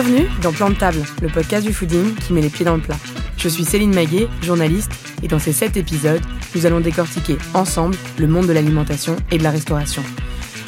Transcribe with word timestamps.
Bienvenue 0.00 0.28
dans 0.42 0.52
Plan 0.52 0.70
de 0.70 0.76
table, 0.76 1.02
le 1.20 1.28
podcast 1.28 1.66
du 1.66 1.72
fooding 1.72 2.14
qui 2.14 2.32
met 2.32 2.40
les 2.40 2.50
pieds 2.50 2.64
dans 2.64 2.76
le 2.76 2.80
plat. 2.80 2.94
Je 3.36 3.48
suis 3.48 3.64
Céline 3.64 3.92
Maguet, 3.92 4.28
journaliste, 4.42 4.92
et 5.24 5.26
dans 5.26 5.40
ces 5.40 5.52
7 5.52 5.76
épisodes, 5.76 6.20
nous 6.54 6.66
allons 6.66 6.78
décortiquer 6.78 7.36
ensemble 7.52 7.96
le 8.16 8.28
monde 8.28 8.46
de 8.46 8.52
l'alimentation 8.52 9.16
et 9.32 9.38
de 9.38 9.42
la 9.42 9.50
restauration. 9.50 10.04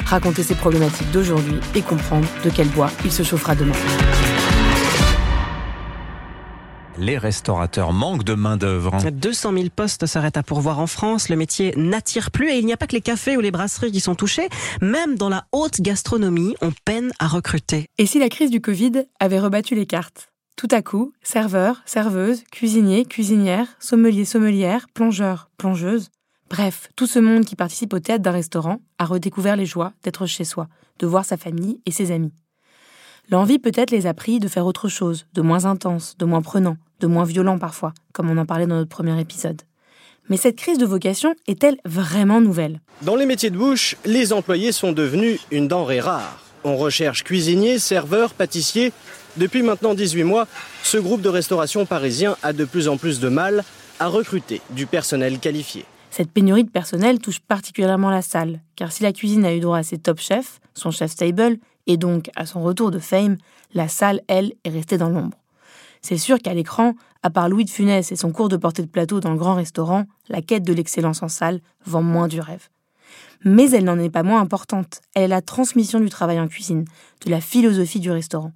Raconter 0.04 0.42
ses 0.42 0.56
problématiques 0.56 1.12
d'aujourd'hui 1.12 1.60
et 1.76 1.82
comprendre 1.82 2.26
de 2.42 2.50
quel 2.50 2.66
bois 2.70 2.90
il 3.04 3.12
se 3.12 3.22
chauffera 3.22 3.54
demain. 3.54 3.76
Les 7.00 7.16
restaurateurs 7.16 7.94
manquent 7.94 8.24
de 8.24 8.34
main-d'œuvre. 8.34 8.98
200 9.10 9.54
000 9.54 9.64
postes 9.74 10.04
s'arrêtent 10.04 10.36
à 10.36 10.42
pourvoir 10.42 10.80
en 10.80 10.86
France. 10.86 11.30
Le 11.30 11.36
métier 11.36 11.72
n'attire 11.74 12.30
plus 12.30 12.50
et 12.50 12.58
il 12.58 12.66
n'y 12.66 12.74
a 12.74 12.76
pas 12.76 12.86
que 12.86 12.92
les 12.92 13.00
cafés 13.00 13.38
ou 13.38 13.40
les 13.40 13.50
brasseries 13.50 13.90
qui 13.90 14.00
sont 14.00 14.14
touchés. 14.14 14.50
Même 14.82 15.16
dans 15.16 15.30
la 15.30 15.46
haute 15.50 15.80
gastronomie, 15.80 16.56
on 16.60 16.72
peine 16.84 17.10
à 17.18 17.26
recruter. 17.26 17.86
Et 17.96 18.04
si 18.04 18.18
la 18.18 18.28
crise 18.28 18.50
du 18.50 18.60
Covid 18.60 19.06
avait 19.18 19.40
rebattu 19.40 19.74
les 19.74 19.86
cartes? 19.86 20.28
Tout 20.56 20.68
à 20.72 20.82
coup, 20.82 21.14
serveurs, 21.22 21.80
serveuses, 21.86 22.42
cuisiniers, 22.52 23.06
cuisinières, 23.06 23.68
sommeliers, 23.78 24.26
sommelières, 24.26 24.86
plongeurs, 24.92 25.48
plongeuses, 25.56 26.10
bref, 26.50 26.90
tout 26.96 27.06
ce 27.06 27.18
monde 27.18 27.46
qui 27.46 27.56
participe 27.56 27.94
au 27.94 27.98
théâtre 27.98 28.22
d'un 28.22 28.30
restaurant 28.30 28.82
a 28.98 29.06
redécouvert 29.06 29.56
les 29.56 29.64
joies 29.64 29.94
d'être 30.02 30.26
chez 30.26 30.44
soi, 30.44 30.68
de 30.98 31.06
voir 31.06 31.24
sa 31.24 31.38
famille 31.38 31.80
et 31.86 31.92
ses 31.92 32.12
amis. 32.12 32.34
L'envie 33.30 33.58
peut-être 33.58 33.90
les 33.90 34.06
a 34.06 34.12
pris 34.12 34.38
de 34.38 34.48
faire 34.48 34.66
autre 34.66 34.88
chose, 34.88 35.26
de 35.32 35.40
moins 35.40 35.64
intense, 35.64 36.16
de 36.18 36.24
moins 36.26 36.42
prenant, 36.42 36.76
de 37.00 37.06
moins 37.06 37.24
violent 37.24 37.58
parfois, 37.58 37.92
comme 38.12 38.30
on 38.30 38.38
en 38.38 38.46
parlait 38.46 38.66
dans 38.66 38.76
notre 38.76 38.88
premier 38.88 39.18
épisode. 39.20 39.62
Mais 40.28 40.36
cette 40.36 40.56
crise 40.56 40.78
de 40.78 40.86
vocation 40.86 41.34
est-elle 41.48 41.78
vraiment 41.84 42.40
nouvelle? 42.40 42.80
Dans 43.02 43.16
les 43.16 43.26
métiers 43.26 43.50
de 43.50 43.58
bouche, 43.58 43.96
les 44.04 44.32
employés 44.32 44.70
sont 44.70 44.92
devenus 44.92 45.40
une 45.50 45.66
denrée 45.66 46.00
rare. 46.00 46.38
On 46.62 46.76
recherche 46.76 47.24
cuisiniers, 47.24 47.78
serveurs, 47.78 48.34
pâtissiers. 48.34 48.92
Depuis 49.36 49.62
maintenant 49.62 49.94
18 49.94 50.24
mois, 50.24 50.46
ce 50.82 50.98
groupe 50.98 51.22
de 51.22 51.28
restauration 51.28 51.86
parisien 51.86 52.36
a 52.42 52.52
de 52.52 52.64
plus 52.64 52.86
en 52.86 52.96
plus 52.96 53.18
de 53.18 53.28
mal 53.28 53.64
à 53.98 54.06
recruter 54.06 54.60
du 54.70 54.86
personnel 54.86 55.38
qualifié. 55.40 55.84
Cette 56.10 56.30
pénurie 56.30 56.64
de 56.64 56.70
personnel 56.70 57.18
touche 57.18 57.40
particulièrement 57.40 58.10
la 58.10 58.22
salle, 58.22 58.60
car 58.76 58.92
si 58.92 59.02
la 59.02 59.12
cuisine 59.12 59.44
a 59.44 59.54
eu 59.54 59.60
droit 59.60 59.78
à 59.78 59.82
ses 59.82 59.98
top 59.98 60.20
chefs, 60.20 60.60
son 60.74 60.90
chef 60.90 61.10
stable, 61.12 61.56
et 61.86 61.96
donc 61.96 62.30
à 62.36 62.46
son 62.46 62.62
retour 62.62 62.90
de 62.90 62.98
fame, 62.98 63.36
la 63.74 63.88
salle, 63.88 64.20
elle, 64.28 64.52
est 64.64 64.70
restée 64.70 64.98
dans 64.98 65.08
l'ombre. 65.08 65.39
C'est 66.02 66.18
sûr 66.18 66.38
qu'à 66.38 66.54
l'écran, 66.54 66.94
à 67.22 67.30
part 67.30 67.48
Louis 67.48 67.64
de 67.64 67.70
Funès 67.70 68.10
et 68.10 68.16
son 68.16 68.32
cours 68.32 68.48
de 68.48 68.56
portée 68.56 68.82
de 68.82 68.88
plateau 68.88 69.20
dans 69.20 69.32
le 69.32 69.38
grand 69.38 69.54
restaurant, 69.54 70.06
la 70.28 70.42
quête 70.42 70.62
de 70.62 70.72
l'excellence 70.72 71.22
en 71.22 71.28
salle 71.28 71.60
vend 71.84 72.02
moins 72.02 72.28
du 72.28 72.40
rêve. 72.40 72.68
Mais 73.44 73.70
elle 73.70 73.84
n'en 73.84 73.98
est 73.98 74.10
pas 74.10 74.22
moins 74.22 74.40
importante. 74.40 75.00
Elle 75.14 75.24
est 75.24 75.28
la 75.28 75.42
transmission 75.42 76.00
du 76.00 76.08
travail 76.08 76.40
en 76.40 76.48
cuisine, 76.48 76.84
de 77.24 77.30
la 77.30 77.40
philosophie 77.40 78.00
du 78.00 78.10
restaurant. 78.10 78.52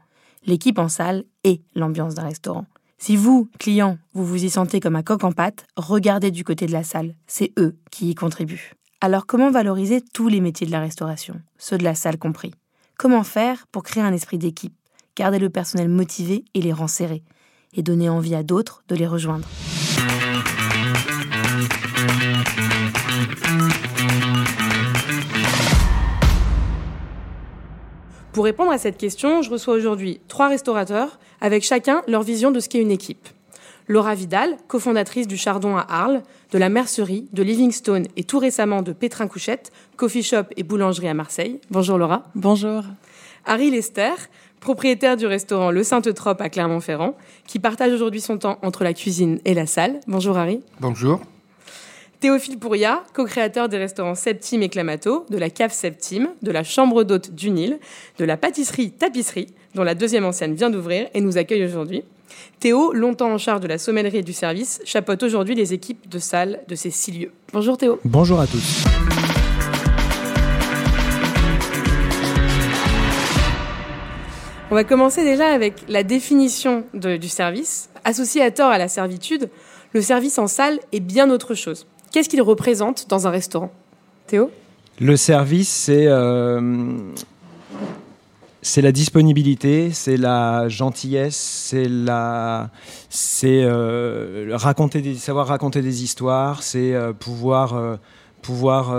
L'équipe 0.46 0.78
en 0.78 0.88
salle 0.88 1.24
est 1.42 1.62
l'ambiance 1.74 2.14
d'un 2.14 2.24
restaurant. 2.24 2.66
Si 2.98 3.16
vous, 3.16 3.50
client, 3.58 3.98
vous 4.12 4.24
vous 4.24 4.44
y 4.44 4.50
sentez 4.50 4.80
comme 4.80 4.96
un 4.96 5.02
coq 5.02 5.24
en 5.24 5.32
pâte, 5.32 5.66
regardez 5.76 6.30
du 6.30 6.44
côté 6.44 6.66
de 6.66 6.72
la 6.72 6.84
salle. 6.84 7.14
C'est 7.26 7.52
eux 7.58 7.76
qui 7.90 8.10
y 8.10 8.14
contribuent. 8.14 8.72
Alors 9.00 9.26
comment 9.26 9.50
valoriser 9.50 10.00
tous 10.00 10.28
les 10.28 10.40
métiers 10.40 10.66
de 10.66 10.72
la 10.72 10.80
restauration, 10.80 11.40
ceux 11.58 11.76
de 11.76 11.84
la 11.84 11.94
salle 11.94 12.16
compris? 12.16 12.54
Comment 12.96 13.24
faire 13.24 13.66
pour 13.66 13.82
créer 13.82 14.02
un 14.02 14.12
esprit 14.12 14.38
d'équipe, 14.38 14.74
garder 15.16 15.38
le 15.38 15.50
personnel 15.50 15.88
motivé 15.88 16.44
et 16.54 16.62
les 16.62 16.72
rangs 16.72 16.86
serrés 16.86 17.22
et 17.74 17.82
donner 17.82 18.08
envie 18.08 18.34
à 18.34 18.42
d'autres 18.42 18.82
de 18.88 18.96
les 18.96 19.06
rejoindre. 19.06 19.46
Pour 28.32 28.44
répondre 28.44 28.72
à 28.72 28.78
cette 28.78 28.96
question, 28.96 29.42
je 29.42 29.50
reçois 29.50 29.74
aujourd'hui 29.74 30.20
trois 30.26 30.48
restaurateurs 30.48 31.20
avec 31.40 31.62
chacun 31.62 32.02
leur 32.08 32.22
vision 32.22 32.50
de 32.50 32.58
ce 32.58 32.68
qu'est 32.68 32.80
une 32.80 32.90
équipe. 32.90 33.28
Laura 33.86 34.14
Vidal, 34.14 34.56
cofondatrice 34.66 35.28
du 35.28 35.36
Chardon 35.36 35.76
à 35.76 35.86
Arles, 35.88 36.22
de 36.50 36.58
la 36.58 36.68
Mercerie, 36.68 37.28
de 37.32 37.42
Livingstone 37.42 38.06
et 38.16 38.24
tout 38.24 38.38
récemment 38.40 38.82
de 38.82 38.92
Pétrin 38.92 39.28
Couchette, 39.28 39.70
coffee 39.96 40.22
shop 40.22 40.44
et 40.56 40.62
boulangerie 40.62 41.08
à 41.08 41.14
Marseille. 41.14 41.60
Bonjour 41.70 41.96
Laura. 41.96 42.24
Bonjour. 42.34 42.82
Harry 43.44 43.70
Lester, 43.70 44.14
propriétaire 44.64 45.18
du 45.18 45.26
restaurant 45.26 45.70
Le 45.70 45.84
Sainte-Trope 45.84 46.40
à 46.40 46.48
Clermont-Ferrand, 46.48 47.14
qui 47.46 47.58
partage 47.58 47.92
aujourd'hui 47.92 48.22
son 48.22 48.38
temps 48.38 48.58
entre 48.62 48.82
la 48.82 48.94
cuisine 48.94 49.38
et 49.44 49.52
la 49.52 49.66
salle. 49.66 50.00
Bonjour 50.08 50.38
Harry. 50.38 50.62
Bonjour. 50.80 51.20
Théophile 52.18 52.58
Pouria, 52.58 53.02
co-créateur 53.12 53.68
des 53.68 53.76
restaurants 53.76 54.14
Septime 54.14 54.62
et 54.62 54.70
Clamato, 54.70 55.26
de 55.28 55.36
la 55.36 55.50
cave 55.50 55.74
Septime, 55.74 56.30
de 56.40 56.50
la 56.50 56.64
chambre 56.64 57.04
d'hôte 57.04 57.34
du 57.34 57.50
Nil, 57.50 57.78
de 58.16 58.24
la 58.24 58.38
pâtisserie 58.38 58.90
Tapisserie, 58.90 59.48
dont 59.74 59.84
la 59.84 59.94
deuxième 59.94 60.24
enseigne 60.24 60.54
vient 60.54 60.70
d'ouvrir 60.70 61.08
et 61.12 61.20
nous 61.20 61.36
accueille 61.36 61.64
aujourd'hui. 61.66 62.02
Théo, 62.58 62.94
longtemps 62.94 63.32
en 63.32 63.38
charge 63.38 63.60
de 63.60 63.68
la 63.68 63.76
sommellerie 63.76 64.18
et 64.18 64.22
du 64.22 64.32
service, 64.32 64.80
chapeaute 64.86 65.22
aujourd'hui 65.22 65.54
les 65.54 65.74
équipes 65.74 66.08
de 66.08 66.18
salle 66.18 66.60
de 66.68 66.74
ces 66.74 66.90
six 66.90 67.12
lieux. 67.12 67.32
Bonjour 67.52 67.76
Théo. 67.76 68.00
Bonjour 68.02 68.40
à 68.40 68.46
tous. 68.46 68.84
On 74.74 74.76
va 74.76 74.82
commencer 74.82 75.22
déjà 75.22 75.52
avec 75.52 75.84
la 75.88 76.02
définition 76.02 76.82
du 76.94 77.28
service. 77.28 77.90
Associé 78.02 78.42
à 78.42 78.50
tort 78.50 78.70
à 78.70 78.76
la 78.76 78.88
servitude, 78.88 79.48
le 79.92 80.02
service 80.02 80.36
en 80.36 80.48
salle 80.48 80.80
est 80.90 80.98
bien 80.98 81.30
autre 81.30 81.54
chose. 81.54 81.86
Qu'est-ce 82.10 82.28
qu'il 82.28 82.42
représente 82.42 83.08
dans 83.08 83.28
un 83.28 83.30
restaurant? 83.30 83.70
Théo? 84.26 84.50
Le 84.98 85.16
service, 85.16 85.68
c'est 85.68 86.08
euh, 86.08 86.98
c'est 88.62 88.82
la 88.82 88.90
disponibilité, 88.90 89.92
c'est 89.92 90.16
la 90.16 90.68
gentillesse, 90.68 91.36
c'est 91.36 91.88
la, 91.88 92.70
c'est 93.08 93.62
euh, 93.62 94.58
savoir 94.58 95.46
raconter 95.46 95.82
des 95.82 96.02
histoires, 96.02 96.64
c'est 96.64 96.94
euh, 96.94 97.12
pouvoir 97.12 97.98
pouvoir 98.42 98.92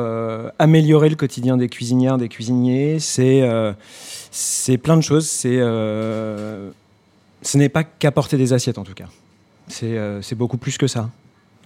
améliorer 0.58 1.10
le 1.10 1.16
quotidien 1.16 1.58
des 1.58 1.68
cuisinières, 1.68 2.18
des 2.18 2.30
cuisiniers. 2.30 3.00
C'est 3.00 3.44
c'est 4.38 4.78
plein 4.78 4.98
de 4.98 5.02
choses. 5.02 5.30
C'est 5.30 5.58
ce 7.42 7.58
n'est 7.58 7.70
pas 7.70 7.84
qu'apporter 7.84 8.38
des 8.38 8.52
assiettes 8.54 8.78
en 8.78 8.84
tout 8.84 8.94
cas. 8.94 9.08
C'est 9.68 10.36
beaucoup 10.36 10.58
plus 10.58 10.78
que 10.78 10.88
ça. 10.88 11.10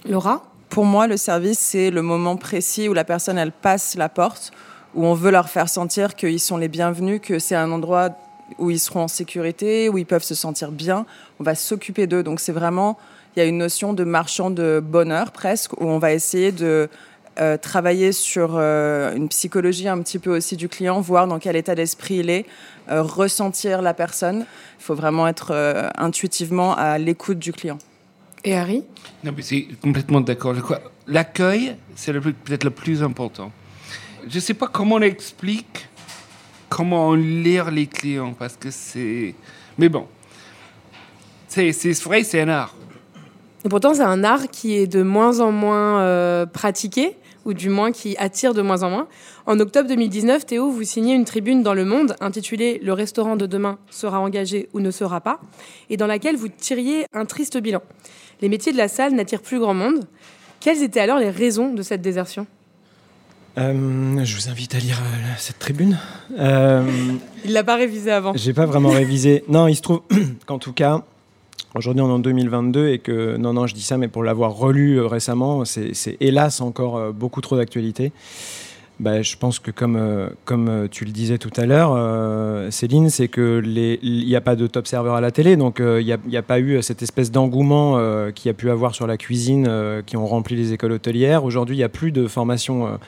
Laura? 0.08 0.44
Pour 0.68 0.84
moi, 0.84 1.08
le 1.08 1.16
service, 1.16 1.58
c'est 1.58 1.90
le 1.90 2.00
moment 2.00 2.36
précis 2.36 2.88
où 2.88 2.92
la 2.94 3.02
personne, 3.02 3.38
elle 3.38 3.50
passe 3.50 3.96
la 3.96 4.08
porte, 4.08 4.52
où 4.94 5.04
on 5.04 5.14
veut 5.14 5.32
leur 5.32 5.48
faire 5.48 5.68
sentir 5.68 6.14
qu'ils 6.14 6.38
sont 6.38 6.58
les 6.58 6.68
bienvenus, 6.68 7.20
que 7.20 7.40
c'est 7.40 7.56
un 7.56 7.72
endroit 7.72 8.10
où 8.58 8.70
ils 8.70 8.78
seront 8.78 9.02
en 9.02 9.08
sécurité, 9.08 9.88
où 9.88 9.98
ils 9.98 10.06
peuvent 10.06 10.22
se 10.22 10.36
sentir 10.36 10.70
bien. 10.70 11.06
On 11.40 11.44
va 11.44 11.56
s'occuper 11.56 12.06
d'eux. 12.06 12.22
Donc 12.22 12.38
c'est 12.38 12.52
vraiment, 12.52 12.98
il 13.34 13.40
y 13.40 13.42
a 13.42 13.46
une 13.46 13.58
notion 13.58 13.94
de 13.94 14.04
marchand 14.04 14.50
de 14.50 14.80
bonheur 14.80 15.32
presque, 15.32 15.72
où 15.80 15.86
on 15.86 15.98
va 15.98 16.12
essayer 16.12 16.52
de 16.52 16.88
euh, 17.40 17.56
travailler 17.56 18.12
sur 18.12 18.50
euh, 18.56 19.14
une 19.14 19.30
psychologie 19.30 19.88
un 19.88 20.02
petit 20.02 20.18
peu 20.18 20.36
aussi 20.36 20.56
du 20.56 20.68
client, 20.68 21.00
voir 21.00 21.26
dans 21.26 21.38
quel 21.38 21.56
état 21.56 21.74
d'esprit 21.74 22.16
il 22.16 22.28
est, 22.28 22.44
euh, 22.90 23.02
ressentir 23.02 23.80
la 23.80 23.94
personne. 23.94 24.44
Il 24.78 24.82
faut 24.82 24.94
vraiment 24.94 25.26
être 25.26 25.90
intuitivement 25.96 26.76
à 26.76 26.98
l'écoute 26.98 27.38
du 27.38 27.52
client. 27.52 27.78
Et 28.44 28.54
Harry? 28.54 28.84
Non, 29.24 29.32
mais 29.34 29.40
c'est 29.40 29.68
complètement 29.80 30.20
d'accord. 30.20 30.54
L'accueil, 31.06 31.76
c'est 31.96 32.12
peut-être 32.12 32.64
le 32.64 32.70
plus 32.70 33.02
important. 33.02 33.52
Je 34.28 34.34
ne 34.34 34.40
sais 34.40 34.54
pas 34.54 34.66
comment 34.66 34.96
on 34.96 35.02
explique 35.02 35.88
comment 36.68 37.14
lire 37.14 37.70
les 37.70 37.86
clients, 37.86 38.34
parce 38.38 38.56
que 38.56 38.70
c'est... 38.70 39.34
Mais 39.78 39.88
bon, 39.88 40.06
c'est 41.48 41.72
vrai, 42.02 42.22
c'est 42.22 42.42
un 42.42 42.48
art. 42.48 42.74
Et 43.64 43.68
pourtant, 43.70 43.94
c'est 43.94 44.02
un 44.02 44.24
art 44.24 44.48
qui 44.50 44.76
est 44.76 44.86
de 44.86 45.02
moins 45.02 45.40
en 45.40 45.52
moins 45.52 46.46
pratiqué 46.52 47.16
ou 47.44 47.54
du 47.54 47.68
moins 47.68 47.92
qui 47.92 48.16
attire 48.18 48.54
de 48.54 48.62
moins 48.62 48.82
en 48.82 48.90
moins. 48.90 49.08
En 49.46 49.58
octobre 49.60 49.88
2019, 49.88 50.46
Théo, 50.46 50.70
vous 50.70 50.84
signez 50.84 51.14
une 51.14 51.24
tribune 51.24 51.62
dans 51.62 51.74
Le 51.74 51.84
Monde 51.84 52.14
intitulée 52.20 52.80
Le 52.82 52.92
restaurant 52.92 53.36
de 53.36 53.46
demain 53.46 53.78
sera 53.90 54.20
engagé 54.20 54.68
ou 54.72 54.80
ne 54.80 54.90
sera 54.90 55.20
pas, 55.20 55.40
et 55.88 55.96
dans 55.96 56.06
laquelle 56.06 56.36
vous 56.36 56.48
tiriez 56.48 57.06
un 57.12 57.24
triste 57.24 57.58
bilan. 57.58 57.82
Les 58.40 58.48
métiers 58.48 58.72
de 58.72 58.78
la 58.78 58.88
salle 58.88 59.14
n'attirent 59.14 59.42
plus 59.42 59.58
grand 59.58 59.74
monde. 59.74 60.04
Quelles 60.60 60.82
étaient 60.82 61.00
alors 61.00 61.18
les 61.18 61.30
raisons 61.30 61.72
de 61.72 61.82
cette 61.82 62.02
désertion? 62.02 62.46
Euh, 63.58 64.24
je 64.24 64.36
vous 64.36 64.48
invite 64.48 64.74
à 64.74 64.78
lire 64.78 65.00
euh, 65.02 65.32
cette 65.36 65.58
tribune. 65.58 65.98
Euh, 66.38 66.84
Il 67.44 67.52
l'a 67.52 67.64
pas 67.64 67.76
révisé 67.76 68.10
avant. 68.10 68.32
J'ai 68.36 68.54
pas 68.54 68.66
vraiment 68.66 68.90
révisé. 68.90 69.44
Non, 69.48 69.66
il 69.66 69.74
se 69.74 69.82
trouve 69.82 70.02
qu'en 70.46 70.58
tout 70.58 70.72
cas, 70.72 71.04
Aujourd'hui, 71.76 72.02
on 72.02 72.08
est 72.08 72.12
en 72.12 72.18
2022 72.18 72.88
et 72.88 72.98
que, 72.98 73.36
non, 73.36 73.52
non, 73.52 73.68
je 73.68 73.74
dis 73.74 73.82
ça, 73.82 73.96
mais 73.96 74.08
pour 74.08 74.24
l'avoir 74.24 74.52
relu 74.52 74.96
euh, 74.96 75.06
récemment, 75.06 75.64
c'est 75.64 76.16
hélas 76.18 76.60
encore 76.60 76.96
euh, 76.96 77.12
beaucoup 77.12 77.40
trop 77.40 77.56
d'actualité. 77.56 78.10
Bah, 78.98 79.22
je 79.22 79.36
pense 79.36 79.60
que 79.60 79.70
comme, 79.70 79.94
euh, 79.94 80.30
comme 80.44 80.88
tu 80.90 81.04
le 81.04 81.12
disais 81.12 81.38
tout 81.38 81.52
à 81.56 81.66
l'heure, 81.66 82.72
Céline, 82.72 83.08
c'est 83.08 83.28
que 83.28 83.62
il 83.64 84.26
n'y 84.26 84.34
a 84.34 84.40
pas 84.40 84.56
de 84.56 84.66
top 84.66 84.88
serveur 84.88 85.14
à 85.14 85.20
la 85.20 85.30
télé, 85.30 85.56
donc 85.56 85.80
il 85.80 86.04
n'y 86.04 86.36
a, 86.36 86.40
a, 86.40 86.42
pas 86.42 86.58
eu 86.58 86.82
cette 86.82 87.02
espèce 87.02 87.30
d'engouement 87.30 87.98
qu'il 88.34 88.48
y 88.48 88.50
a 88.50 88.54
pu 88.54 88.68
avoir 88.68 88.94
sur 88.94 89.06
la 89.06 89.16
cuisine 89.16 89.70
qui 90.04 90.16
ont 90.16 90.26
rempli 90.26 90.56
les 90.56 90.72
écoles 90.72 90.92
hôtelières. 90.92 91.44
Aujourd'hui, 91.44 91.76
il 91.76 91.78
n'y 91.78 91.84
a 91.84 91.88
plus 91.88 92.10
de 92.12 92.26
formation 92.26 92.98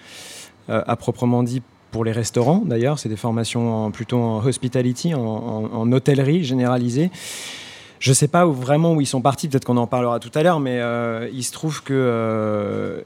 à 0.69 0.97
proprement 0.97 1.43
dit 1.43 1.63
pour 1.91 2.05
les 2.05 2.13
restaurants 2.13 2.63
d'ailleurs. 2.65 2.99
C'est 2.99 3.11
des 3.11 3.17
formations 3.17 3.91
plutôt 3.91 4.19
en 4.19 4.45
hospitality, 4.47 5.15
en, 5.15 5.93
hôtellerie 5.93 6.43
généralisée. 6.43 7.11
Je 8.03 8.11
ne 8.11 8.15
sais 8.15 8.27
pas 8.27 8.45
vraiment 8.45 8.95
où 8.95 9.01
ils 9.01 9.07
sont 9.07 9.21
partis, 9.21 9.47
peut-être 9.47 9.65
qu'on 9.65 9.77
en 9.77 9.87
parlera 9.87 10.19
tout 10.19 10.33
à 10.35 10.43
l'heure, 10.43 10.59
mais 10.59 10.81
il 11.33 11.45
se 11.45 11.53
trouve 11.53 11.85
que 11.85 13.05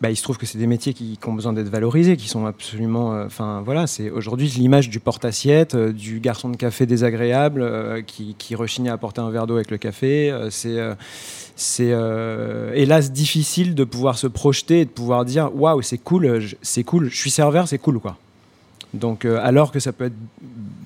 bah, 0.00 0.10
il 0.10 0.16
se 0.16 0.22
trouve 0.22 0.38
que 0.38 0.46
c'est 0.46 0.58
des 0.58 0.68
métiers 0.68 0.94
qui, 0.94 1.18
ont 1.26 1.32
besoin 1.32 1.52
d'être 1.52 1.70
valorisés, 1.70 2.16
qui 2.16 2.28
sont 2.28 2.46
absolument. 2.46 3.14
Euh, 3.14 3.26
enfin, 3.26 3.62
voilà, 3.64 3.88
c'est 3.88 4.10
aujourd'hui 4.10 4.46
l'image 4.46 4.90
du 4.90 5.00
porte-assiette, 5.00 5.74
euh, 5.74 5.92
du 5.92 6.20
garçon 6.20 6.50
de 6.50 6.56
café 6.56 6.86
désagréable 6.86 7.62
euh, 7.62 8.00
qui, 8.02 8.36
qui 8.38 8.54
à 8.54 8.92
apporter 8.92 9.20
un 9.20 9.30
verre 9.30 9.48
d'eau 9.48 9.56
avec 9.56 9.72
le 9.72 9.78
café. 9.78 10.32
c'est 10.50 11.88
hélas 12.74 13.10
difficile 13.10 13.74
de 13.74 13.84
pouvoir 13.84 14.18
se 14.18 14.28
projeter 14.28 14.82
et 14.82 14.84
de 14.84 14.90
pouvoir 14.90 15.24
dire 15.24 15.50
waouh, 15.54 15.82
c'est 15.82 15.98
cool, 15.98 16.46
c'est 16.62 16.84
cool, 16.84 17.10
je 17.10 17.16
suis 17.16 17.30
serveur, 17.30 17.66
c'est 17.66 17.78
cool, 17.78 17.98
quoi. 17.98 18.16
Donc, 18.94 19.24
alors 19.24 19.72
que 19.72 19.80
ça 19.80 19.92
peut 19.92 20.04
être 20.04 20.16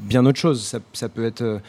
bien 0.05 0.25
autre 0.25 0.39
chose, 0.39 0.79
ça 0.93 1.09
peut 1.09 1.25
être 1.25 1.61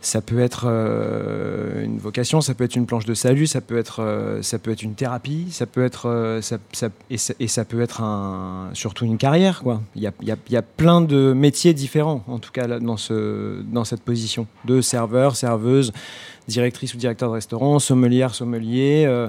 ça 0.00 0.20
peut 0.20 0.38
être 0.38 0.66
euh, 0.68 1.84
une 1.84 1.98
vocation, 1.98 2.40
ça 2.40 2.54
peut 2.54 2.64
être 2.64 2.76
une 2.76 2.86
planche 2.86 3.06
de 3.06 3.14
salut, 3.14 3.46
ça 3.46 3.60
peut 3.60 3.76
être, 3.76 4.02
euh, 4.02 4.40
ça 4.42 4.58
peut 4.58 4.70
être 4.70 4.82
une 4.82 4.94
thérapie, 4.94 5.48
ça 5.50 5.66
peut 5.66 5.84
être, 5.84 6.08
euh, 6.08 6.40
ça, 6.42 6.58
et, 7.10 7.48
ça, 7.48 7.64
peut 7.64 7.80
être 7.80 8.02
surtout 8.72 9.04
une 9.04 9.18
carrière. 9.18 9.62
Quoi. 9.62 9.82
Il, 9.96 10.02
y 10.02 10.06
a, 10.06 10.12
il, 10.20 10.28
y 10.28 10.30
a, 10.30 10.36
il 10.48 10.52
y 10.52 10.56
a 10.56 10.62
plein 10.62 11.00
de 11.00 11.32
métiers 11.32 11.74
différents, 11.74 12.22
en 12.28 12.38
tout 12.38 12.52
cas 12.52 12.66
dans, 12.78 12.96
ce, 12.96 13.62
dans 13.62 13.84
cette 13.84 14.02
position, 14.02 14.46
de 14.64 14.80
serveur, 14.80 15.34
serveuse, 15.36 15.92
directrice 16.48 16.94
ou 16.94 16.96
directeur 16.96 17.28
de 17.28 17.34
restaurant, 17.34 17.78
sommelière, 17.78 18.34
sommelier. 18.34 19.04
Euh, 19.06 19.28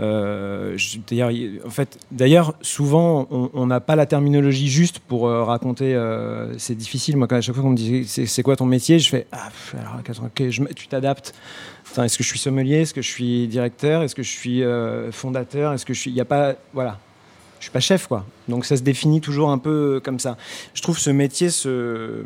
euh, 0.00 0.76
d'ailleurs, 1.08 1.30
en 1.66 1.70
fait, 1.70 1.98
d'ailleurs, 2.12 2.54
souvent, 2.60 3.26
on 3.30 3.66
n'a 3.66 3.80
pas 3.80 3.96
la 3.96 4.06
terminologie 4.06 4.68
juste 4.68 4.98
pour 4.98 5.26
euh, 5.26 5.44
raconter. 5.44 5.98
c'est 6.58 6.74
difficile. 6.76 7.16
Moi, 7.16 7.26
quand 7.26 7.36
à 7.36 7.40
chaque 7.40 7.54
fois 7.54 7.64
qu'on 7.64 7.70
me 7.70 7.76
dit 7.76 8.06
c'est 8.06 8.42
quoi 8.42 8.56
ton 8.56 8.66
métier, 8.66 8.98
je 8.98 9.08
fais 9.08 9.26
ah, 9.32 9.48
alors, 9.74 10.30
tu 10.74 10.88
t'adaptes. 10.88 11.34
Est-ce 11.96 12.18
que 12.18 12.24
je 12.24 12.28
suis 12.28 12.38
sommelier 12.38 12.82
Est-ce 12.82 12.94
que 12.94 13.02
je 13.02 13.08
suis 13.08 13.48
directeur 13.48 14.02
Est-ce 14.02 14.14
que 14.14 14.22
je 14.22 14.30
suis 14.30 14.62
fondateur 15.10 15.72
Est-ce 15.72 15.86
que 15.86 15.94
je 15.94 16.00
suis 16.00 16.10
Il 16.10 16.14
n'y 16.14 16.20
a 16.20 16.26
pas 16.26 16.54
voilà. 16.74 16.98
Je 17.58 17.64
suis 17.64 17.72
pas 17.72 17.80
chef 17.80 18.06
quoi. 18.06 18.24
Donc 18.46 18.64
ça 18.64 18.76
se 18.76 18.82
définit 18.82 19.20
toujours 19.20 19.50
un 19.50 19.58
peu 19.58 20.00
comme 20.04 20.20
ça. 20.20 20.36
Je 20.74 20.82
trouve 20.82 20.98
ce 20.98 21.10
métier 21.10 21.50
se 21.50 22.22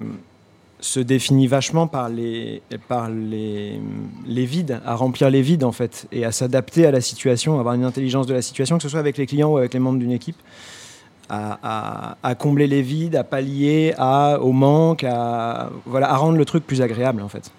se 0.82 0.98
définit 1.00 1.46
vachement 1.46 1.86
par 1.86 2.08
les, 2.08 2.60
par 2.88 3.08
les, 3.08 3.80
les 4.26 4.44
vides, 4.44 4.80
à 4.84 4.96
remplir 4.96 5.30
les 5.30 5.40
vides 5.40 5.64
en 5.64 5.72
fait, 5.72 6.06
et 6.10 6.24
à 6.24 6.32
s'adapter 6.32 6.86
à 6.86 6.90
la 6.90 7.00
situation, 7.00 7.56
à 7.56 7.60
avoir 7.60 7.74
une 7.74 7.84
intelligence 7.84 8.26
de 8.26 8.34
la 8.34 8.42
situation, 8.42 8.76
que 8.76 8.82
ce 8.82 8.88
soit 8.88 8.98
avec 8.98 9.16
les 9.16 9.26
clients 9.26 9.50
ou 9.52 9.58
avec 9.58 9.72
les 9.74 9.80
membres 9.80 10.00
d'une 10.00 10.10
équipe, 10.10 10.36
à, 11.28 12.16
à, 12.22 12.34
combler 12.34 12.66
les 12.66 12.82
vides, 12.82 13.16
à 13.16 13.24
pallier 13.24 13.94
à, 13.96 14.38
au 14.40 14.52
manque, 14.52 15.04
à, 15.04 15.70
voilà, 15.86 16.10
à 16.10 16.16
rendre 16.16 16.36
le 16.36 16.44
truc 16.44 16.66
plus 16.66 16.82
agréable 16.82 17.22
en 17.22 17.28
fait. 17.28 17.50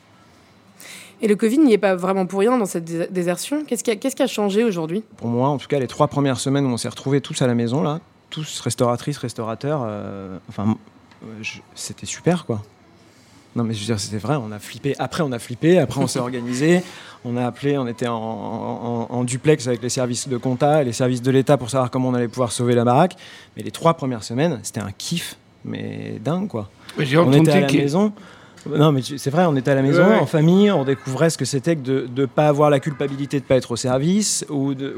Et 1.22 1.28
le 1.28 1.38
Covid 1.38 1.60
n'y 1.60 1.72
est 1.72 1.78
pas 1.78 1.96
vraiment 1.96 2.26
pour 2.26 2.42
rien 2.42 2.58
dans 2.58 2.66
cette 2.66 2.84
désertion. 3.14 3.64
Qu'est-ce 3.64 3.86
qui 3.86 3.92
a, 3.92 3.96
qu'est-ce 3.96 4.18
qui 4.18 4.22
a 4.22 4.28
changé 4.28 4.66
aujourd'hui? 4.66 5.04
Pour 5.16 5.30
moi, 5.30 5.48
en 5.48 5.58
tout 5.58 5.69
cas, 5.69 5.80
les 5.80 5.88
trois 5.88 6.10
premières 6.10 6.40
semaines 6.40 6.66
où 6.66 6.69
on 6.69 6.78
s'est 6.78 6.90
retrouvés 6.90 7.22
tous 7.22 7.42
à 7.42 7.48
la 7.48 7.56
maison, 7.56 7.81
là, 7.81 8.02
tous 8.30 8.60
restauratrices, 8.60 9.18
restaurateurs, 9.18 9.86
euh, 9.88 10.38
enfin, 10.50 10.76
c'était 11.74 12.06
super 12.06 12.46
quoi. 12.46 12.62
Non, 13.56 13.64
mais 13.64 13.74
je 13.74 13.80
veux 13.82 13.86
dire, 13.86 14.00
c'était 14.00 14.18
vrai, 14.18 14.36
on 14.36 14.52
a 14.52 14.60
flippé. 14.60 14.96
Après, 14.98 15.22
on 15.22 15.32
a 15.32 15.40
flippé, 15.40 15.78
après, 15.78 16.02
on 16.02 16.08
s'est 16.08 16.20
organisé. 16.28 16.84
On 17.26 17.38
a 17.38 17.46
appelé, 17.46 17.78
on 17.78 17.88
était 17.88 18.08
en, 18.08 19.24
duplex 19.24 19.68
avec 19.68 19.82
les 19.82 19.90
services 19.90 20.28
de 20.28 20.38
compta 20.38 20.82
et 20.82 20.86
les 20.86 20.92
services 20.92 21.22
de 21.22 21.32
l'État 21.32 21.58
pour 21.58 21.70
savoir 21.70 21.90
comment 21.90 22.10
on 22.10 22.14
allait 22.14 22.28
pouvoir 22.28 22.52
sauver 22.52 22.76
la 22.76 22.84
baraque. 22.84 23.16
Mais 23.56 23.64
les 23.64 23.72
trois 23.72 23.94
premières 23.94 24.24
semaines, 24.24 24.60
c'était 24.64 24.82
un 24.82 24.92
kiff, 24.92 25.38
mais 25.64 26.20
dingue, 26.24 26.48
quoi. 26.48 26.70
on 26.98 27.32
était 27.32 27.52
à 27.52 27.62
la 27.62 27.72
maison. 27.72 28.12
Non, 28.66 28.92
mais 28.92 29.02
c'est 29.04 29.30
vrai, 29.30 29.46
on 29.46 29.56
était 29.56 29.72
à 29.72 29.76
la 29.76 29.82
maison, 29.82 30.06
en 30.22 30.26
famille, 30.26 30.72
on 30.72 30.86
découvrait 30.86 31.30
ce 31.30 31.38
que 31.38 31.46
c'était 31.46 31.76
que 31.76 31.82
de 31.82 32.08
ne 32.16 32.26
pas 32.26 32.48
avoir 32.48 32.70
la 32.70 32.80
culpabilité 32.80 33.40
de 33.40 33.44
ne 33.44 33.48
pas 33.48 33.56
être 33.56 33.72
au 33.72 33.76
service, 33.76 34.46
ou, 34.50 34.74
de, 34.74 34.96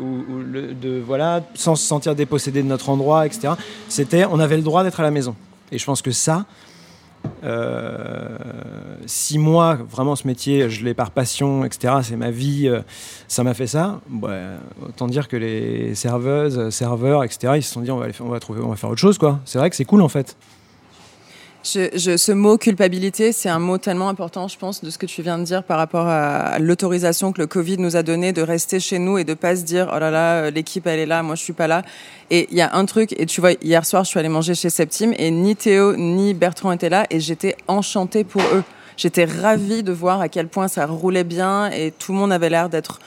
de, 0.80 1.02
voilà, 1.06 1.44
sans 1.56 1.76
se 1.76 1.86
sentir 1.86 2.16
dépossédé 2.16 2.62
de 2.62 2.68
notre 2.68 2.90
endroit, 2.90 3.26
etc. 3.26 3.54
C'était, 3.90 4.26
on 4.26 4.40
avait 4.40 4.58
le 4.58 4.64
droit 4.64 4.84
d'être 4.84 5.00
à 5.00 5.04
la 5.04 5.12
maison. 5.12 5.36
Et 5.72 5.80
je 5.80 5.86
pense 5.86 6.04
que 6.04 6.12
ça, 6.12 6.46
si 9.06 9.38
moi, 9.38 9.78
vraiment, 9.90 10.16
ce 10.16 10.28
métier, 10.28 10.70
je 10.70 10.84
l'ai 10.84 10.94
par 10.94 11.12
passion, 11.12 11.66
etc., 11.66 11.96
c'est 12.02 12.16
ma 12.16 12.32
vie, 12.32 12.68
euh, 12.68 12.82
ça 13.28 13.44
m'a 13.44 13.54
fait 13.54 13.68
ça, 13.68 14.02
bah, 14.10 14.30
autant 14.86 15.08
dire 15.08 15.28
que 15.28 15.38
les 15.38 15.96
serveuses, 15.96 16.70
serveurs, 16.70 17.24
etc., 17.24 17.54
ils 17.58 17.64
se 17.64 17.72
sont 17.72 17.82
dit, 17.82 17.92
on 17.92 17.98
va, 17.98 18.08
on 18.20 18.30
va, 18.30 18.40
trouver, 18.40 18.62
on 18.62 18.70
va 18.70 18.76
faire 18.76 18.90
autre 18.90 19.02
chose, 19.02 19.18
quoi. 19.18 19.40
C'est 19.46 19.60
vrai 19.60 19.70
que 19.70 19.76
c'est 19.76 19.86
cool, 19.86 20.02
en 20.02 20.10
fait 20.10 20.36
ce 21.66 22.32
mot 22.32 22.58
culpabilité, 22.58 23.32
c'est 23.32 23.50
un 23.50 23.60
mot 23.60 23.78
tellement 23.78 24.10
important, 24.10 24.48
je 24.48 24.58
pense, 24.58 24.84
de 24.84 24.90
ce 24.90 24.98
que 24.98 25.06
tu 25.06 25.22
viens 25.22 25.40
de 25.40 25.44
dire 25.44 25.64
par 25.64 25.78
rapport 25.78 26.08
à, 26.08 26.60
l'autorisation 26.60 27.32
que 27.32 27.42
le 27.42 27.48
Covid 27.48 27.78
nous 27.80 27.96
a 27.96 28.04
donnée 28.04 28.34
de 28.34 28.42
rester 28.42 28.80
chez 28.80 29.00
nous 29.00 29.18
et 29.18 29.24
de 29.24 29.34
pas 29.34 29.56
se 29.56 29.64
dire 29.64 29.92
oh 29.94 30.00
là 30.00 30.12
là, 30.12 30.52
l'équipe 30.52 30.86
elle 30.86 31.00
est 31.00 31.06
là, 31.06 31.24
moi 31.24 31.36
je 31.36 31.42
suis 31.42 31.54
pas 31.54 31.68
là. 31.68 31.82
Et 32.30 32.48
il 32.52 32.58
y 32.58 32.62
a 32.62 32.76
un 32.76 32.86
truc, 32.86 33.14
et 33.20 33.26
tu 33.26 33.42
vois, 33.42 33.54
hier 33.64 33.86
soir 33.86 34.04
je 34.04 34.10
suis 34.10 34.20
allée 34.20 34.30
manger 34.30 34.54
chez 34.54 34.70
Septime 34.70 35.14
et 35.18 35.32
ni 35.32 35.56
Théo 35.56 35.96
ni 35.96 36.34
Bertrand 36.34 36.72
étaient 36.72 36.90
là 36.90 37.08
et 37.10 37.20
j'étais 37.20 37.56
enchantée 37.68 38.24
pour 38.24 38.44
eux. 38.54 38.64
J'étais 38.96 39.26
ravie 39.26 39.84
de 39.84 39.92
voir 39.92 40.22
à 40.22 40.30
quel 40.30 40.48
point 40.48 40.68
ça 40.68 40.86
roulait 40.86 41.24
bien 41.24 41.70
et 41.72 41.92
tout 41.92 42.14
le 42.14 42.20
monde 42.20 42.32
avait 42.32 42.50
l'air 42.50 42.70
d'être 42.70 43.00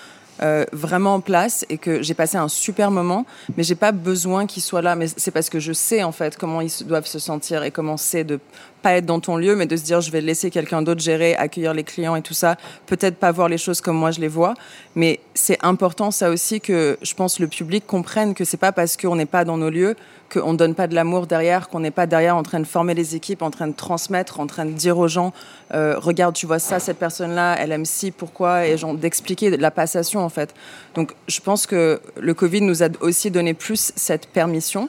euh, 0.43 0.65
vraiment 0.73 1.15
en 1.15 1.21
place 1.21 1.65
et 1.69 1.79
que 1.79 2.03
j'ai 2.03 2.15
passé 2.15 2.37
un 2.37 2.49
super 2.49 2.91
moment, 2.91 3.27
mais 3.57 3.63
j'ai 3.63 3.75
pas 3.75 3.93
besoin 3.93 4.47
qu'ils 4.47 4.63
soient 4.63 4.83
là. 4.83 4.95
Mais 4.95 5.07
c'est 5.09 5.31
parce 5.31 5.51
que 5.51 5.61
je 5.61 5.73
sais 5.73 6.03
en 6.03 6.13
fait 6.13 6.37
comment 6.37 6.61
ils 6.61 6.73
doivent 6.87 7.07
se 7.07 7.19
sentir 7.19 7.63
et 7.63 7.71
comment 7.71 7.97
c'est 7.97 8.25
de 8.25 8.39
pas 8.83 8.93
être 8.95 9.07
dans 9.07 9.21
ton 9.21 9.37
lieu, 9.37 9.57
mais 9.57 9.67
de 9.67 9.77
se 9.77 9.83
dire 9.83 10.01
je 10.01 10.11
vais 10.11 10.21
laisser 10.21 10.51
quelqu'un 10.51 10.83
d'autre 10.83 11.01
gérer, 11.01 11.35
accueillir 11.35 11.75
les 11.75 11.85
clients 11.85 12.17
et 12.17 12.23
tout 12.23 12.35
ça. 12.35 12.57
Peut-être 12.87 13.17
pas 13.17 13.33
voir 13.33 13.49
les 13.49 13.59
choses 13.59 13.81
comme 13.81 13.97
moi 13.97 14.11
je 14.11 14.21
les 14.21 14.29
vois, 14.29 14.55
mais 14.95 15.21
c'est 15.35 15.59
important 15.63 16.11
ça 16.11 16.31
aussi 16.31 16.61
que 16.61 16.99
je 17.03 17.15
pense 17.15 17.39
le 17.39 17.49
public 17.49 17.87
comprenne 17.87 18.35
que 18.35 18.45
c'est 18.45 18.57
pas 18.57 18.73
parce 18.73 18.97
qu'on 18.97 19.17
n'est 19.17 19.27
pas 19.27 19.45
dans 19.45 19.57
nos 19.57 19.71
lieux 19.71 19.97
qu'on 20.29 20.53
ne 20.53 20.59
donne 20.59 20.75
pas 20.75 20.87
de 20.87 20.95
l'amour 20.95 21.27
derrière, 21.27 21.69
qu'on 21.69 21.81
n'est 21.81 21.91
pas 21.91 22.07
derrière 22.07 22.37
en 22.37 22.43
train 22.43 22.61
de 22.61 22.67
former 22.67 22.95
les 22.95 23.17
équipes, 23.17 23.43
en 23.43 23.51
train 23.51 23.67
de 23.67 23.75
transmettre, 23.75 24.41
en 24.41 24.47
train 24.47 24.67
de 24.67 24.73
dire 24.73 24.99
aux 24.99 25.09
gens, 25.09 25.33
euh, 25.75 25.99
regarde, 25.99 26.35
tu 26.35 26.47
vois 26.47 26.59
ça, 26.59 26.79
cette 26.79 26.99
personne-là, 26.99 27.57
elle 27.59 27.73
aime 27.73 27.85
si, 27.85 28.11
pourquoi, 28.11 28.67
et 28.67 28.77
genre 28.77 28.95
d'expliquer 28.95 29.57
la 29.57 29.71
passation 29.71 30.21
en 30.21 30.29
fait. 30.29 30.55
Donc 30.95 31.13
je 31.29 31.41
pense 31.41 31.67
que 31.67 32.01
le 32.17 32.35
Covid 32.35 32.61
nous 32.61 32.83
a 32.83 32.89
aussi 33.01 33.31
donné 33.31 33.55
plus 33.55 33.93
cette 33.97 34.27
permission. 34.27 34.89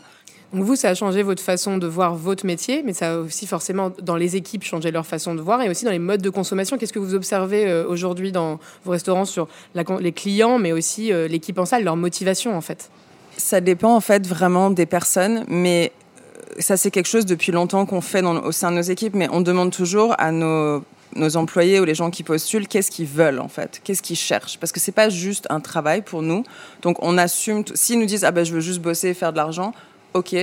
Donc 0.53 0.63
vous, 0.63 0.75
ça 0.75 0.89
a 0.89 0.95
changé 0.95 1.21
votre 1.21 1.43
façon 1.43 1.77
de 1.77 1.85
voir 1.85 2.15
votre 2.15 2.45
métier, 2.45 2.81
mais 2.83 2.93
ça 2.93 3.13
a 3.13 3.17
aussi 3.17 3.45
forcément 3.45 3.91
dans 4.01 4.15
les 4.15 4.35
équipes 4.35 4.63
changé 4.63 4.89
leur 4.89 5.05
façon 5.05 5.35
de 5.35 5.41
voir 5.41 5.61
et 5.61 5.69
aussi 5.69 5.85
dans 5.85 5.91
les 5.91 5.99
modes 5.99 6.21
de 6.21 6.29
consommation. 6.29 6.77
Qu'est-ce 6.77 6.93
que 6.93 6.99
vous 6.99 7.13
observez 7.13 7.67
euh, 7.67 7.85
aujourd'hui 7.87 8.31
dans 8.31 8.59
vos 8.83 8.91
restaurants 8.91 9.25
sur 9.25 9.47
les 9.75 10.11
clients, 10.11 10.57
mais 10.57 10.71
aussi 10.71 11.13
euh, 11.13 11.27
l'équipe 11.27 11.57
en 11.59 11.65
salle, 11.65 11.83
leur 11.83 11.95
motivation 11.95 12.57
en 12.57 12.61
fait? 12.61 12.89
Ça 13.37 13.61
dépend 13.61 13.95
en 13.95 14.01
fait 14.01 14.25
vraiment 14.25 14.71
des 14.71 14.87
personnes, 14.87 15.45
mais 15.47 15.91
euh, 16.17 16.55
ça 16.59 16.77
c'est 16.77 16.89
quelque 16.89 17.07
chose 17.07 17.27
depuis 17.27 17.51
longtemps 17.51 17.85
qu'on 17.85 18.01
fait 18.01 18.23
au 18.23 18.51
sein 18.51 18.71
de 18.71 18.77
nos 18.77 18.81
équipes, 18.81 19.13
mais 19.13 19.29
on 19.31 19.41
demande 19.41 19.71
toujours 19.71 20.15
à 20.17 20.31
nos 20.31 20.83
nos 21.15 21.37
employés 21.37 21.79
ou 21.79 21.85
les 21.85 21.95
gens 21.95 22.11
qui 22.11 22.21
postulent, 22.21 22.67
qu'est-ce 22.67 22.91
qu'ils 22.91 23.07
veulent 23.07 23.39
en 23.39 23.47
fait, 23.47 23.81
qu'est-ce 23.83 24.03
qu'ils 24.03 24.15
cherchent, 24.15 24.59
parce 24.59 24.71
que 24.71 24.79
c'est 24.79 24.91
pas 24.91 25.09
juste 25.09 25.47
un 25.49 25.59
travail 25.59 26.03
pour 26.03 26.21
nous. 26.21 26.43
Donc 26.81 26.97
on 27.01 27.17
assume, 27.17 27.63
s'ils 27.73 27.99
nous 27.99 28.05
disent 28.05 28.23
ah 28.23 28.31
ben 28.31 28.43
je 28.43 28.53
veux 28.53 28.59
juste 28.59 28.79
bosser 28.79 29.09
et 29.09 29.13
faire 29.13 29.31
de 29.31 29.37
l'argent, 29.37 29.73
ok, 30.13 30.35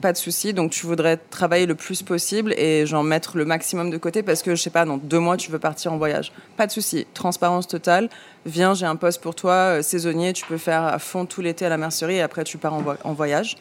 pas 0.00 0.12
de 0.12 0.18
souci. 0.18 0.52
Donc 0.52 0.70
tu 0.70 0.86
voudrais 0.86 1.16
travailler 1.16 1.66
le 1.66 1.74
plus 1.74 2.02
possible 2.02 2.52
et 2.58 2.86
j'en 2.86 3.02
mettre 3.02 3.36
le 3.36 3.44
maximum 3.44 3.90
de 3.90 3.96
côté 3.96 4.22
parce 4.22 4.42
que 4.42 4.54
je 4.54 4.62
sais 4.62 4.70
pas, 4.70 4.84
dans 4.84 4.98
deux 4.98 5.18
mois 5.18 5.36
tu 5.36 5.50
veux 5.50 5.58
partir 5.58 5.92
en 5.92 5.96
voyage. 5.96 6.32
Pas 6.56 6.66
de 6.66 6.72
souci, 6.72 7.06
transparence 7.14 7.68
totale. 7.68 8.08
Viens, 8.46 8.74
j'ai 8.74 8.86
un 8.86 8.96
poste 8.96 9.22
pour 9.22 9.34
toi, 9.34 9.78
euh, 9.78 9.82
saisonnier, 9.82 10.32
tu 10.32 10.44
peux 10.44 10.58
faire 10.58 10.82
à 10.82 10.98
fond 10.98 11.26
tout 11.26 11.40
l'été 11.40 11.64
à 11.64 11.68
la 11.68 11.78
mercerie 11.78 12.16
et 12.16 12.22
après 12.22 12.44
tu 12.44 12.58
pars 12.58 12.74
en 12.74 13.12
voyage. 13.12 13.56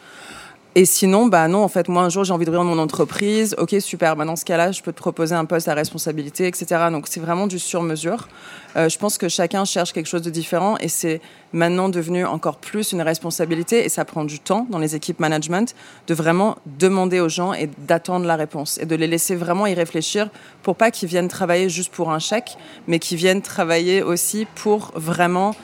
Et 0.75 0.85
sinon, 0.85 1.27
bah 1.27 1.47
non, 1.47 1.63
en 1.63 1.67
fait, 1.67 1.87
moi 1.87 2.01
un 2.01 2.09
jour 2.09 2.23
j'ai 2.23 2.33
envie 2.33 2.45
de 2.45 2.51
dans 2.51 2.63
mon 2.63 2.79
entreprise. 2.79 3.55
Ok, 3.59 3.75
super. 3.79 4.15
Bah 4.15 4.25
dans 4.25 4.35
ce 4.35 4.43
cas-là, 4.43 4.71
je 4.71 4.81
peux 4.81 4.91
te 4.91 4.97
proposer 4.97 5.35
un 5.35 5.45
poste 5.45 5.67
à 5.67 5.75
responsabilité, 5.75 6.47
etc. 6.47 6.65
Donc 6.89 7.05
c'est 7.07 7.19
vraiment 7.19 7.45
du 7.45 7.59
sur-mesure. 7.59 8.27
Euh, 8.75 8.89
je 8.89 8.97
pense 8.97 9.19
que 9.19 9.29
chacun 9.29 9.65
cherche 9.65 9.93
quelque 9.93 10.07
chose 10.07 10.23
de 10.23 10.31
différent 10.31 10.77
et 10.79 10.87
c'est 10.87 11.21
maintenant 11.51 11.89
devenu 11.89 12.25
encore 12.25 12.57
plus 12.57 12.91
une 12.91 13.03
responsabilité 13.03 13.85
et 13.85 13.89
ça 13.89 14.03
prend 14.03 14.23
du 14.23 14.39
temps 14.39 14.65
dans 14.71 14.79
les 14.79 14.95
équipes 14.95 15.19
management 15.19 15.75
de 16.07 16.13
vraiment 16.15 16.57
demander 16.65 17.19
aux 17.19 17.29
gens 17.29 17.53
et 17.53 17.69
d'attendre 17.77 18.25
la 18.25 18.35
réponse 18.35 18.79
et 18.79 18.87
de 18.87 18.95
les 18.95 19.05
laisser 19.05 19.35
vraiment 19.35 19.67
y 19.67 19.75
réfléchir 19.75 20.29
pour 20.63 20.75
pas 20.75 20.89
qu'ils 20.89 21.07
viennent 21.07 21.27
travailler 21.27 21.69
juste 21.69 21.93
pour 21.93 22.11
un 22.11 22.17
chèque, 22.17 22.57
mais 22.87 22.97
qu'ils 22.97 23.19
viennent 23.19 23.43
travailler 23.43 24.01
aussi 24.01 24.47
pour 24.55 24.91
vraiment 24.95 25.55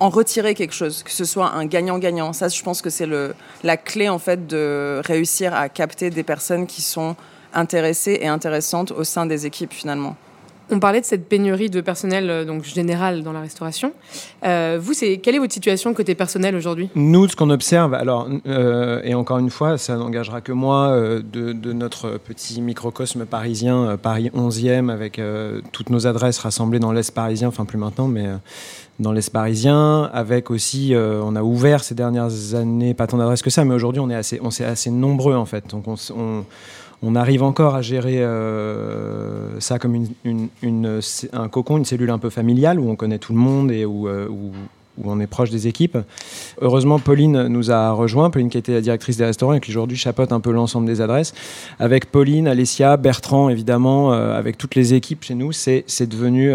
en 0.00 0.10
retirer 0.10 0.54
quelque 0.54 0.74
chose, 0.74 1.02
que 1.02 1.10
ce 1.10 1.24
soit 1.24 1.52
un 1.52 1.64
gagnant-gagnant. 1.66 2.32
Ça, 2.32 2.48
je 2.48 2.62
pense 2.62 2.82
que 2.82 2.90
c'est 2.90 3.08
la 3.62 3.76
clé 3.76 4.08
en 4.08 4.18
fait 4.18 4.46
de 4.46 5.00
réussir 5.04 5.54
à 5.54 5.68
capter 5.68 6.10
des 6.10 6.22
personnes 6.22 6.66
qui 6.66 6.82
sont 6.82 7.16
intéressées 7.54 8.18
et 8.20 8.28
intéressantes 8.28 8.92
au 8.92 9.04
sein 9.04 9.26
des 9.26 9.46
équipes 9.46 9.72
finalement. 9.72 10.16
On 10.68 10.80
parlait 10.80 11.00
de 11.00 11.06
cette 11.06 11.28
pénurie 11.28 11.70
de 11.70 11.80
personnel 11.80 12.28
euh, 12.28 12.44
donc 12.44 12.64
général 12.64 13.22
dans 13.22 13.32
la 13.32 13.40
restauration. 13.40 13.92
Euh, 14.44 14.78
vous, 14.80 14.94
c'est 14.94 15.18
quelle 15.18 15.36
est 15.36 15.38
votre 15.38 15.52
situation 15.52 15.94
côté 15.94 16.16
personnel 16.16 16.56
aujourd'hui? 16.56 16.90
Nous, 16.96 17.28
ce 17.28 17.36
qu'on 17.36 17.50
observe, 17.50 17.94
alors 17.94 18.28
euh, 18.48 19.00
et 19.04 19.14
encore 19.14 19.38
une 19.38 19.50
fois, 19.50 19.78
ça 19.78 19.96
n'engagera 19.96 20.40
que 20.40 20.50
moi 20.50 20.88
euh, 20.88 21.22
de, 21.22 21.52
de 21.52 21.72
notre 21.72 22.18
petit 22.18 22.60
microcosme 22.60 23.26
parisien, 23.26 23.90
euh, 23.90 23.96
Paris 23.96 24.32
11e, 24.34 24.90
avec 24.90 25.20
euh, 25.20 25.60
toutes 25.70 25.90
nos 25.90 26.08
adresses 26.08 26.38
rassemblées 26.38 26.80
dans 26.80 26.90
l'est 26.90 27.14
parisien, 27.14 27.46
enfin 27.46 27.64
plus 27.64 27.78
maintenant, 27.78 28.08
mais 28.08 28.26
euh, 28.26 28.36
dans 28.98 29.12
l'est 29.12 29.30
parisien, 29.30 30.10
avec 30.12 30.50
aussi, 30.50 30.94
euh, 30.94 31.20
on 31.22 31.36
a 31.36 31.42
ouvert 31.42 31.84
ces 31.84 31.94
dernières 31.94 32.54
années 32.54 32.94
pas 32.94 33.06
tant 33.06 33.18
d'adresses 33.18 33.42
que 33.42 33.50
ça, 33.50 33.64
mais 33.64 33.74
aujourd'hui 33.74 34.00
on 34.00 34.08
est 34.08 34.14
assez, 34.14 34.40
on 34.42 34.48
est 34.48 34.64
assez 34.64 34.90
nombreux 34.90 35.34
en 35.34 35.44
fait, 35.44 35.68
donc 35.70 35.84
on, 35.86 37.14
arrive 37.14 37.42
encore 37.42 37.74
à 37.74 37.82
gérer 37.82 38.22
euh, 38.22 39.60
ça 39.60 39.78
comme 39.78 40.06
un 40.24 41.48
cocon, 41.48 41.76
une 41.76 41.84
cellule 41.84 42.10
un 42.10 42.18
peu 42.18 42.30
familiale 42.30 42.80
où 42.80 42.90
on 42.90 42.96
connaît 42.96 43.18
tout 43.18 43.32
le 43.32 43.38
monde 43.38 43.70
et 43.70 43.84
où, 43.84 44.08
euh, 44.08 44.28
on 45.04 45.20
est 45.20 45.26
proche 45.26 45.50
des 45.50 45.68
équipes. 45.68 45.98
Heureusement, 46.62 46.98
Pauline 46.98 47.48
nous 47.48 47.70
a 47.70 47.92
rejoint, 47.92 48.30
Pauline 48.30 48.48
qui 48.48 48.56
était 48.56 48.72
la 48.72 48.80
directrice 48.80 49.18
des 49.18 49.26
restaurants 49.26 49.52
et 49.52 49.60
qui 49.60 49.70
aujourd'hui 49.70 49.98
chapeaute 49.98 50.32
un 50.32 50.40
peu 50.40 50.50
l'ensemble 50.52 50.86
des 50.86 51.02
adresses. 51.02 51.34
Avec 51.78 52.10
Pauline, 52.10 52.48
Alessia, 52.48 52.96
Bertrand, 52.96 53.50
évidemment, 53.50 54.12
avec 54.12 54.56
toutes 54.56 54.74
les 54.74 54.94
équipes 54.94 55.22
chez 55.22 55.34
nous, 55.34 55.52
c'est 55.52 55.84
devenu, 56.08 56.50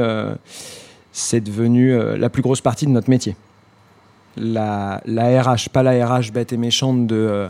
c'est 1.11 1.41
devenu 1.41 1.93
euh, 1.93 2.17
la 2.17 2.29
plus 2.29 2.41
grosse 2.41 2.61
partie 2.61 2.85
de 2.85 2.91
notre 2.91 3.09
métier. 3.09 3.35
La, 4.37 5.01
RH, 5.05 5.69
pas 5.73 5.83
la 5.83 6.05
RH 6.07 6.31
bête 6.31 6.53
et 6.53 6.57
méchante 6.57 7.05
de, 7.05 7.15
euh, 7.15 7.49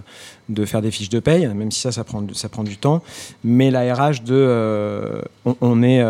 de 0.49 0.65
faire 0.65 0.81
des 0.81 0.89
fiches 0.89 1.09
de 1.09 1.19
paye, 1.19 1.47
même 1.47 1.69
si 1.71 1.79
ça, 1.79 1.91
ça 1.91 2.03
prend, 2.03 2.23
ça 2.33 2.49
prend 2.49 2.63
du 2.63 2.77
temps, 2.77 3.03
mais 3.43 3.69
la 3.69 3.93
RH 3.93 4.23
de... 4.23 4.33
euh, 4.33 5.21
on, 5.61 5.83
est, 5.83 6.03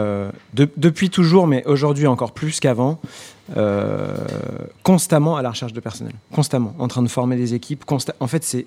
de- 0.54 0.70
depuis 0.78 1.10
toujours, 1.10 1.46
mais 1.46 1.66
aujourd'hui 1.66 2.08
encore 2.08 2.32
plus 2.32 2.62
qu'avant, 2.62 3.00
constamment 4.84 5.36
à 5.36 5.42
la 5.42 5.50
recherche 5.50 5.74
de 5.74 5.82
personnel, 5.82 6.14
constamment, 6.34 6.74
en 6.80 6.88
train 6.88 7.04
de 7.04 7.10
former 7.10 7.36
des 7.36 7.54
équipes. 7.54 7.84
en 8.22 8.28
fait, 8.28 8.64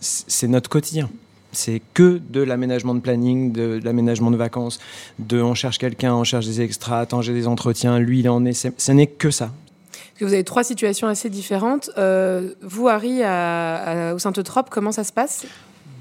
c'est 0.00 0.48
notre 0.48 0.70
quotidien. 0.70 1.10
C'est 1.52 1.80
que 1.94 2.20
de 2.28 2.42
l'aménagement 2.42 2.94
de 2.94 3.00
planning, 3.00 3.52
de, 3.52 3.78
de 3.78 3.84
l'aménagement 3.84 4.30
de 4.30 4.36
vacances, 4.36 4.78
de 5.18 5.40
on 5.40 5.54
cherche 5.54 5.78
quelqu'un, 5.78 6.14
on 6.14 6.24
cherche 6.24 6.46
des 6.46 6.60
extras, 6.60 7.00
attends, 7.00 7.22
j'ai 7.22 7.32
des 7.32 7.46
entretiens, 7.46 7.98
lui, 7.98 8.20
il 8.20 8.28
en 8.28 8.44
est. 8.44 8.52
Ce 8.78 8.92
n'est 8.92 9.06
que 9.06 9.30
ça. 9.30 9.46
Parce 9.92 10.20
que 10.20 10.24
vous 10.26 10.32
avez 10.34 10.44
trois 10.44 10.64
situations 10.64 11.08
assez 11.08 11.30
différentes. 11.30 11.90
Euh, 11.98 12.52
vous, 12.62 12.88
Harry, 12.88 13.22
à, 13.22 14.10
à- 14.10 14.14
au 14.14 14.18
Saint-Eutrope, 14.18 14.68
comment 14.70 14.92
ça 14.92 15.04
se 15.04 15.12
passe? 15.12 15.46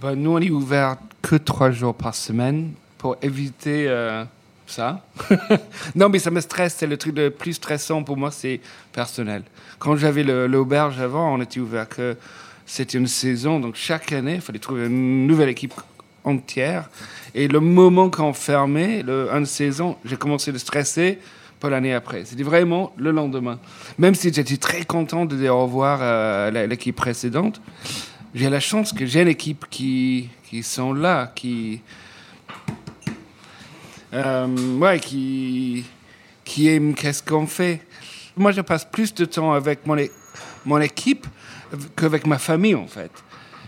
Ben, 0.02 0.16
nous, 0.16 0.32
on 0.32 0.40
est 0.40 0.50
ouvert 0.50 0.98
que 1.22 1.36
trois 1.36 1.72
jours 1.72 1.94
par 1.96 2.16
semaine 2.16 2.72
pour 2.98 3.16
éviter 3.22 3.86
euh, 3.88 4.24
ça. 4.68 5.06
non, 5.96 6.10
mais 6.10 6.20
ça 6.20 6.32
me 6.32 6.40
stresse. 6.42 6.76
C'est 6.78 6.88
le 6.88 6.98
truc 6.98 7.16
le 7.18 7.30
plus 7.30 7.54
stressant 7.54 8.04
pour 8.04 8.18
moi, 8.18 8.32
c'est 8.32 8.60
personnel. 8.94 9.44
Quand 9.80 9.96
j'avais 9.98 10.24
l'auberge 10.24 11.00
avant, 11.00 11.34
on 11.34 11.42
était 11.42 11.60
ouvert 11.60 11.88
que 11.90 12.16
c'était 12.66 12.98
une 12.98 13.08
saison. 13.08 13.60
Donc 13.60 13.76
chaque 13.76 14.12
année, 14.12 14.36
il 14.36 14.42
fallait 14.42 14.60
trouver 14.60 14.88
une 14.88 15.28
nouvelle 15.28 15.50
équipe 15.50 15.74
entière. 16.24 16.90
Et 17.34 17.48
le 17.48 17.60
moment 17.60 18.10
qu'on 18.10 18.34
fermait, 18.34 19.04
le, 19.04 19.30
saison, 19.46 19.98
j'ai 20.06 20.16
commencé 20.18 20.52
à 20.52 20.58
stresser 20.58 21.20
pour 21.60 21.70
l'année 21.70 21.94
après. 21.94 22.26
C'était 22.26 22.44
vraiment 22.44 22.94
le 22.98 23.12
lendemain. 23.12 23.60
Même 23.98 24.16
si 24.16 24.34
j'étais 24.34 24.58
très 24.58 24.84
content 24.84 25.26
de 25.26 25.48
revoir 25.48 26.00
la- 26.00 26.68
l'équipe 26.68 26.96
précédente, 26.96 27.62
j'ai 28.34 28.50
la 28.50 28.60
chance 28.60 28.92
que 28.92 29.06
j'ai 29.06 29.22
une 29.22 29.30
équipe 29.30 29.66
qui, 29.70 30.30
qui 30.50 30.62
sont 30.64 30.94
là, 30.94 31.32
qui, 31.34 31.82
euh, 34.14 34.78
ouais, 34.78 35.00
qui, 35.00 35.86
qui 36.44 36.70
aiment 36.70 36.94
qu'est-ce 36.94 37.24
qu'on 37.24 37.48
fait. 37.48 37.82
Moi, 38.36 38.52
je 38.52 38.62
passe 38.62 38.86
plus 38.86 39.14
de 39.14 39.26
temps 39.26 39.54
avec 39.54 39.86
mon, 39.86 39.98
mon 40.66 40.80
équipe 40.80 41.26
qu'avec 41.96 42.28
ma 42.28 42.38
famille, 42.38 42.76
en 42.76 42.88
fait. 42.88 43.12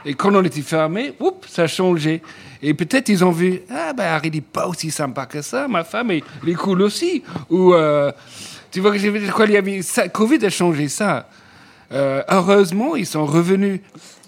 Et 0.05 0.13
quand 0.13 0.33
on 0.33 0.43
était 0.43 0.61
fermé, 0.61 1.13
oups, 1.19 1.47
ça 1.49 1.63
a 1.63 1.67
changé. 1.67 2.21
Et 2.61 2.73
peut-être 2.73 3.09
ils 3.09 3.23
ont 3.25 3.31
vu, 3.31 3.61
ah 3.69 3.93
ben 3.93 4.05
Harry 4.05 4.31
n'est 4.31 4.41
pas 4.41 4.67
aussi 4.67 4.89
sympa 4.89 5.25
que 5.25 5.41
ça, 5.41 5.67
ma 5.67 5.83
femme 5.83 6.11
elle 6.11 6.21
est 6.47 6.53
cool 6.53 6.81
aussi. 6.81 7.23
Ou, 7.49 7.73
euh, 7.73 8.11
tu 8.71 8.79
vois 8.79 8.91
que 8.91 8.97
j'ai 8.97 9.11
quoi, 9.27 9.45
il 9.45 9.51
y 9.51 9.57
avait 9.57 9.81
ça, 9.81 10.07
Covid 10.07 10.43
a 10.45 10.49
changé 10.49 10.87
ça. 10.87 11.27
Euh, 11.91 12.21
heureusement, 12.29 12.95
ils 12.95 13.05
sont 13.05 13.25
revenus. 13.25 13.79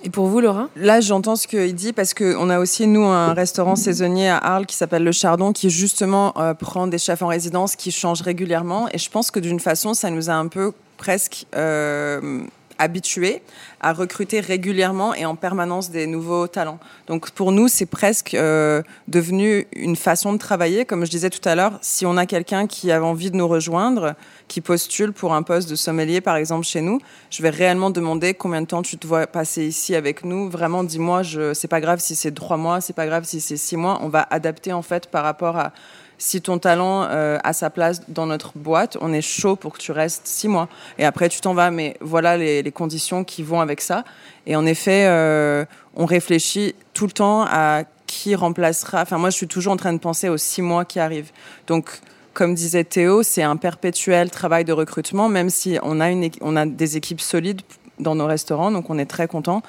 Et 0.04 0.10
pour 0.10 0.28
vous, 0.28 0.40
Laura 0.40 0.70
Là, 0.78 1.02
j'entends 1.02 1.36
ce 1.36 1.46
qu'il 1.46 1.76
dit 1.76 1.92
parce 1.92 2.14
qu'on 2.14 2.50
a 2.50 2.60
aussi, 2.60 2.88
nous, 2.88 3.04
un 3.04 3.34
restaurant 3.34 3.76
saisonnier 3.76 4.30
à 4.30 4.38
Arles 4.38 4.66
qui 4.66 4.76
s'appelle 4.76 5.04
Le 5.04 5.12
Chardon, 5.12 5.52
qui 5.52 5.70
justement 5.70 6.34
euh, 6.38 6.54
prend 6.54 6.88
des 6.88 6.98
chefs 6.98 7.22
en 7.22 7.28
résidence 7.28 7.76
qui 7.76 7.92
changent 7.92 8.22
régulièrement. 8.22 8.88
Et 8.94 8.98
je 8.98 9.10
pense 9.10 9.30
que 9.30 9.40
d'une 9.40 9.60
façon, 9.60 9.94
ça 9.94 10.10
nous 10.10 10.30
a 10.30 10.34
un 10.34 10.48
peu 10.48 10.72
presque 10.98 11.48
euh, 11.56 12.44
habitués 12.80 13.44
à 13.82 13.94
recruter 13.94 14.40
régulièrement 14.40 15.14
et 15.14 15.26
en 15.26 15.36
permanence 15.36 15.92
des 15.92 16.08
nouveaux 16.08 16.48
talents. 16.48 16.80
Donc 17.08 17.30
pour 17.32 17.52
nous, 17.52 17.68
c'est 17.68 17.86
presque 17.86 18.34
euh, 18.34 18.82
devenu 19.08 19.68
une 19.76 19.96
façon 19.96 20.34
de 20.34 20.38
travailler. 20.38 20.86
Comme 20.86 21.06
je 21.06 21.12
disais 21.12 21.30
tout 21.30 21.48
à 21.48 21.56
l'heure, 21.56 21.78
si 21.82 22.06
on 22.06 22.18
a 22.18 22.26
quelqu'un 22.26 22.66
qui 22.66 22.92
a 22.92 23.04
envie 23.04 23.30
de 23.30 23.38
nous 23.38 23.48
rejoindre, 23.48 24.16
qui 24.48 24.62
postule 24.62 25.14
pour 25.14 25.34
un 25.34 25.44
poste 25.44 25.70
de 25.70 25.76
sommelier, 25.76 26.22
par 26.22 26.36
exemple, 26.36 26.66
chez 26.66 26.82
nous, 26.82 27.00
je 27.30 27.44
vais 27.44 27.50
réellement 27.50 27.92
demander 27.92 28.34
combien 28.34 28.62
de 28.62 28.68
temps 28.68 28.82
tu 28.82 28.98
te 28.98 29.06
vois 29.06 29.28
passer 29.28 29.66
ici 29.66 29.96
avec 29.96 30.24
nous. 30.24 30.50
Vraiment, 30.50 30.84
dis-moi, 30.84 31.24
je, 31.24 31.54
c'est 31.54 31.68
pas 31.68 31.82
grave 31.82 32.00
si 32.00 32.16
c'est 32.16 32.32
trois 32.32 32.58
mois, 32.58 32.82
c'est 32.82 32.94
pas 32.94 33.06
grave 33.06 33.26
si 33.26 33.40
c'est 33.42 33.58
six 33.58 33.78
mois. 33.78 34.00
On 34.02 34.10
va 34.10 34.28
adapter, 34.32 34.74
en 34.74 34.82
fait, 34.82 35.08
par 35.08 35.24
rapport 35.24 35.58
à 35.58 35.74
si 36.20 36.42
ton 36.42 36.60
talent 36.60 37.08
euh, 37.10 37.40
a 37.44 37.54
sa 37.54 37.70
place 37.70 38.02
dans 38.10 38.28
notre 38.28 38.52
boîte, 38.56 38.98
on 39.02 39.12
est 39.14 39.22
chaud 39.22 39.56
pour 39.56 39.74
que 39.74 39.80
tu 39.80 39.92
restes 39.92 40.28
six 40.28 40.48
mois. 40.48 40.68
Et 41.00 41.06
après, 41.06 41.30
tu 41.30 41.42
t'en 41.42 41.54
vas. 41.56 41.72
Mais 41.72 41.96
voilà 42.02 42.38
les, 42.38 42.72
conditions 42.72 43.24
qui 43.24 43.42
vont 43.42 43.62
avec 43.62 43.82
ça. 43.82 44.04
Et 44.46 44.56
en 44.56 44.66
effet, 44.66 45.06
euh, 45.08 45.66
on 45.96 46.06
réfléchit 46.06 46.76
tout 46.94 47.06
le 47.06 47.12
temps 47.12 47.46
à 47.50 47.84
qui 48.06 48.36
remplacera. 48.36 49.02
Enfin, 49.02 49.18
moi, 49.18 49.30
je 49.30 49.38
suis 49.38 49.48
toujours 49.48 49.74
en 49.74 49.78
train 49.78 49.94
de 49.94 50.00
penser 50.00 50.30
aux 50.30 50.38
six 50.38 50.62
mois 50.62 50.84
qui 50.84 51.00
arrivent. 51.00 51.32
Donc, 51.68 52.02
comme 52.34 52.54
disait 52.54 52.84
Théo, 52.84 53.24
c'est 53.24 53.44
un 53.44 53.56
perpétuel 53.56 54.30
travail 54.30 54.66
de 54.66 54.74
recrutement, 54.74 55.30
même 55.30 55.50
si 55.50 55.78
on 55.84 56.00
a, 56.00 56.10
une, 56.10 56.30
on 56.42 56.56
a 56.56 56.66
des 56.66 56.98
équipes 56.98 57.22
solides 57.22 57.62
dans 58.00 58.16
nos 58.16 58.26
restaurants, 58.26 58.72
donc 58.72 58.90
on 58.90 58.98
est 58.98 59.06
très 59.06 59.28
content 59.28 59.62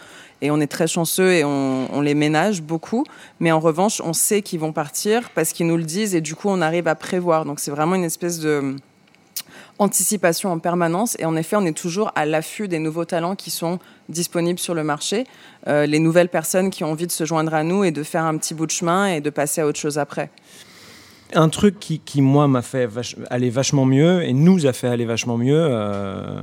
et 0.42 0.50
on 0.50 0.60
est 0.60 0.66
très 0.66 0.86
chanceux 0.86 1.32
et 1.32 1.44
on, 1.44 2.00
les 2.00 2.14
ménage 2.14 2.62
beaucoup. 2.62 3.04
Mais 3.40 3.52
en 3.52 3.60
revanche, 3.60 4.00
on 4.04 4.12
sait 4.12 4.42
qu'ils 4.42 4.60
vont 4.60 4.72
partir 4.72 5.30
parce 5.34 5.52
qu'ils 5.52 5.66
nous 5.66 5.76
le 5.76 5.84
disent 5.84 6.14
et 6.14 6.20
du 6.20 6.34
coup, 6.34 6.48
on 6.48 6.60
arrive 6.60 6.88
à 6.88 6.94
prévoir. 6.94 7.44
Donc 7.44 7.60
c'est 7.60 7.70
vraiment 7.70 7.94
une 7.94 8.04
espèce 8.04 8.38
de 8.38 8.76
anticipation 9.78 10.52
en 10.52 10.58
permanence 10.58 11.16
et 11.18 11.24
en 11.24 11.36
effet 11.36 11.56
on 11.56 11.64
est 11.64 11.76
toujours 11.76 12.12
à 12.14 12.26
l'affût 12.26 12.68
des 12.68 12.78
nouveaux 12.78 13.06
talents 13.06 13.34
qui 13.34 13.50
sont 13.50 13.78
disponibles 14.10 14.58
sur 14.58 14.74
le 14.74 14.84
marché, 14.84 15.24
euh, 15.68 15.86
les 15.86 15.98
nouvelles 15.98 16.28
personnes 16.28 16.68
qui 16.68 16.84
ont 16.84 16.90
envie 16.90 17.06
de 17.06 17.12
se 17.12 17.24
joindre 17.24 17.54
à 17.54 17.64
nous 17.64 17.82
et 17.84 17.90
de 17.90 18.02
faire 18.02 18.24
un 18.24 18.36
petit 18.36 18.52
bout 18.52 18.66
de 18.66 18.72
chemin 18.72 19.06
et 19.06 19.22
de 19.22 19.30
passer 19.30 19.62
à 19.62 19.66
autre 19.66 19.78
chose 19.78 19.98
après. 19.98 20.30
Un 21.34 21.48
truc 21.48 21.78
qui, 21.78 22.00
qui, 22.00 22.22
moi, 22.22 22.48
m'a 22.48 22.62
fait 22.62 22.88
aller 23.30 23.50
vachement 23.50 23.86
mieux 23.86 24.22
et 24.22 24.32
nous 24.32 24.66
a 24.66 24.72
fait 24.72 24.88
aller 24.88 25.04
vachement 25.04 25.38
mieux, 25.38 25.60
euh, 25.60 26.42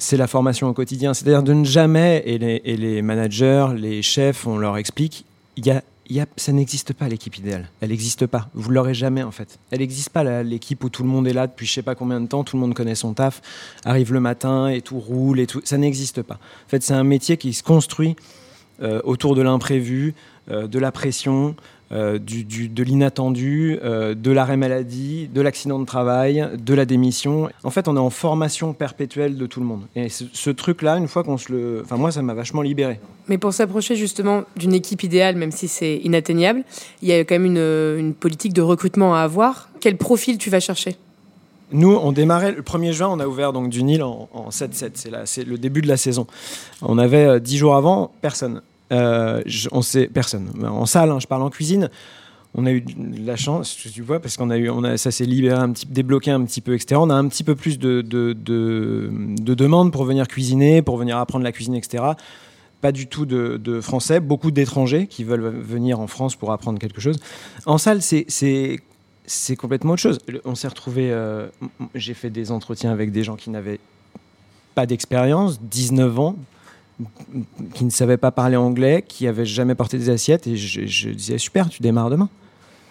c'est 0.00 0.16
la 0.16 0.26
formation 0.26 0.68
au 0.68 0.72
quotidien. 0.72 1.14
C'est-à-dire 1.14 1.42
de 1.42 1.52
ne 1.52 1.64
jamais, 1.64 2.22
et 2.26 2.38
les, 2.38 3.02
managers, 3.02 3.68
les 3.76 4.02
chefs, 4.02 4.46
on 4.46 4.58
leur 4.58 4.76
explique, 4.76 5.24
y 5.56 5.70
a, 5.70 5.82
y 6.08 6.20
a, 6.20 6.26
ça 6.36 6.52
n'existe 6.52 6.92
pas 6.92 7.08
l'équipe 7.08 7.36
idéale. 7.36 7.68
Elle 7.80 7.90
n'existe 7.90 8.26
pas. 8.26 8.48
Vous 8.54 8.70
ne 8.70 8.74
l'aurez 8.74 8.94
jamais 8.94 9.22
en 9.22 9.30
fait. 9.30 9.58
Elle 9.70 9.80
n'existe 9.80 10.10
pas 10.10 10.42
l'équipe 10.42 10.82
où 10.82 10.88
tout 10.88 11.02
le 11.02 11.08
monde 11.08 11.28
est 11.28 11.32
là 11.32 11.46
depuis 11.46 11.66
je 11.66 11.72
sais 11.72 11.82
pas 11.82 11.94
combien 11.94 12.20
de 12.20 12.26
temps, 12.26 12.42
tout 12.42 12.56
le 12.56 12.60
monde 12.60 12.74
connaît 12.74 12.94
son 12.94 13.12
taf, 13.12 13.42
arrive 13.84 14.12
le 14.12 14.20
matin 14.20 14.68
et 14.68 14.80
tout 14.80 14.98
roule 14.98 15.38
et 15.38 15.46
tout. 15.46 15.60
Ça 15.64 15.78
n'existe 15.78 16.22
pas. 16.22 16.34
En 16.34 16.68
fait, 16.68 16.82
c'est 16.82 16.94
un 16.94 17.04
métier 17.04 17.36
qui 17.36 17.52
se 17.52 17.62
construit 17.62 18.16
euh, 18.82 19.00
autour 19.04 19.36
de 19.36 19.42
l'imprévu, 19.42 20.14
euh, 20.50 20.66
de 20.66 20.78
la 20.78 20.90
pression, 20.90 21.54
euh, 21.92 22.18
du, 22.18 22.44
du- 22.44 22.68
de 22.68 22.82
l'inattendu, 22.84 23.78
euh, 23.82 24.14
de 24.14 24.30
l'arrêt 24.30 24.56
maladie, 24.56 25.28
de 25.34 25.40
l'accident 25.40 25.78
de 25.78 25.84
travail, 25.84 26.46
de 26.56 26.74
la 26.74 26.84
démission. 26.84 27.48
En 27.64 27.70
fait, 27.70 27.88
on 27.88 27.96
est 27.96 28.00
en 28.00 28.10
formation 28.10 28.72
perpétuelle 28.74 29.36
de 29.36 29.46
tout 29.46 29.58
le 29.60 29.66
monde. 29.66 29.82
Et 29.96 30.08
ce, 30.08 30.24
ce 30.32 30.50
truc-là, 30.50 30.96
une 30.98 31.08
fois 31.08 31.24
qu'on 31.24 31.36
se 31.36 31.50
le... 31.52 31.80
Enfin, 31.84 31.96
moi, 31.96 32.12
ça 32.12 32.22
m'a 32.22 32.34
vachement 32.34 32.62
libéré. 32.62 33.00
Mais 33.28 33.38
pour 33.38 33.52
s'approcher 33.52 33.96
justement 33.96 34.44
d'une 34.56 34.72
équipe 34.74 35.02
idéale, 35.02 35.36
même 35.36 35.50
si 35.50 35.66
c'est 35.68 35.96
inatteignable, 35.98 36.62
il 37.02 37.08
y 37.08 37.12
a 37.12 37.20
quand 37.24 37.34
même 37.34 37.44
une, 37.46 37.98
une 37.98 38.14
politique 38.14 38.52
de 38.52 38.62
recrutement 38.62 39.14
à 39.14 39.20
avoir. 39.20 39.68
Quel 39.80 39.96
profil 39.96 40.38
tu 40.38 40.48
vas 40.50 40.60
chercher? 40.60 40.96
Nous, 41.72 41.92
on 41.94 42.10
démarrait 42.10 42.50
le 42.52 42.62
1er 42.62 42.90
juin, 42.92 43.08
on 43.12 43.20
a 43.20 43.26
ouvert 43.28 43.52
donc 43.52 43.68
du 43.70 43.84
Nil 43.84 44.02
en, 44.02 44.28
en 44.32 44.48
7-7. 44.48 45.22
C'est, 45.24 45.44
le 45.44 45.56
début 45.56 45.82
de 45.82 45.86
la 45.88 45.96
saison. 45.96 46.26
On 46.82 46.98
avait 46.98 47.24
euh, 47.26 47.38
10 47.38 47.56
jours 47.58 47.76
avant, 47.76 48.10
personne. 48.22 48.60
Euh, 48.92 49.42
on 49.72 49.82
sait, 49.82 50.08
personne. 50.08 50.50
En 50.64 50.86
salle, 50.86 51.10
hein, 51.10 51.18
je 51.20 51.26
parle 51.26 51.42
en 51.42 51.50
cuisine. 51.50 51.90
On 52.54 52.66
a 52.66 52.72
eu 52.72 52.80
de 52.80 53.24
la 53.24 53.36
chance, 53.36 53.76
tu 53.76 54.02
vois, 54.02 54.18
parce 54.18 54.36
qu'on 54.36 54.50
a 54.50 54.56
eu, 54.56 54.68
on 54.70 54.82
a, 54.82 54.96
ça 54.96 55.12
s'est 55.12 55.24
libéré 55.24 55.56
un 55.56 55.70
petit, 55.70 55.86
débloqué 55.86 56.32
un 56.32 56.44
petit 56.44 56.60
peu, 56.60 56.74
etc. 56.74 57.00
On 57.00 57.08
a 57.08 57.14
un 57.14 57.28
petit 57.28 57.44
peu 57.44 57.54
plus 57.54 57.78
de, 57.78 58.00
de, 58.00 58.32
de, 58.32 59.08
de 59.40 59.54
demandes 59.54 59.92
pour 59.92 60.04
venir 60.04 60.26
cuisiner, 60.26 60.82
pour 60.82 60.96
venir 60.96 61.16
apprendre 61.18 61.44
la 61.44 61.52
cuisine, 61.52 61.76
etc. 61.76 62.02
Pas 62.80 62.90
du 62.90 63.06
tout 63.06 63.24
de, 63.24 63.80
Français, 63.80 64.18
beaucoup 64.18 64.50
d'étrangers 64.50 65.06
qui 65.06 65.22
veulent 65.22 65.48
venir 65.60 66.00
en 66.00 66.08
France 66.08 66.34
pour 66.34 66.50
apprendre 66.50 66.80
quelque 66.80 67.00
chose. 67.00 67.20
En 67.66 67.78
salle, 67.78 68.02
c'est, 68.02 68.80
complètement 69.56 69.92
autre 69.92 70.02
chose. 70.02 70.18
On 70.44 70.56
s'est 70.56 70.68
retrouvé. 70.68 71.10
euh, 71.12 71.46
J'ai 71.94 72.14
fait 72.14 72.30
des 72.30 72.50
entretiens 72.50 72.90
avec 72.90 73.12
des 73.12 73.22
gens 73.22 73.36
qui 73.36 73.50
n'avaient 73.50 73.78
pas 74.74 74.86
d'expérience, 74.86 75.60
19 75.60 76.18
ans, 76.18 76.36
qui 77.74 77.84
ne 77.84 77.90
savaient 77.90 78.16
pas 78.16 78.30
parler 78.30 78.56
anglais, 78.56 79.04
qui 79.06 79.24
n'avaient 79.24 79.46
jamais 79.46 79.74
porté 79.74 79.98
des 79.98 80.10
assiettes, 80.10 80.46
et 80.46 80.56
je, 80.56 80.86
je 80.86 81.10
disais 81.10 81.38
super, 81.38 81.68
tu 81.68 81.82
démarres 81.82 82.10
demain. 82.10 82.28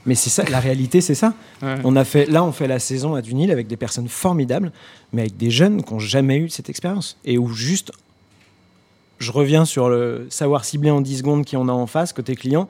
Mais 0.05 0.15
c'est 0.15 0.29
ça, 0.29 0.43
la 0.49 0.59
réalité, 0.59 1.01
c'est 1.01 1.15
ça. 1.15 1.33
Ouais. 1.61 1.75
On 1.83 1.95
a 1.95 2.03
fait, 2.03 2.25
là, 2.25 2.43
on 2.43 2.51
fait 2.51 2.67
la 2.67 2.79
saison 2.79 3.15
à 3.15 3.21
Dunil 3.21 3.51
avec 3.51 3.67
des 3.67 3.77
personnes 3.77 4.07
formidables, 4.07 4.71
mais 5.13 5.23
avec 5.23 5.37
des 5.37 5.51
jeunes 5.51 5.83
qui 5.83 5.93
n'ont 5.93 5.99
jamais 5.99 6.37
eu 6.37 6.49
cette 6.49 6.69
expérience. 6.69 7.17
Et 7.25 7.37
où 7.37 7.49
juste, 7.49 7.91
je 9.19 9.31
reviens 9.31 9.65
sur 9.65 9.89
le 9.89 10.27
savoir 10.29 10.63
cibler 10.63 10.89
en 10.89 11.01
10 11.01 11.17
secondes 11.19 11.45
qui 11.45 11.57
on 11.57 11.67
a 11.67 11.71
en 11.71 11.85
face, 11.85 12.13
côté 12.13 12.35
client, 12.35 12.69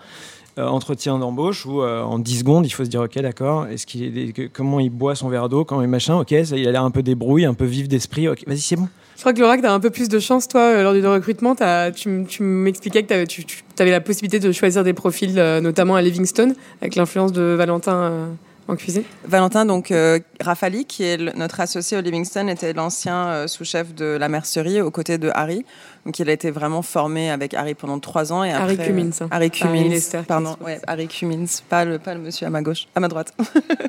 euh, 0.60 0.68
entretien 0.68 1.18
d'embauche, 1.18 1.66
où 1.66 1.82
euh, 1.82 2.04
en 2.04 2.20
10 2.20 2.40
secondes, 2.40 2.66
il 2.66 2.70
faut 2.70 2.84
se 2.84 2.90
dire, 2.90 3.02
OK, 3.02 3.18
d'accord, 3.20 3.68
est-ce 3.68 3.86
qu'il 3.86 4.18
est 4.18 4.50
comment 4.50 4.80
il 4.80 4.90
boit 4.90 5.16
son 5.16 5.30
verre 5.30 5.50
d'eau, 5.50 5.66
quand 5.66 5.82
il 5.82 5.88
machin, 5.88 6.18
OK, 6.18 6.36
ça, 6.44 6.58
il 6.58 6.68
a 6.68 6.72
l'air 6.72 6.84
un 6.84 6.92
peu 6.92 7.02
débrouille, 7.02 7.46
un 7.46 7.54
peu 7.54 7.66
vif 7.66 7.88
d'esprit, 7.88 8.28
vas-y, 8.28 8.60
c'est 8.60 8.76
bon. 8.76 8.88
Je 9.16 9.22
crois 9.22 9.34
que 9.34 9.40
Laura, 9.40 9.58
que 9.58 9.62
tu 9.62 9.68
as 9.68 9.74
un 9.74 9.80
peu 9.80 9.90
plus 9.90 10.08
de 10.08 10.20
chance, 10.20 10.48
toi, 10.48 10.62
euh, 10.62 10.84
lors 10.84 10.94
du 10.94 11.06
recrutement. 11.06 11.56
Tu, 11.96 12.42
m'expliquais 12.42 13.04
que 13.04 13.26
tu, 13.26 13.46
avais 13.80 13.92
la 13.92 14.02
possibilité 14.02 14.40
de 14.40 14.52
choisir 14.52 14.84
des 14.84 14.94
profils, 14.94 15.34
notamment 15.62 15.96
à 15.96 16.02
Livingstone, 16.02 16.56
avec 16.82 16.96
l'influence 16.96 17.32
de 17.32 17.42
Valentin 17.42 18.30
en 18.70 18.76
cuisine? 18.76 19.04
Valentin, 19.26 19.66
donc 19.66 19.92
euh, 19.92 20.20
Rafali, 20.42 20.86
qui 20.86 21.04
est 21.04 21.18
le- 21.18 21.32
notre 21.36 21.60
associé 21.60 21.98
au 21.98 22.02
Livingston, 22.02 22.48
était 22.48 22.72
l'ancien 22.74 23.28
euh, 23.28 23.48
sous-chef 23.48 23.94
de 23.96 24.06
la 24.20 24.30
mercerie 24.30 24.80
aux 24.82 24.92
côtés 24.92 25.18
de 25.18 25.30
Harry. 25.34 25.66
Donc 26.06 26.18
il 26.20 26.30
a 26.30 26.32
été 26.32 26.50
vraiment 26.52 26.82
formé 26.82 27.30
avec 27.32 27.54
Harry 27.54 27.74
pendant 27.74 28.00
trois 28.00 28.32
ans. 28.32 28.44
Et 28.44 28.52
Harry 28.52 28.74
après, 28.76 28.88
Cummins, 28.88 29.10
hein. 29.22 29.28
Harry 29.32 29.48
Harry 29.48 29.50
Cummins. 29.52 29.90
Lester, 29.90 30.20
qui 30.20 30.26
pardon, 30.26 30.56
ouais, 30.66 30.80
Harry 30.88 31.08
Cummins, 31.08 31.46
pas 31.68 31.84
le, 31.84 32.00
pas 32.00 32.14
le 32.14 32.22
monsieur 32.22 32.48
à 32.48 32.50
ma 32.50 32.62
gauche, 32.62 32.88
à 32.96 33.00
ma 33.00 33.08
droite. 33.08 33.34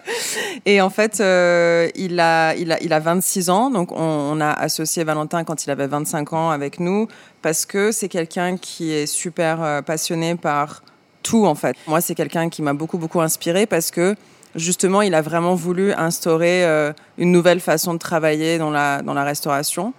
et 0.67 0.81
en 0.81 0.91
fait, 0.91 1.21
euh, 1.21 1.89
il, 1.95 2.19
a, 2.21 2.55
il, 2.57 2.73
a, 2.73 2.83
il 2.83 2.93
a 2.93 2.99
26 3.01 3.51
ans. 3.51 3.71
Donc 3.71 3.93
on, 3.93 3.97
on 3.99 4.41
a 4.41 4.51
associé 4.51 5.05
Valentin 5.05 5.45
quand 5.45 5.65
il 5.65 5.71
avait 5.71 5.87
25 5.87 6.33
ans 6.33 6.51
avec 6.51 6.81
nous 6.81 7.07
parce 7.43 7.65
que 7.67 7.93
c'est 7.93 8.09
quelqu'un 8.09 8.57
qui 8.57 8.93
est 8.93 9.07
super 9.07 9.63
euh, 9.63 9.83
passionné 9.83 10.35
par 10.37 10.83
tout 11.23 11.45
en 11.47 11.55
fait. 11.55 11.77
Moi, 11.87 12.01
c'est 12.01 12.15
quelqu'un 12.15 12.49
qui 12.49 12.63
m'a 12.63 12.73
beaucoup 12.73 12.99
beaucoup 12.99 13.21
inspiré 13.21 13.67
parce 13.67 13.91
que 13.91 14.15
justement, 14.55 15.03
il 15.03 15.15
a 15.15 15.23
vraiment 15.23 15.55
voulu 15.55 15.93
instaurer 15.93 16.65
euh, 16.65 16.93
une 17.19 17.33
nouvelle 17.33 17.61
façon 17.61 17.95
de 17.95 17.99
travailler 17.99 18.59
dans 18.59 18.71
la 18.71 19.03
dans 19.03 19.15
la 19.15 19.25
restauration. 19.25 19.93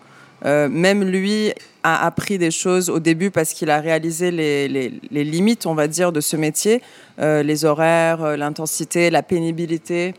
Euh, 0.44 0.68
même 0.70 1.04
lui 1.04 1.54
a 1.84 2.04
appris 2.04 2.40
des 2.40 2.50
choses 2.50 2.90
au 2.90 3.00
début 3.00 3.30
parce 3.30 3.54
qu'il 3.54 3.70
a 3.70 3.80
réalisé 3.80 4.32
les, 4.32 4.68
les, 4.68 5.24
limites, 5.24 5.68
on 5.68 5.76
va 5.76 5.88
dire, 5.88 6.12
de 6.12 6.20
ce 6.20 6.36
métier, 6.36 6.82
euh, 7.20 7.44
les 7.44 7.64
horaires, 7.64 8.38
l'intensité, 8.38 9.12
la 9.12 9.22
pénibilité. 9.22 10.16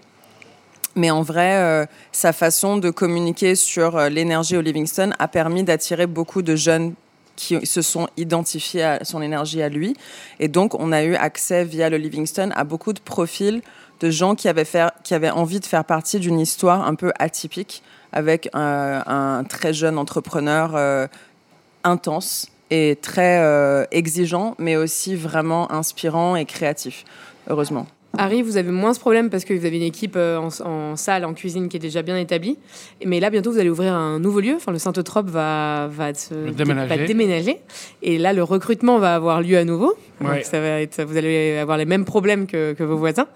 Mais 0.94 1.10
en 1.10 1.22
vrai, 1.22 1.88
sa 2.12 2.34
façon 2.34 2.76
de 2.76 2.90
communiquer 2.90 3.54
sur 3.54 3.98
l'énergie 4.10 4.58
au 4.58 4.60
Livingston 4.60 5.12
a 5.18 5.26
permis 5.26 5.64
d'attirer 5.64 6.06
beaucoup 6.06 6.42
de 6.42 6.54
jeunes 6.54 6.92
qui 7.36 7.64
se 7.66 7.82
sont 7.82 8.08
identifiés 8.16 8.82
à 8.82 9.04
son 9.04 9.22
énergie 9.22 9.62
à 9.62 9.68
lui. 9.68 9.96
Et 10.38 10.48
donc, 10.48 10.74
on 10.78 10.92
a 10.92 11.02
eu 11.02 11.14
accès 11.14 11.64
via 11.64 11.88
le 11.90 11.96
Livingston 11.96 12.50
à 12.54 12.64
beaucoup 12.64 12.92
de 12.92 13.00
profils 13.00 13.62
de 14.02 14.10
gens 14.10 14.34
qui 14.34 14.48
avaient, 14.48 14.64
faire, 14.64 14.90
qui 15.04 15.14
avaient 15.14 15.30
envie 15.30 15.60
de 15.60 15.64
faire 15.64 15.84
partie 15.84 16.18
d'une 16.18 16.40
histoire 16.40 16.86
un 16.86 16.96
peu 16.96 17.12
atypique 17.18 17.82
avec 18.12 18.50
euh, 18.54 19.00
un 19.06 19.44
très 19.44 19.72
jeune 19.72 19.96
entrepreneur 19.96 20.72
euh, 20.74 21.06
intense 21.84 22.48
et 22.70 22.98
très 23.00 23.38
euh, 23.38 23.84
exigeant, 23.92 24.56
mais 24.58 24.76
aussi 24.76 25.14
vraiment 25.14 25.70
inspirant 25.70 26.34
et 26.36 26.44
créatif, 26.44 27.04
heureusement. 27.48 27.86
Harry, 28.18 28.42
vous 28.42 28.56
avez 28.58 28.70
moins 28.70 28.92
ce 28.92 29.00
problème 29.00 29.30
parce 29.30 29.44
que 29.44 29.54
vous 29.54 29.64
avez 29.64 29.76
une 29.76 29.82
équipe 29.82 30.16
euh, 30.16 30.36
en, 30.38 30.48
en 30.66 30.96
salle, 30.96 31.24
en 31.24 31.32
cuisine 31.32 31.68
qui 31.68 31.78
est 31.78 31.80
déjà 31.80 32.02
bien 32.02 32.18
établie. 32.18 32.58
Mais 33.06 33.20
là, 33.20 33.30
bientôt, 33.30 33.50
vous 33.52 33.58
allez 33.58 33.70
ouvrir 33.70 33.94
un 33.94 34.18
nouveau 34.18 34.40
lieu. 34.40 34.54
Enfin, 34.56 34.70
le 34.70 34.78
Saint-Eutrope 34.78 35.28
va, 35.30 35.88
va, 35.90 36.12
se- 36.12 36.50
Déménager. 36.50 36.96
va 36.96 37.06
déménager. 37.06 37.56
Et 38.02 38.18
là, 38.18 38.32
le 38.34 38.42
recrutement 38.42 38.98
va 38.98 39.14
avoir 39.14 39.40
lieu 39.40 39.56
à 39.56 39.64
nouveau. 39.64 39.94
Donc, 40.20 40.30
Ouais. 40.30 40.42
ça 40.44 40.60
va 40.60 40.80
être, 40.82 41.02
vous 41.04 41.16
allez 41.16 41.56
avoir 41.56 41.78
les 41.78 41.86
mêmes 41.86 42.04
problèmes 42.04 42.46
que, 42.46 42.74
que 42.74 42.82
vos 42.84 42.96
voisins. 42.96 43.26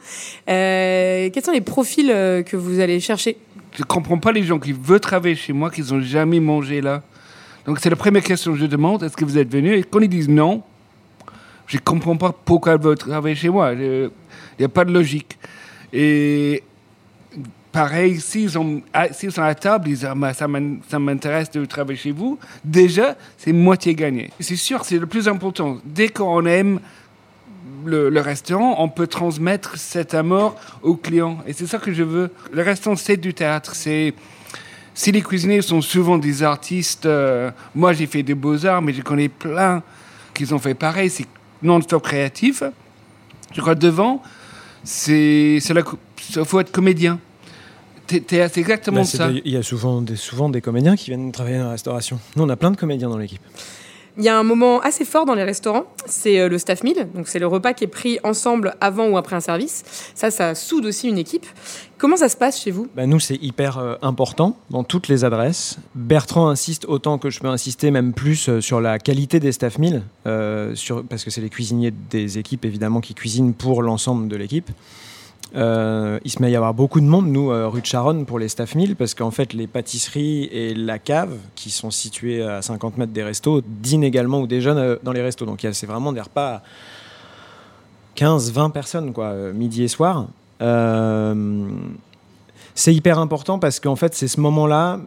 Euh, 0.49 1.31
quels 1.33 1.43
sont 1.45 1.53
les 1.53 1.61
profils 1.61 2.11
euh, 2.11 2.43
que 2.43 2.57
vous 2.57 2.81
allez 2.81 3.01
chercher? 3.01 3.37
Je 3.79 3.83
comprends 3.83 4.19
pas 4.19 4.33
les 4.33 4.43
gens 4.43 4.59
qui 4.59 4.73
veulent 4.73 5.01
travailler 5.01 5.35
chez 5.35 5.53
moi, 5.53 5.71
qui 5.71 5.83
n'ont 5.83 6.01
jamais 6.01 6.41
mangé 6.41 6.81
là. 6.81 7.03
Donc 7.67 7.79
c'est 7.81 7.91
la 7.91 7.97
première 7.97 8.23
question 8.23 8.53
que 8.53 8.59
je 8.59 8.67
demande, 8.67 9.03
est-ce 9.03 9.17
que 9.17 9.25
vous 9.25 9.39
êtes 9.39 9.51
venu? 9.51 9.75
Et 9.75 9.83
quand 9.83 10.01
ils 10.01 10.09
disent 10.09 10.29
non, 10.29 10.63
je 11.67 11.79
comprends 11.79 12.17
pas 12.17 12.33
pourquoi 12.33 12.75
ils 12.75 12.81
veulent 12.81 12.99
travailler 12.99 13.35
chez 13.37 13.49
moi. 13.49 13.73
Il 13.73 14.11
n'y 14.59 14.65
a 14.65 14.69
pas 14.69 14.85
de 14.85 14.93
logique. 14.93 15.37
Et 15.93 16.63
pareil, 17.73 18.21
s'ils 18.21 18.51
sont, 18.51 18.83
s'ils 19.13 19.33
sont 19.33 19.43
à 19.43 19.55
table, 19.55 19.89
ils 19.89 19.95
disent 19.95 20.05
ah, 20.11 20.15
bah, 20.15 20.33
ça 20.33 20.49
m'in- 20.49 20.79
ça 20.89 20.99
m'intéresse 20.99 21.51
de 21.51 21.65
travailler 21.65 21.99
chez 21.99 22.13
vous. 22.13 22.39
Déjà, 22.65 23.17
c'est 23.37 23.53
moitié 23.53 23.95
gagné. 23.95 24.31
C'est 24.41 24.57
sûr, 24.57 24.85
c'est 24.85 24.99
le 24.99 25.07
plus 25.07 25.29
important. 25.29 25.79
Dès 25.85 26.09
qu'on 26.09 26.47
aime 26.47 26.81
le, 27.85 28.21
restaurant, 28.21 28.77
on 28.79 28.89
peut 28.89 29.07
transmettre 29.07 29.77
cet 29.77 30.15
amour 30.15 30.57
aux 30.83 30.97
clients. 30.97 31.39
Et 31.47 31.53
c'est 31.53 31.67
ça 31.67 31.79
que 31.79 31.93
je 31.93 32.03
veux. 32.03 32.31
Le 32.53 32.63
restaurant, 32.63 32.97
c'est 32.97 33.17
du 33.17 33.35
théâtre. 33.35 33.75
C'est 33.75 34.15
si 34.95 35.13
les 35.13 35.21
cuisiniers 35.23 35.63
sont 35.63 35.83
souvent 35.83 36.17
des 36.17 36.43
artistes, 36.43 37.05
euh, 37.07 37.51
moi 37.75 37.93
j'ai 37.93 38.07
fait 38.07 38.23
des 38.23 38.35
beaux-arts, 38.35 38.81
mais 38.81 38.95
je 38.95 39.03
connais 39.03 39.29
plein 39.29 39.83
qui 40.33 40.51
ont 40.53 40.59
fait 40.59 40.75
pareil. 40.75 41.11
Non-stop 41.67 42.03
créatif. 42.03 42.63
Je 43.53 43.61
crois 43.61 43.75
devant, 43.75 44.23
c'est 44.85 45.59
il 45.59 46.45
faut 46.45 46.61
être 46.61 46.73
comédien. 46.73 47.19
C'est 48.09 48.59
exactement 48.59 49.01
Bah, 49.01 49.07
ça. 49.07 49.31
Il 49.31 49.53
y 49.53 49.57
a 49.57 49.63
souvent 49.63 50.01
des, 50.01 50.17
souvent 50.17 50.49
des 50.49 50.61
comédiens 50.61 50.97
qui 50.97 51.11
viennent 51.11 51.33
travailler 51.33 51.59
dans 51.59 51.65
la 51.65 51.71
restauration. 51.73 52.21
Nous, 52.37 52.45
on 52.45 52.49
a 52.49 52.57
plein 52.57 52.71
de 52.71 52.77
comédiens 52.77 53.09
dans 53.09 53.19
l'équipe. 53.19 53.43
Il 54.19 54.25
y 54.25 54.29
a 54.31 54.39
un 54.39 54.43
moment 54.45 54.81
assez 54.81 55.05
fort 55.05 55.27
dans 55.27 55.35
les 55.35 55.45
restaurants, 55.45 55.85
c'est 56.07 56.41
euh, 56.41 56.49
le 56.49 56.57
staff 56.57 56.83
meal. 56.83 57.09
Donc 57.15 57.29
c'est 57.29 57.39
le 57.39 57.47
repas 57.47 57.75
qui 57.75 57.85
est 57.85 57.89
pris 57.89 58.19
ensemble 58.25 58.75
avant 58.81 59.09
ou 59.09 59.19
après 59.19 59.37
un 59.37 59.41
service. 59.41 59.85
Ça, 60.15 60.31
ça 60.31 60.55
soude 60.55 60.87
aussi 60.87 61.09
une 61.09 61.19
équipe. 61.19 61.45
Comment 61.99 62.17
ça 62.17 62.31
se 62.31 62.37
passe 62.37 62.63
chez 62.63 62.71
vous? 62.71 62.89
Bah, 62.97 63.05
nous, 63.05 63.21
c'est 63.21 63.37
hyper 63.43 63.77
euh, 63.77 63.97
important 64.01 64.57
dans 64.71 64.85
toutes 64.85 65.09
les 65.09 65.25
adresses. 65.25 65.77
Bertrand 65.95 66.49
insiste 66.49 66.87
autant 66.87 67.19
que 67.19 67.29
je 67.29 67.41
peux 67.41 67.49
insister, 67.49 67.91
même 67.91 68.15
plus, 68.15 68.49
euh, 68.49 68.63
sur 68.63 68.81
la 68.81 68.99
qualité 68.99 69.39
des 69.39 69.53
staff 69.53 69.79
meals, 69.79 70.03
parce 70.25 71.25
que 71.25 71.31
c'est 71.31 71.43
les 71.43 71.51
cuisiniers 71.51 71.93
des 72.11 72.39
équipes, 72.39 72.65
évidemment, 72.65 73.01
qui 73.01 73.15
cuisinent 73.15 73.53
pour 73.53 73.83
l'ensemble 73.83 74.29
de 74.29 74.37
l'équipe. 74.37 74.71
Euh, 75.55 76.19
il 76.25 76.31
se 76.31 76.41
met 76.43 76.49
à 76.49 76.51
y 76.51 76.57
avoir 76.57 76.75
beaucoup 76.75 77.01
de 77.01 77.07
monde, 77.07 77.29
nous, 77.29 77.51
euh, 77.51 77.69
rue 77.69 77.81
de 77.81 77.87
Charonne, 77.87 78.27
pour 78.27 78.39
les 78.39 78.49
staff 78.49 78.75
meals, 78.75 78.97
parce 78.97 79.15
qu'en 79.15 79.31
fait, 79.31 79.53
les 79.53 79.67
pâtisseries 79.67 80.45
et 80.45 80.75
la 80.75 80.99
cave, 80.99 81.37
qui 81.55 81.71
sont 81.71 81.91
situées 81.91 82.43
à 82.43 82.63
50 82.63 82.99
mètres 82.99 83.13
des 83.13 83.23
restos, 83.23 83.63
dînent 83.65 84.05
également 84.05 84.41
ou 84.41 84.47
déjeunent 84.47 84.79
euh, 84.79 84.97
dans 85.03 85.13
les 85.13 85.23
restos. 85.23 85.47
Donc, 85.47 85.67
c'est 85.73 85.87
vraiment 85.87 86.13
des 86.13 86.21
repas 86.21 86.57
à 86.57 86.63
15, 88.17 88.53
20 88.53 88.71
personnes, 88.71 89.13
quoi, 89.13 89.35
midi 89.53 89.85
et 89.85 89.89
soir. 89.89 90.27
C'est 92.75 92.95
hyper 92.95 93.19
important 93.19 93.59
parce 93.59 93.81
qu'en 93.81 93.97
fait, 93.97 94.15
c'est 94.15 94.29
ce 94.29 94.41
moment-là, 94.41 95.01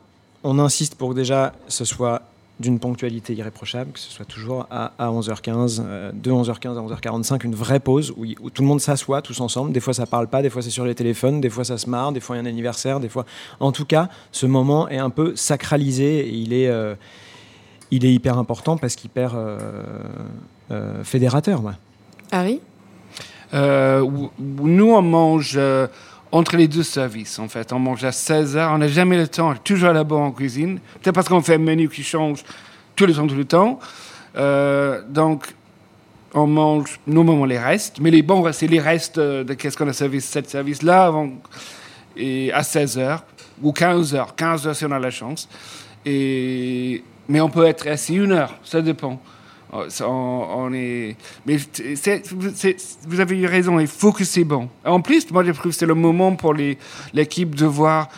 on 0.43 0.57
insiste 0.59 0.95
pour 0.95 1.09
que 1.09 1.15
déjà 1.15 1.53
ce 1.67 1.85
soit 1.85 2.23
d'une 2.59 2.79
ponctualité 2.79 3.33
irréprochable, 3.33 3.91
que 3.91 3.99
ce 3.99 4.11
soit 4.11 4.25
toujours 4.25 4.67
à, 4.69 4.91
à 4.97 5.09
11h15, 5.09 5.81
euh, 5.81 6.11
de 6.13 6.31
11h15 6.31 6.77
à 6.77 6.81
11h45, 6.81 7.45
une 7.45 7.55
vraie 7.55 7.79
pause 7.79 8.13
où, 8.17 8.25
tout 8.49 8.61
le 8.61 8.67
monde 8.67 8.81
s'assoit 8.81 9.21
tous 9.21 9.39
ensemble. 9.39 9.71
Des 9.71 9.79
fois, 9.79 9.93
ça 9.93 10.05
parle 10.05 10.27
pas, 10.27 10.41
des 10.41 10.49
fois, 10.49 10.61
c'est 10.61 10.69
sur 10.69 10.85
les 10.85 10.95
téléphones, 10.95 11.39
des 11.39 11.49
fois, 11.49 11.63
ça 11.63 11.77
se 11.77 11.89
marre, 11.89 12.11
des 12.11 12.19
fois, 12.19 12.35
il 12.35 12.39
y 12.39 12.41
a 12.41 12.43
un 12.43 12.49
anniversaire, 12.49 12.99
des 12.99 13.09
fois. 13.09 13.25
En 13.59 13.71
tout 13.71 13.85
cas, 13.85 14.09
ce 14.31 14.45
moment 14.45 14.89
est 14.89 14.97
un 14.97 15.09
peu 15.09 15.35
sacralisé 15.35 16.27
et 16.27 16.33
il 16.33 16.53
est, 16.53 16.67
euh, 16.67 16.95
il 17.91 18.05
est 18.05 18.13
hyper 18.13 18.37
important 18.37 18.77
parce 18.77 18.95
qu'il 18.95 19.09
perd 19.09 19.35
euh, 19.35 19.57
euh, 20.71 21.03
fédérateur. 21.03 21.63
ouais. 21.63 21.73
Harry? 22.31 22.61
Euh, 23.53 24.05
nous, 24.39 24.91
on 24.91 25.01
mange 25.01 25.55
euh, 25.57 25.87
entre 26.31 26.57
les 26.57 26.67
deux 26.67 26.83
services, 26.83 27.39
en 27.39 27.47
fait. 27.47 27.73
On 27.73 27.79
mange 27.79 28.03
à 28.03 28.11
16 28.11 28.57
heures. 28.57 28.71
On 28.71 28.77
n'a 28.77 28.87
jamais 28.87 29.17
le 29.17 29.27
temps. 29.27 29.53
Toujours 29.55 29.91
là-bas 29.91 30.15
en 30.15 30.31
cuisine. 30.31 30.79
Peut-être 31.01 31.15
parce 31.15 31.27
qu'on 31.27 31.41
fait 31.41 31.55
un 31.55 31.59
menu 31.59 31.89
qui 31.89 32.03
change 32.03 32.43
tous 32.95 33.05
les 33.05 33.13
temps, 33.13 33.27
tout 33.27 33.35
le 33.35 33.45
temps. 33.45 33.79
Donc, 35.09 35.53
on 36.33 36.47
mange 36.47 36.99
normalement 37.07 37.45
les 37.45 37.57
restes. 37.57 37.99
Mais 37.99 38.11
les 38.11 38.21
bons, 38.21 38.51
c'est 38.51 38.67
les 38.67 38.79
restes 38.79 39.19
de 39.19 39.53
qu'est-ce 39.53 39.77
qu'on 39.77 39.87
a 39.87 39.93
servi 39.93 40.21
cette 40.21 40.49
service-là 40.49 41.05
avant, 41.05 41.29
à 42.53 42.63
16 42.63 42.97
heures 42.99 43.23
ou 43.61 43.71
15 43.71 44.15
heures. 44.15 44.35
15 44.35 44.67
heures 44.67 44.75
si 44.75 44.85
on 44.85 44.91
a 44.91 44.99
la 44.99 45.11
chance. 45.11 45.49
Et, 46.05 47.03
mais 47.27 47.41
on 47.41 47.49
peut 47.49 47.65
être 47.65 47.87
assis 47.87 48.15
une 48.15 48.31
heure. 48.31 48.55
Ça 48.63 48.81
dépend. 48.81 49.19
Oh, 49.71 49.85
On, 50.01 50.73
est... 50.73 51.15
Mais 51.45 51.57
vous 53.07 53.19
avez 53.19 53.37
eu 53.37 53.45
raison, 53.45 53.79
il 53.79 53.87
faut 53.87 54.11
que 54.11 54.23
c'est 54.23 54.43
bon. 54.43 54.69
En 54.83 55.01
plus, 55.01 55.29
moi, 55.31 55.43
je 55.43 55.51
trouve 55.51 55.71
que 55.71 55.77
c'est 55.77 55.85
le 55.85 55.93
moment 55.93 56.35
pour 56.35 56.55
l'équipe 57.13 57.53
de 57.55 57.65
voir 57.65 58.09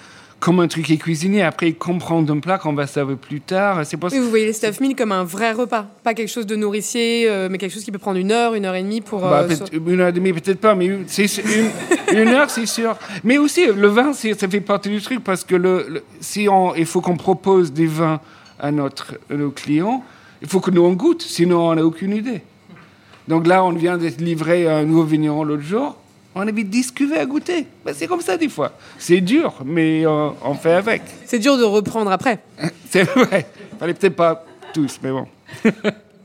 comme 0.42 0.60
un 0.60 0.68
truc 0.68 0.90
est 0.90 0.98
cuisiné. 0.98 1.44
Après, 1.44 1.70
ils 1.70 1.76
comprennent 1.76 2.30
un 2.30 2.40
plat 2.40 2.58
qu'on 2.58 2.74
va 2.74 2.88
servir 2.88 3.16
plus 3.16 3.40
tard. 3.40 3.86
C'est 3.86 3.98
oui, 4.04 4.20
vous 4.20 4.30
voyez 4.30 4.48
les 4.48 4.54
stuff 4.54 4.80
meal 4.80 4.96
comme 4.96 5.12
un 5.12 5.24
vrai 5.24 5.52
repas, 5.52 5.86
pas 6.04 6.14
quelque 6.14 6.30
chose 6.30 6.48
de 6.48 6.56
nourricier, 6.56 7.30
euh, 7.30 7.48
mais 7.50 7.60
quelque 7.60 7.72
chose 7.72 7.84
qui 7.84 7.92
peut 7.92 8.00
prendre 8.00 8.18
une 8.18 8.32
heure, 8.32 8.56
une 8.56 8.66
heure 8.66 8.76
et 8.76 8.82
demie 8.82 9.02
pour. 9.02 9.22
Bah, 9.22 9.46
une 9.72 10.02
heure 10.02 10.08
et 10.10 10.12
demie, 10.12 10.34
peut-être 10.34 10.60
pas, 10.60 10.74
mais 10.74 10.88
une, 10.88 11.06
une, 12.14 12.28
heure, 12.30 12.50
c'est 12.50 12.66
sûr. 12.66 12.98
Mais 13.24 13.38
aussi, 13.38 13.68
le 13.68 13.88
vin, 13.88 14.14
ça 14.14 14.48
fait 14.48 14.62
partie 14.62 14.90
du 14.90 15.02
truc 15.02 15.24
parce 15.24 15.44
que 15.44 15.56
le, 15.56 16.04
si 16.20 16.50
on, 16.50 16.74
il 16.76 16.88
faut 16.88 17.02
qu'on 17.02 17.18
propose 17.18 17.72
des 17.72 17.86
vins 17.86 18.20
à, 18.60 18.72
notre, 18.72 19.14
à 19.30 19.36
nos 19.36 19.52
clients, 19.52 20.04
il 20.42 20.48
faut 20.48 20.60
que 20.60 20.72
nous 20.72 20.84
on 20.84 20.94
goûte, 20.94 21.22
sinon 21.22 21.70
on 21.70 21.76
n'a 21.76 21.86
aucune 21.86 22.16
idée. 22.16 22.42
Donc 23.28 23.48
là, 23.48 23.64
on 23.64 23.72
vient 23.72 23.98
d'être 23.98 24.20
livré 24.20 24.68
à 24.68 24.78
un 24.78 24.84
nouveau 24.84 25.04
vigneron 25.04 25.44
l'autre 25.44 25.64
jour. 25.64 25.96
On 26.34 26.48
avait 26.48 26.64
10 26.64 26.92
cuvées 26.92 27.20
à 27.20 27.26
goûter. 27.26 27.68
Ben, 27.86 27.94
c'est 27.96 28.08
comme 28.08 28.22
ça 28.22 28.38
des 28.38 28.48
fois. 28.50 28.72
C'est 28.98 29.22
dur, 29.22 29.54
mais 29.66 30.06
euh, 30.06 30.30
on 30.44 30.54
fait 30.54 30.74
avec. 30.74 31.02
C'est 31.26 31.40
dur 31.40 31.58
de 31.58 31.64
reprendre 31.64 32.12
après. 32.12 32.40
c'est 32.90 33.04
vrai. 33.04 33.46
Fallait 33.80 33.94
peut-être 33.94 34.16
pas 34.16 34.46
tous, 34.74 35.00
mais 35.04 35.12
bon. 35.12 35.28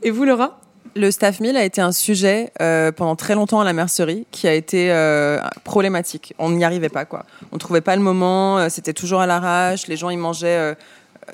Et 0.03 0.11
vous, 0.11 0.23
Laura? 0.23 0.59
Le 0.95 1.11
staff 1.11 1.41
meal 1.41 1.57
a 1.57 1.63
été 1.63 1.81
un 1.81 1.91
sujet 1.91 2.51
euh, 2.61 2.91
pendant 2.91 3.15
très 3.15 3.35
longtemps 3.35 3.59
à 3.59 3.65
la 3.65 3.73
mercerie 3.73 4.25
qui 4.31 4.47
a 4.47 4.53
été 4.53 4.91
euh, 4.91 5.39
problématique. 5.63 6.33
On 6.39 6.51
n'y 6.51 6.63
arrivait 6.63 6.89
pas, 6.89 7.05
quoi. 7.05 7.25
On 7.51 7.57
trouvait 7.57 7.81
pas 7.81 7.95
le 7.95 8.01
moment. 8.01 8.69
C'était 8.69 8.93
toujours 8.93 9.19
à 9.19 9.27
l'arrache. 9.27 9.87
Les 9.87 9.97
gens, 9.97 10.09
ils 10.09 10.17
mangeaient 10.17 10.75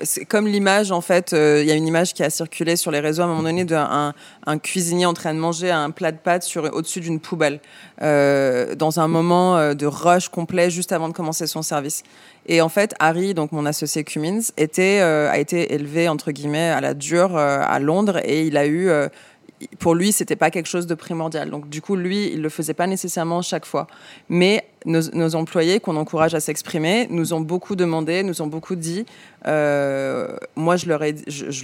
c'est 0.01 0.25
comme 0.25 0.47
l'image 0.47 0.91
en 0.91 1.01
fait. 1.01 1.33
Euh, 1.33 1.61
il 1.61 1.67
y 1.67 1.71
a 1.71 1.75
une 1.75 1.87
image 1.87 2.13
qui 2.13 2.23
a 2.23 2.29
circulé 2.29 2.75
sur 2.75 2.91
les 2.91 2.99
réseaux 2.99 3.21
à 3.21 3.25
un 3.25 3.27
moment 3.27 3.43
donné 3.43 3.63
d'un 3.63 4.13
un 4.45 4.57
cuisinier 4.57 5.05
en 5.05 5.13
train 5.13 5.33
de 5.33 5.39
manger 5.39 5.71
un 5.71 5.91
plat 5.91 6.11
de 6.11 6.17
pâtes 6.17 6.43
sur 6.43 6.63
au-dessus 6.73 6.99
d'une 6.99 7.19
poubelle 7.19 7.59
euh, 8.01 8.75
dans 8.75 8.99
un 8.99 9.07
moment 9.07 9.57
euh, 9.57 9.73
de 9.73 9.85
rush 9.85 10.29
complet 10.29 10.69
juste 10.69 10.91
avant 10.91 11.09
de 11.09 11.13
commencer 11.13 11.47
son 11.47 11.61
service. 11.61 12.03
Et 12.45 12.59
en 12.59 12.69
fait, 12.69 12.93
Harry, 12.99 13.33
donc 13.33 13.51
mon 13.51 13.65
associé 13.65 14.03
Cummins, 14.03 14.41
était 14.57 14.99
a 14.99 15.37
été 15.37 15.73
élevé 15.73 16.09
entre 16.09 16.31
guillemets 16.31 16.69
à 16.69 16.81
la 16.81 16.93
dure 16.93 17.37
à 17.37 17.79
Londres 17.79 18.19
et 18.25 18.45
il 18.45 18.57
a 18.57 18.67
eu 18.67 18.89
pour 19.79 19.95
lui, 19.95 20.11
c'était 20.11 20.35
pas 20.35 20.51
quelque 20.51 20.67
chose 20.67 20.87
de 20.87 20.95
primordial. 20.95 21.49
Donc, 21.49 21.69
du 21.69 21.81
coup, 21.81 21.95
lui, 21.95 22.31
il 22.33 22.41
le 22.41 22.49
faisait 22.49 22.73
pas 22.73 22.87
nécessairement 22.87 23.41
chaque 23.41 23.65
fois. 23.65 23.87
Mais 24.29 24.65
nos, 24.85 25.35
employés, 25.35 25.79
qu'on 25.79 25.95
encourage 25.95 26.35
à 26.35 26.39
s'exprimer, 26.39 27.07
nous 27.09 27.33
ont 27.33 27.41
beaucoup 27.41 27.75
demandé, 27.75 28.23
nous 28.23 28.41
ont 28.41 28.47
beaucoup 28.47 28.75
dit. 28.75 29.05
Euh, 29.47 30.35
moi, 30.55 30.75
je, 30.75 30.85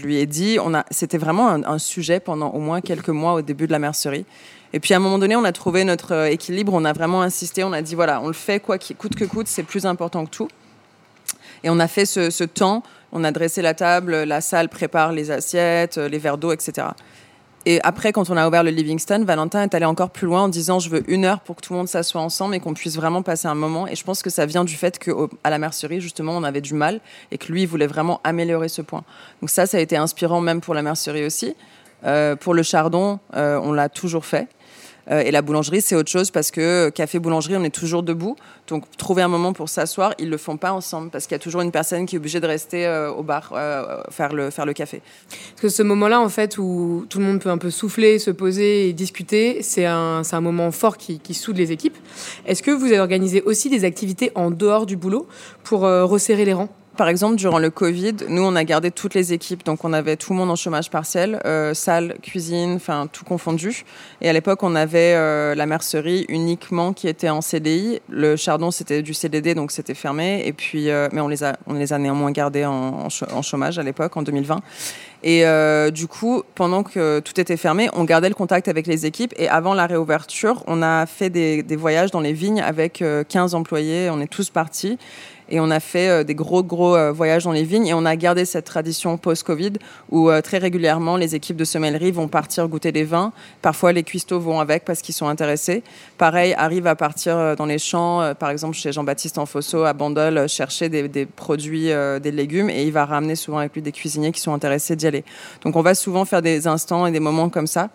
lui 0.02 0.18
ai 0.18 0.26
dit, 0.26 0.58
c'était 0.92 1.18
vraiment 1.18 1.50
un, 1.50 1.80
sujet 1.80 2.20
pendant 2.20 2.50
au 2.50 2.60
moins 2.60 2.82
quelques 2.82 3.10
mois 3.10 3.34
au 3.34 3.42
début 3.42 3.68
de 3.68 3.72
la 3.72 3.80
mercerie. 3.80 4.26
Et 4.74 4.80
puis, 4.80 4.94
à 4.94 4.98
un 4.98 5.00
moment 5.00 5.18
donné, 5.18 5.36
on 5.36 5.44
a 5.44 5.52
trouvé 5.52 5.84
notre 5.84 6.14
euh, 6.14 6.30
équilibre, 6.30 6.74
on 6.76 6.86
a 6.86 6.94
vraiment 6.94 7.24
insisté, 7.24 7.64
on 7.64 7.74
a 7.74 7.82
dit, 7.82 7.96
voilà, 7.96 8.22
on 8.22 8.28
le 8.28 8.34
fait 8.34 8.60
quoi 8.60 8.78
qu'il 8.78 8.96
coûte 8.96 9.16
que 9.16 9.26
coûte, 9.26 9.48
c'est 9.48 9.64
plus 9.64 9.88
important 9.88 10.26
que 10.26 10.30
tout. 10.30 10.48
Et 11.64 11.72
on 11.72 11.80
a 11.80 11.88
fait 11.88 12.06
ce, 12.06 12.30
ce 12.30 12.44
temps, 12.44 12.84
on 13.12 13.24
a 13.24 13.32
dressé 13.32 13.64
la 13.64 13.74
table, 13.74 14.16
la 14.24 14.42
salle 14.42 14.70
prépare 14.70 15.12
les 15.12 15.32
assiettes, 15.32 15.98
les 15.98 16.20
verres 16.20 16.38
d'eau, 16.38 16.52
etc. 16.52 16.90
Et 17.66 17.80
après, 17.84 18.14
quand 18.14 18.30
on 18.30 18.38
a 18.38 18.48
ouvert 18.48 18.64
le 18.64 18.72
Livingston, 18.72 19.24
Valentin 19.26 19.64
est 19.64 19.76
allé 19.76 19.86
encore 19.86 20.12
plus 20.12 20.26
loin 20.26 20.44
en 20.44 20.48
disant 20.48 20.80
je 20.80 20.90
veux 20.90 21.04
une 21.12 21.26
heure 21.26 21.42
pour 21.42 21.58
que 21.58 21.62
tout 21.62 21.74
le 21.74 21.78
monde 21.80 21.90
s'assoie 21.90 22.22
ensemble 22.22 22.56
et 22.56 22.60
qu'on 22.60 22.74
puisse 22.74 22.96
vraiment 22.96 23.22
passer 23.22 23.48
un 23.48 23.56
moment. 23.56 23.88
Et 23.88 23.96
je 23.96 24.04
pense 24.04 24.24
que 24.24 24.30
ça 24.30 24.46
vient 24.46 24.64
du 24.64 24.76
fait 24.76 24.98
qu'à 24.98 25.50
la 25.50 25.60
mercerie, 25.60 26.00
justement, 26.00 26.38
on 26.38 26.44
avait 26.44 26.62
du 26.62 26.74
mal 26.74 27.02
et 27.32 27.38
que 27.38 27.52
lui, 27.52 27.64
il 27.64 27.68
voulait 27.68 27.88
vraiment 27.88 28.22
améliorer 28.24 28.70
ce 28.70 28.82
point. 28.82 29.04
Donc 29.42 29.50
ça, 29.50 29.66
ça 29.66 29.78
a 29.78 29.82
été 29.82 29.98
inspirant 29.98 30.42
même 30.42 30.62
pour 30.62 30.74
la 30.74 30.82
mercerie 30.82 31.26
aussi. 31.26 31.56
Euh, 32.06 32.38
pour 32.38 32.54
le 32.54 32.64
chardon, 32.64 33.20
euh, 33.36 33.60
on 33.62 33.74
l'a 33.74 33.90
toujours 33.90 34.26
fait. 34.26 34.48
Euh, 35.10 35.22
et 35.22 35.32
la 35.32 35.42
boulangerie, 35.42 35.82
c'est 35.82 35.96
autre 35.96 36.10
chose 36.10 36.32
parce 36.32 36.52
que 36.52 36.90
café 36.90 37.20
boulangerie, 37.20 37.56
on 37.58 37.64
est 37.64 37.74
toujours 37.74 38.04
debout. 38.04 38.36
Donc 38.68 38.84
trouver 38.98 39.22
un 39.22 39.28
moment 39.28 39.54
pour 39.54 39.70
s'asseoir, 39.70 40.14
ils 40.20 40.30
le 40.30 40.38
font 40.38 40.58
pas 40.58 40.72
ensemble 40.72 41.10
parce 41.10 41.26
qu'il 41.26 41.34
y 41.34 41.36
a 41.36 41.40
toujours 41.40 41.62
une 41.62 41.72
personne 41.72 42.06
qui 42.06 42.16
est 42.16 42.20
obligée 42.20 42.40
de 42.40 42.48
rester 42.48 42.86
euh, 42.86 43.12
au 43.12 43.24
bar 43.24 43.52
euh, 43.54 44.02
faire 44.10 44.34
le 44.34 44.50
faire 44.50 44.66
le 44.66 44.74
café. 44.74 45.02
Parce 45.52 45.62
que 45.62 45.70
ce 45.70 45.84
moment-là, 45.84 46.22
en 46.22 46.30
fait, 46.30 46.58
où 46.58 47.06
tout 47.10 47.20
le 47.20 47.26
monde 47.26 47.40
peut 47.40 47.50
un 47.50 47.58
peu 47.58 47.72
souffler, 47.72 48.20
se 48.20 48.32
poser 48.32 48.90
et 48.90 48.94
discuter, 48.94 49.62
c'est 49.62 49.86
un 49.86 50.22
un 50.32 50.42
moment 50.42 50.72
fort 50.72 50.98
qui, 50.98 51.20
qui 51.20 51.34
soude 51.34 51.58
les 51.58 51.72
équipes. 51.72 51.98
Est-ce 52.46 52.62
que 52.62 52.70
vous 52.70 52.86
avez 52.86 53.00
organisé 53.00 53.42
aussi 53.42 53.70
des 53.70 53.84
activités 53.84 54.32
en 54.36 54.52
dehors 54.52 54.86
du 54.86 54.96
boulot 54.96 55.28
pour 55.64 55.82
resserrer 55.82 56.46
les 56.46 56.54
rangs? 56.54 56.70
Par 57.00 57.08
exemple, 57.08 57.38
durant 57.38 57.60
le 57.60 57.70
Covid, 57.70 58.16
nous, 58.28 58.42
on 58.42 58.58
a 58.58 58.66
gardé 58.66 58.92
toutes 58.92 59.14
les 59.14 59.32
équipes. 59.32 59.64
Donc, 59.64 59.86
on 59.86 59.94
avait 59.94 60.18
tout 60.18 60.34
le 60.34 60.38
monde 60.40 60.52
en 60.52 60.58
chômage 60.58 60.90
partiel, 60.90 61.40
euh, 61.46 61.74
salle, 61.74 62.16
cuisine, 62.22 62.74
enfin, 62.74 63.08
tout 63.10 63.24
confondu. 63.24 63.86
Et 64.20 64.28
à 64.28 64.34
l'époque, 64.34 64.64
on 64.64 64.76
avait 64.76 65.14
euh, 65.16 65.56
la 65.56 65.66
mercerie 65.66 66.26
uniquement 66.28 66.92
qui 66.92 67.08
était 67.08 67.30
en 67.30 67.40
CDI. 67.40 68.02
Le 68.10 68.36
chardon, 68.36 68.70
c'était 68.70 69.02
du 69.02 69.14
CDD, 69.14 69.56
donc 69.56 69.72
c'était 69.72 69.94
fermé. 69.94 70.44
Et 70.46 70.52
puis, 70.52 70.90
euh, 70.90 71.08
mais 71.14 71.22
on 71.22 71.30
les 71.30 71.46
a, 71.46 71.56
on 71.68 71.74
les 71.74 71.94
a 71.94 71.98
néanmoins 72.00 72.32
gardés 72.32 72.66
en, 72.66 73.08
chômage 73.08 73.80
à 73.80 73.84
l'époque, 73.84 74.18
en 74.18 74.22
2020. 74.22 74.60
Et 75.24 75.44
du 75.92 76.08
coup, 76.08 76.44
pendant 76.56 76.84
que 76.84 77.20
tout 77.20 77.40
était 77.40 77.58
fermé, 77.58 77.90
on 77.94 78.04
gardait 78.06 78.30
le 78.30 78.36
contact 78.36 78.68
avec 78.68 78.88
les 78.88 79.06
équipes. 79.06 79.34
Et 79.38 79.48
avant 79.48 79.74
la 79.74 79.86
réouverture, 79.86 80.64
on 80.68 80.82
a 80.82 81.06
fait 81.06 81.30
des, 81.30 81.64
des 81.64 81.76
voyages 81.78 82.12
dans 82.12 82.22
les 82.22 82.34
vignes 82.34 82.62
avec 82.62 83.04
15 83.30 83.56
employés. 83.56 84.10
On 84.10 84.20
est 84.22 84.28
tous 84.28 84.50
partis. 84.50 84.98
Et 85.50 85.60
on 85.60 85.70
a 85.72 85.80
fait 85.80 86.10
euh, 86.10 86.24
des 86.24 86.36
gros, 86.36 86.64
gros 86.64 86.96
euh, 86.96 87.12
voyages 87.12 87.44
dans 87.44 87.52
les 87.52 87.64
vignes. 87.64 87.88
Et 87.88 87.94
on 87.94 88.06
a 88.06 88.16
gardé 88.16 88.46
cette 88.46 88.66
tradition 88.66 89.18
post-Covid 89.18 89.74
où 90.10 90.30
euh, 90.30 90.42
très 90.42 90.58
régulièrement, 90.58 91.18
les 91.18 91.36
équipes 91.36 91.58
de 91.58 91.66
semellerie 91.66 92.12
vont 92.12 92.28
partir 92.28 92.68
goûter 92.68 92.92
des 92.92 93.04
vins. 93.04 93.32
Parfois, 93.62 93.92
les 93.92 94.04
cuistots 94.04 94.40
vont 94.40 94.60
avec 94.60 94.86
parce 94.86 95.02
qu'ils 95.02 95.16
sont 95.16 95.28
intéressés. 95.28 95.84
Pareil, 96.18 96.54
arrivent 96.58 96.88
à 96.88 96.96
partir 96.96 97.56
dans 97.56 97.66
les 97.66 97.80
champs, 97.80 98.34
par 98.38 98.50
exemple 98.50 98.76
chez 98.76 98.92
Jean-Baptiste 98.92 99.38
Enfosso 99.38 99.84
à 99.84 99.94
Bandol, 99.94 100.48
chercher 100.48 100.90
des, 100.90 101.08
des 101.08 101.26
produits, 101.26 101.90
des 102.22 102.32
légumes. 102.32 102.70
Et 102.70 102.84
il 102.84 102.92
va 102.92 103.06
ramener 103.06 103.36
souvent 103.36 103.60
avec 103.60 103.74
lui 103.74 103.82
des 103.82 103.92
cuisiniers 103.92 104.32
qui 104.32 104.42
sont 104.42 104.54
intéressés 104.54 104.96
d'y 104.96 105.08
aller. 105.08 105.24
Donc 105.64 105.76
on 105.76 105.82
va 105.82 105.96
souvent 105.96 106.26
faire 106.26 106.42
des 106.42 106.68
instants 106.68 107.06
et 107.08 107.12
des 107.12 107.20
moments 107.20 107.50
comme 107.50 107.68
ça. 107.68 107.90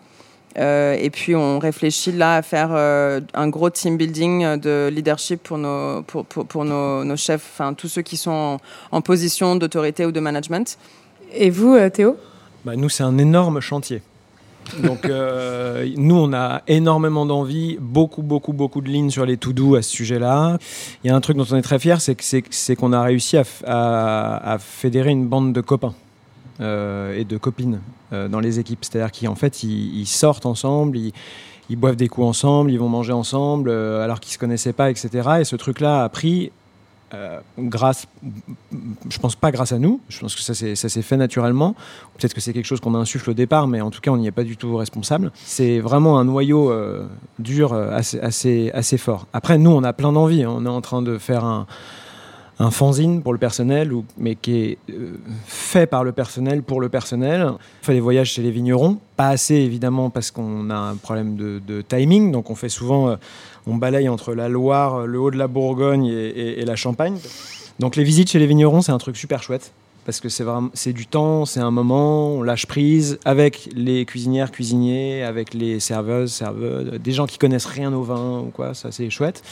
Euh, 0.59 0.97
et 0.99 1.11
puis 1.11 1.35
on 1.35 1.59
réfléchit 1.59 2.13
là 2.13 2.37
à 2.37 2.43
faire 2.43 2.71
euh, 2.73 3.21
un 3.35 3.49
gros 3.49 3.71
team 3.71 3.97
building 3.97 4.57
de 4.59 4.89
leadership 4.93 5.43
pour 5.43 5.59
nos, 5.59 6.03
pour, 6.03 6.25
pour, 6.25 6.47
pour 6.47 6.65
nos, 6.65 7.05
nos, 7.05 7.17
chefs, 7.17 7.51
enfin 7.55 7.75
tous 7.75 7.89
ceux 7.89 8.03
qui 8.03 8.17
sont 8.17 8.59
en, 8.93 9.01
position 9.01 9.57
d'autorité 9.57 10.07
ou 10.07 10.13
de 10.13 10.21
management. 10.21 10.79
Et 11.33 11.51
vous, 11.51 11.75
euh, 11.75 11.91
Théo? 11.91 12.17
Bah, 12.65 12.77
Nous, 12.77 12.89
c'est 12.89 13.03
un 13.03 13.19
énorme 13.19 13.61
chantier. 13.61 14.03
Donc 14.83 15.05
nous, 15.97 16.17
on 16.17 16.33
a 16.33 16.63
énormément 16.69 17.27
d'envie, 17.27 17.77
beaucoup, 17.81 18.23
beaucoup, 18.23 18.53
beaucoup 18.53 18.81
de 18.81 18.89
lignes 18.89 19.11
sur 19.11 19.27
les 19.27 19.37
to-do 19.37 19.75
à 19.75 19.83
ce 19.83 19.91
sujet-là. 19.91 20.59
Il 21.03 21.09
y 21.09 21.11
a 21.11 21.17
un 21.17 21.21
truc 21.21 21.37
dont 21.37 21.47
on 21.51 21.57
est 21.57 21.63
très 21.63 21.79
fier, 21.79 22.01
c'est 22.01 22.77
qu'on 22.77 22.93
a 22.93 23.03
réussi 23.03 23.37
à, 23.37 23.45
à, 23.67 24.53
à 24.55 24.59
fédérer 24.59 25.11
une 25.11 25.27
bande 25.27 25.53
de 25.53 25.61
copains. 25.61 25.95
Euh, 26.61 27.19
et 27.19 27.25
de 27.25 27.37
copines 27.37 27.81
euh, 28.13 28.29
dans 28.29 28.39
les 28.39 28.61
équipes. 28.61 28.85
C'est-à-dire 28.85 29.11
qu'en 29.11 29.35
fait, 29.35 29.65
ils, 29.65 30.07
sortent 30.07 30.47
ensemble, 30.47 30.97
ils, 30.97 31.77
boivent 31.77 31.97
des 31.97 32.07
coups 32.07 32.29
ensemble, 32.29 32.71
ils 32.71 32.79
vont 32.79 32.89
manger 32.89 33.13
ensemble, 33.13 33.71
euh, 33.71 34.05
alors 34.05 34.21
qu'ils 34.21 34.31
ne 34.31 34.35
se 34.35 34.39
connaissaient 34.39 34.73
pas, 34.73 34.89
etc. 34.89 35.31
Et 35.41 35.45
ce 35.45 35.57
truc-là 35.57 36.05
a 36.05 36.09
pris, 36.09 36.53
grâce, 37.59 38.07
je 39.09 39.19
pense 39.19 39.37
pas 39.37 39.53
grâce 39.53 39.71
à 39.71 39.79
nous, 39.79 40.01
je 40.09 40.19
pense 40.19 40.35
que 40.35 40.43
ça 40.43 40.55
s'est 40.55 41.03
fait 41.03 41.17
naturellement. 41.17 41.75
Peut-être 42.19 42.35
que 42.35 42.41
c'est 42.41 42.53
quelque 42.53 42.67
chose 42.67 42.81
qu'on 42.81 42.95
insuffle 42.95 43.31
au 43.31 43.35
départ, 43.35 43.67
mais 43.67 43.81
en 43.81 43.91
tout 43.91 44.01
cas, 44.01 44.11
on 44.13 44.17
n'y 44.17 44.27
est 44.27 44.33
pas 44.33 44.43
du 44.43 44.57
tout 44.57 44.77
responsable. 44.77 45.33
C'est 45.35 45.79
vraiment 45.81 46.19
un 46.19 46.25
noyau 46.25 46.73
dur 47.41 47.73
assez, 47.73 48.99
fort. 48.99 49.27
Après, 49.33 49.59
nous, 49.59 49.71
on 49.71 49.83
a 49.83 49.93
plein 49.93 50.13
d'envie. 50.13 50.47
On 50.47 50.67
est 50.67 50.69
en 50.69 50.81
train 50.81 51.03
de 51.03 51.19
faire 51.19 51.45
un 51.45 51.67
un 52.59 52.71
fanzine 52.71 53.23
pour 53.23 53.33
le 53.33 53.39
personnel, 53.39 53.93
ou, 53.93 54.05
mais 54.17 54.37
qui 54.37 54.57
est 54.57 54.79
euh, 54.91 55.17
fait 55.47 55.87
par 55.87 56.05
le 56.05 56.13
personnel 56.13 56.63
pour 56.63 56.81
le 56.81 56.89
personnel. 56.89 57.43
On 57.43 57.59
fait 57.83 57.95
des 57.95 58.01
voyages 58.01 58.31
chez 58.31 58.43
les 58.43 58.51
vignerons, 58.51 58.99
pas 59.17 59.29
assez 59.29 59.55
évidemment 59.55 60.11
parce 60.11 60.31
qu'on 60.31 60.71
a 60.71 60.77
un 60.77 60.97
problème 60.97 61.37
de, 61.37 61.83
timing, 61.83 62.31
donc 62.31 62.51
on 62.51 62.55
fait 62.55 62.69
souvent, 62.69 63.09
euh, 63.09 63.17
on 63.67 63.77
balaye 63.77 64.09
entre 64.09 64.35
la 64.35 64.49
Loire, 64.49 65.07
le 65.07 65.19
haut 65.19 65.31
de 65.31 65.37
la 65.37 65.49
Bourgogne 65.49 66.07
et, 66.07 66.65
la 66.65 66.77
Champagne. 66.77 67.19
Donc 67.81 67.97
les 67.97 68.05
visites 68.05 68.31
chez 68.31 68.39
les 68.39 68.47
vignerons, 68.47 68.83
c'est 68.83 68.93
un 68.93 68.99
truc 68.99 69.17
super 69.17 69.43
chouette 69.43 69.73
parce 70.07 70.21
que 70.21 70.29
c'est 70.29 70.45
vraiment 70.45 70.69
c'est 70.75 70.93
du 70.93 71.07
temps, 71.07 71.47
c'est 71.47 71.61
un 71.61 71.71
moment, 71.71 72.29
on 72.29 72.43
lâche 72.43 72.67
prise 72.67 73.19
avec 73.25 73.71
les 73.75 74.05
cuisinières, 74.05 74.53
cuisiniers, 74.53 75.25
avec 75.25 75.55
les 75.55 75.81
serveuses, 75.81 76.45
des 77.03 77.13
gens 77.13 77.27
qui 77.27 77.39
connaissent 77.39 77.67
rien 77.67 77.93
au 77.93 78.03
vin 78.03 78.41
ou 78.41 78.51
quoi, 78.51 78.75
ça 78.75 78.93
c'est 78.93 79.09
chouette. 79.11 79.43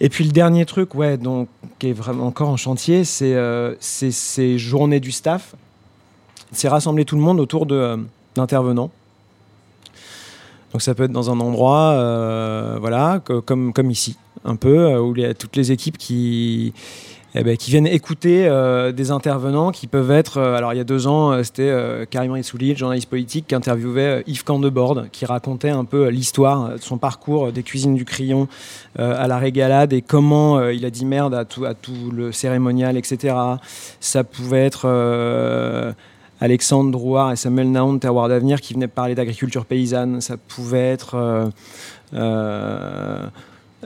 Et 0.00 0.08
puis 0.08 0.24
le 0.24 0.32
dernier 0.32 0.66
truc, 0.66 0.94
ouais, 0.94 1.16
donc, 1.16 1.48
qui 1.78 1.90
est 1.90 1.92
vraiment 1.92 2.26
encore 2.26 2.48
en 2.48 2.56
chantier, 2.56 3.04
c'est 3.04 3.34
euh, 3.34 3.74
ces 3.80 4.58
journées 4.58 5.00
du 5.00 5.12
staff. 5.12 5.54
C'est 6.52 6.68
rassembler 6.68 7.04
tout 7.04 7.16
le 7.16 7.22
monde 7.22 7.40
autour 7.40 7.66
euh, 7.70 7.96
d'intervenants. 8.34 8.90
Donc 10.72 10.82
ça 10.82 10.94
peut 10.94 11.04
être 11.04 11.12
dans 11.12 11.30
un 11.30 11.38
endroit, 11.38 11.92
euh, 11.92 12.76
voilà, 12.80 13.20
comme, 13.20 13.72
comme 13.72 13.90
ici, 13.90 14.16
un 14.44 14.56
peu, 14.56 14.96
où 14.98 15.14
il 15.14 15.22
y 15.22 15.24
a 15.24 15.32
toutes 15.32 15.54
les 15.54 15.70
équipes 15.70 15.96
qui, 15.96 16.74
eh 17.36 17.42
ben, 17.42 17.56
qui 17.56 17.72
viennent 17.72 17.88
écouter 17.88 18.46
euh, 18.46 18.92
des 18.92 19.10
intervenants 19.10 19.72
qui 19.72 19.88
peuvent 19.88 20.12
être. 20.12 20.38
euh, 20.38 20.56
alors, 20.56 20.72
il 20.72 20.76
y 20.76 20.80
a 20.80 20.84
deux 20.84 21.08
ans, 21.08 21.32
euh, 21.32 21.42
c'était 21.42 21.72
Karim 22.08 22.32
Rissouli, 22.32 22.70
le 22.70 22.76
journaliste 22.76 23.08
politique, 23.08 23.48
qui 23.48 23.54
interviewait 23.56 24.22
Yves 24.28 24.44
Candebord, 24.44 25.06
qui 25.10 25.26
racontait 25.26 25.70
un 25.70 25.84
peu 25.84 26.08
l'histoire 26.08 26.74
de 26.74 26.76
son 26.78 26.96
parcours 26.96 27.50
des 27.50 27.64
cuisines 27.64 27.96
du 27.96 28.04
Crillon 28.04 28.46
à 28.98 29.26
la 29.26 29.38
régalade 29.38 29.92
et 29.92 30.02
comment 30.02 30.68
il 30.68 30.84
a 30.84 30.90
dit 30.90 31.04
merde 31.04 31.34
à 31.34 31.44
tout, 31.44 31.64
le 32.12 32.30
cérémonial, 32.30 32.96
etc. 32.96 33.34
Ça 34.00 34.24
pouvait 34.24 34.64
être. 34.64 35.94
Alexandre 36.40 36.90
Drouard 36.90 37.32
et 37.32 37.36
Samuel 37.36 37.70
Naon 37.70 37.98
Terroir 37.98 38.28
d'Avenir 38.28 38.60
qui 38.60 38.74
venaient 38.74 38.88
parler 38.88 39.14
d'agriculture 39.14 39.64
paysanne. 39.64 40.20
Ça 40.20 40.36
pouvait 40.36 40.90
être 40.90 41.50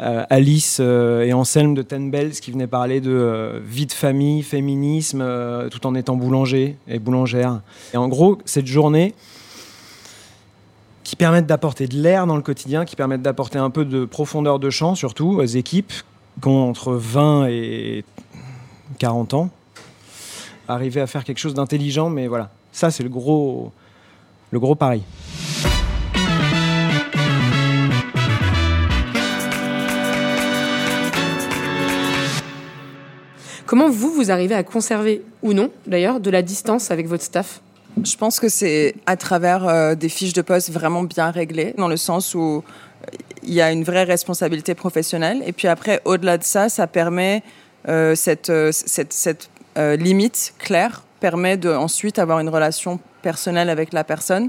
Alice 0.01 0.79
euh, 0.81 1.23
et 1.23 1.33
Anselme 1.33 1.75
de 1.75 1.83
Ten 1.83 2.11
Bells 2.11 2.33
qui 2.33 2.51
venaient 2.51 2.67
parler 2.67 3.01
de 3.01 3.11
euh, 3.11 3.61
vie 3.65 3.87
de 3.87 3.93
famille, 3.93 4.43
féminisme, 4.43 5.21
euh, 5.21 5.69
tout 5.69 5.87
en 5.87 5.95
étant 5.95 6.17
boulanger 6.17 6.77
et 6.87 6.99
boulangère. 6.99 7.61
Et 7.95 7.97
en 7.97 8.09
gros, 8.09 8.39
cette 8.45 8.67
journée 8.67 9.15
qui 11.05 11.17
permettent 11.17 11.47
d'apporter 11.47 11.87
de 11.87 11.97
l'air 11.97 12.27
dans 12.27 12.37
le 12.37 12.43
quotidien, 12.43 12.85
qui 12.85 12.95
permettent 12.95 13.23
d'apporter 13.23 13.59
un 13.59 13.71
peu 13.71 13.85
de 13.85 14.05
profondeur 14.05 14.59
de 14.59 14.71
champ, 14.71 14.95
surtout 14.95 15.39
aux 15.41 15.45
équipes 15.45 15.93
qui 16.41 16.49
ont 16.49 16.69
entre 16.69 16.93
20 16.93 17.47
et 17.49 18.05
40 18.99 19.35
ans, 19.35 19.51
arriver 20.69 21.01
à 21.01 21.07
faire 21.07 21.25
quelque 21.25 21.39
chose 21.39 21.55
d'intelligent, 21.55 22.11
mais 22.11 22.27
voilà, 22.27 22.51
ça 22.73 22.91
c'est 22.91 23.03
le 23.03 23.09
gros, 23.09 23.73
le 24.51 24.61
gros 24.61 24.75
pari. 24.75 25.03
Comment 33.69 33.91
vous, 33.91 34.11
vous 34.11 34.31
arrivez 34.31 34.55
à 34.55 34.63
conserver, 34.63 35.21
ou 35.43 35.53
non 35.53 35.71
d'ailleurs, 35.87 36.21
de 36.21 36.31
la 36.31 36.41
distance 36.41 36.91
avec 36.91 37.07
votre 37.07 37.23
staff? 37.23 37.61
Je 38.03 38.17
pense 38.17 38.41
que 38.41 38.49
c'est 38.49 38.95
à 39.05 39.15
travers 39.19 39.69
euh, 39.69 39.95
des 39.95 40.09
fiches 40.09 40.33
de 40.33 40.41
poste 40.41 40.71
vraiment 40.71 41.03
bien 41.03 41.31
réglées, 41.31 41.75
dans 41.77 41.87
le 41.87 41.99
sens 41.99 42.35
où 42.35 42.65
il 43.43 43.53
y 43.53 43.61
a 43.61 43.71
une 43.71 43.85
vraie 43.85 44.05
responsabilité 44.05 44.75
professionnelle. 44.75 45.43
Et 45.45 45.53
puis 45.53 45.69
après, 45.69 46.01
au-delà 46.07 46.39
de 46.39 46.45
ça, 46.45 46.71
ça 46.71 46.87
permet 46.87 47.43
euh, 47.91 48.15
cette, 48.15 48.49
euh, 48.49 48.71
cette, 48.73 49.13
cette 49.13 49.51
limite 49.77 50.55
claire, 50.59 51.05
permet 51.21 51.59
de 51.59 51.71
ensuite 51.71 52.19
avoir 52.19 52.41
une 52.41 52.49
relation 52.49 52.99
personnelle 53.21 53.69
avec 53.71 53.93
la 53.93 54.03
personne. 54.03 54.49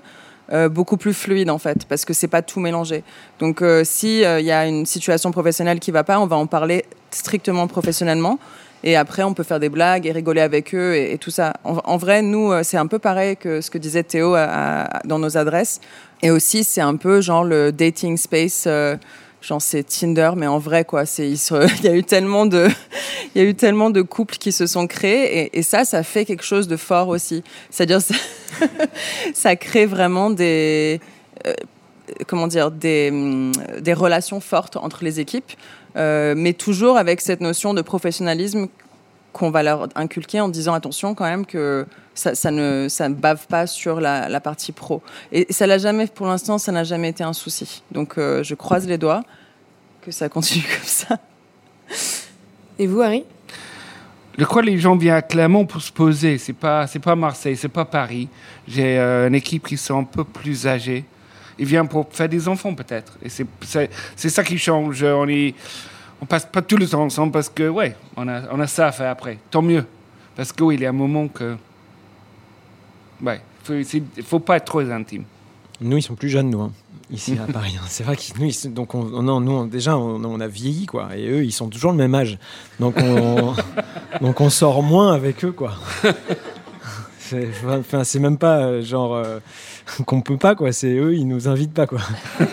beaucoup 0.72 0.98
plus 0.98 1.14
fluide 1.14 1.52
en 1.52 1.60
fait 1.60 1.86
parce 1.86 2.04
que 2.04 2.14
c'est 2.14 2.28
pas 2.28 2.42
tout 2.42 2.60
mélangé 2.60 3.04
donc 3.38 3.62
euh, 3.62 3.84
si 3.86 4.22
il 4.22 4.46
y 4.46 4.52
a 4.52 4.66
une 4.66 4.88
situation 4.88 5.32
professionnelle 5.32 5.80
qui 5.80 5.92
va 5.92 6.04
pas 6.04 6.20
on 6.20 6.26
va 6.26 6.38
en 6.38 6.48
parler 6.48 6.86
strictement 7.12 7.68
professionnellement 7.68 8.40
et 8.84 8.96
après, 8.96 9.24
on 9.24 9.34
peut 9.34 9.44
faire 9.44 9.60
des 9.60 9.70
blagues 9.70 10.06
et 10.06 10.12
rigoler 10.12 10.42
avec 10.42 10.74
eux 10.74 10.96
et, 10.96 11.18
tout 11.18 11.32
ça. 11.32 11.54
En, 11.64 11.98
vrai, 11.98 12.22
nous, 12.22 12.52
euh, 12.52 12.64
c'est 12.64 12.78
un 12.78 12.88
peu 12.88 13.00
pareil 13.00 13.36
que 13.36 13.62
ce 13.62 13.70
que 13.70 13.78
disait 13.78 14.04
Théo 14.04 14.36
à- 14.36 14.88
dans 15.06 15.20
nos 15.20 15.38
adresses. 15.38 15.82
Et 16.22 16.32
aussi, 16.32 16.64
c'est 16.64 16.82
un 16.82 16.96
peu 16.96 17.22
genre 17.22 17.44
le 17.44 17.72
dating 17.72 18.18
space. 18.18 18.66
euh, 18.68 18.96
Genre 19.42 19.62
c'est 19.62 19.84
Tinder, 19.84 20.32
mais 20.36 20.48
en 20.48 20.60
vrai 20.60 20.84
quoi. 20.84 21.06
C'est 21.06 21.30
il, 21.30 21.38
y 21.84 21.88
a 21.88 21.96
eu 21.96 22.04
tellement 22.04 22.46
de, 22.46 22.68
il 23.36 23.42
y 23.42 23.46
a 23.46 23.48
eu 23.48 23.56
tellement 23.56 23.90
de 23.90 24.02
couples 24.02 24.36
qui 24.36 24.52
se 24.52 24.68
sont 24.68 24.86
créés 24.86 25.58
et, 25.58 25.64
ça, 25.64 25.86
ça 25.86 26.04
fait 26.04 26.26
quelque 26.26 26.44
chose 26.44 26.68
de 26.68 26.76
fort 26.76 27.08
aussi. 27.08 27.44
C'est-à-dire 27.70 28.02
ça, 29.34 29.56
crée 29.56 29.86
vraiment 29.86 30.30
des, 30.30 31.00
euh, 31.48 31.54
comment 32.28 32.48
dire, 32.48 32.68
hum, 32.68 33.52
des 33.80 33.94
relations 33.94 34.42
fortes 34.42 34.76
entre 34.76 35.06
les 35.06 35.22
équipes, 35.22 35.52
euh, 35.96 36.34
mais 36.38 36.54
toujours 36.54 36.98
avec 36.98 37.22
cette 37.22 37.42
notion 37.42 37.74
de 37.74 37.82
professionnalisme 37.82 38.68
qu'on 39.34 39.52
va 39.52 39.64
leur 39.64 39.88
inculquer 39.96 40.42
en 40.42 40.50
disant 40.50 40.74
attention 40.74 41.14
quand 41.14 41.26
même 41.26 41.46
que 41.46 41.86
ça, 42.16 42.36
ça 42.36 42.52
ne 42.52 42.88
ça 42.90 43.10
ne 43.10 43.14
bave 43.14 43.48
pas 43.48 43.68
sur 43.68 44.00
la, 44.00 44.28
la 44.28 44.40
partie 44.42 44.72
pro. 44.72 45.02
Et 45.32 45.52
ça 45.52 45.68
l'a 45.68 45.78
jamais, 45.78 46.08
pour 46.08 46.28
l'instant, 46.28 46.58
ça 46.58 46.72
n'a 46.72 46.84
jamais 46.84 47.10
été 47.10 47.24
un 47.24 47.34
souci. 47.34 47.84
Donc 47.92 48.18
euh, 48.18 48.44
je 48.44 48.56
croise 48.56 48.88
les 48.88 48.98
doigts 48.98 49.24
que 50.02 50.12
ça 50.12 50.30
continue 50.30 50.64
comme 50.78 50.88
ça. 50.88 51.18
Et 52.78 52.88
vous, 52.88 53.02
Harry? 53.02 53.26
Je 54.38 54.46
crois 54.46 54.62
que 54.62 54.68
les 54.68 54.78
gens 54.78 54.96
viennent 54.96 55.16
à 55.16 55.22
Clermont 55.22 55.66
pour 55.66 55.82
se 55.82 55.92
poser. 55.92 56.38
C'est 56.38 56.54
pas, 56.54 56.88
c'est 56.88 57.00
pas 57.00 57.16
Marseille, 57.16 57.58
c'est 57.58 57.68
pas 57.68 57.84
Paris. 57.84 58.30
J'ai 58.68 58.98
euh, 58.98 59.28
une 59.28 59.36
équipe 59.36 59.68
qui 59.68 59.76
sont 59.76 60.00
un 60.00 60.04
peu 60.06 60.24
plus 60.24 60.66
âgés. 60.66 61.04
Ils 61.60 61.66
viennent 61.66 61.88
pour 61.90 62.08
faire 62.12 62.30
des 62.30 62.48
enfants 62.48 62.74
peut-être. 62.74 63.14
Et 63.22 63.30
c'est, 63.30 63.46
ça 64.30 64.44
qui 64.44 64.58
change. 64.58 65.04
On 65.04 65.28
est, 65.28 65.54
on 66.22 66.26
passe 66.26 66.46
pas 66.46 66.62
tout 66.62 66.78
le 66.78 66.88
temps 66.88 67.04
ensemble 67.04 67.32
parce 67.34 67.50
que 67.50 67.68
ouais, 67.70 67.96
on 68.18 68.28
a, 68.28 68.44
on 68.52 68.60
a 68.60 68.68
ça 68.68 68.88
à 68.88 68.92
faire 68.92 69.12
après. 69.12 69.38
Tant 69.52 69.62
mieux. 69.62 69.86
Parce 70.36 70.52
que 70.54 70.64
oui, 70.64 70.76
il 70.76 70.82
y 70.82 70.86
a 70.86 70.90
un 70.90 70.94
moment 70.94 71.28
que, 71.28 71.58
ouais, 73.22 73.42
faut, 73.64 73.74
c'est- 73.84 74.22
faut 74.24 74.40
pas 74.40 74.58
être 74.58 74.66
trop 74.66 74.80
intime. 74.80 75.24
Nous, 75.82 75.98
ils 75.98 76.02
sont 76.02 76.16
plus 76.16 76.30
jeunes, 76.30 76.50
nous, 76.50 76.62
hein, 76.62 76.72
ici 77.12 77.38
à 77.42 77.52
Paris. 77.52 77.76
hein. 77.78 77.86
C'est 77.88 78.04
vrai 78.04 78.16
qu'ils 78.16 78.36
nous, 78.42 78.46
ils 78.50 78.74
donc 78.74 78.96
on, 78.96 79.02
on- 79.14 79.40
nous, 79.42 79.52
on- 79.52 79.66
déjà, 79.66 79.98
on, 79.98 80.24
on 80.24 80.40
a 80.40 80.48
vieilli, 80.48 80.86
quoi. 80.86 81.10
Et 81.16 81.28
eux, 81.30 81.44
ils 81.44 81.52
sont 81.52 81.68
toujours 81.68 81.92
le 81.92 81.98
même 81.98 82.16
âge. 82.16 82.38
Donc 82.80 82.96
on, 82.98 83.54
donc 84.22 84.40
on 84.42 84.50
sort 84.50 84.82
moins 84.84 85.14
avec 85.14 85.44
eux, 85.46 85.52
quoi. 85.52 85.74
C'est, 87.20 87.48
enfin, 87.68 88.04
c'est 88.04 88.20
même 88.20 88.38
pas 88.38 88.60
euh, 88.64 88.82
genre 88.82 89.14
euh, 89.16 89.40
qu'on 90.06 90.22
peut 90.22 90.38
pas, 90.38 90.56
quoi. 90.56 90.72
C'est 90.72 90.94
eux, 90.96 91.16
ils 91.16 91.28
nous 91.28 91.48
invitent 91.48 91.74
pas, 91.74 91.88
quoi. 91.88 92.00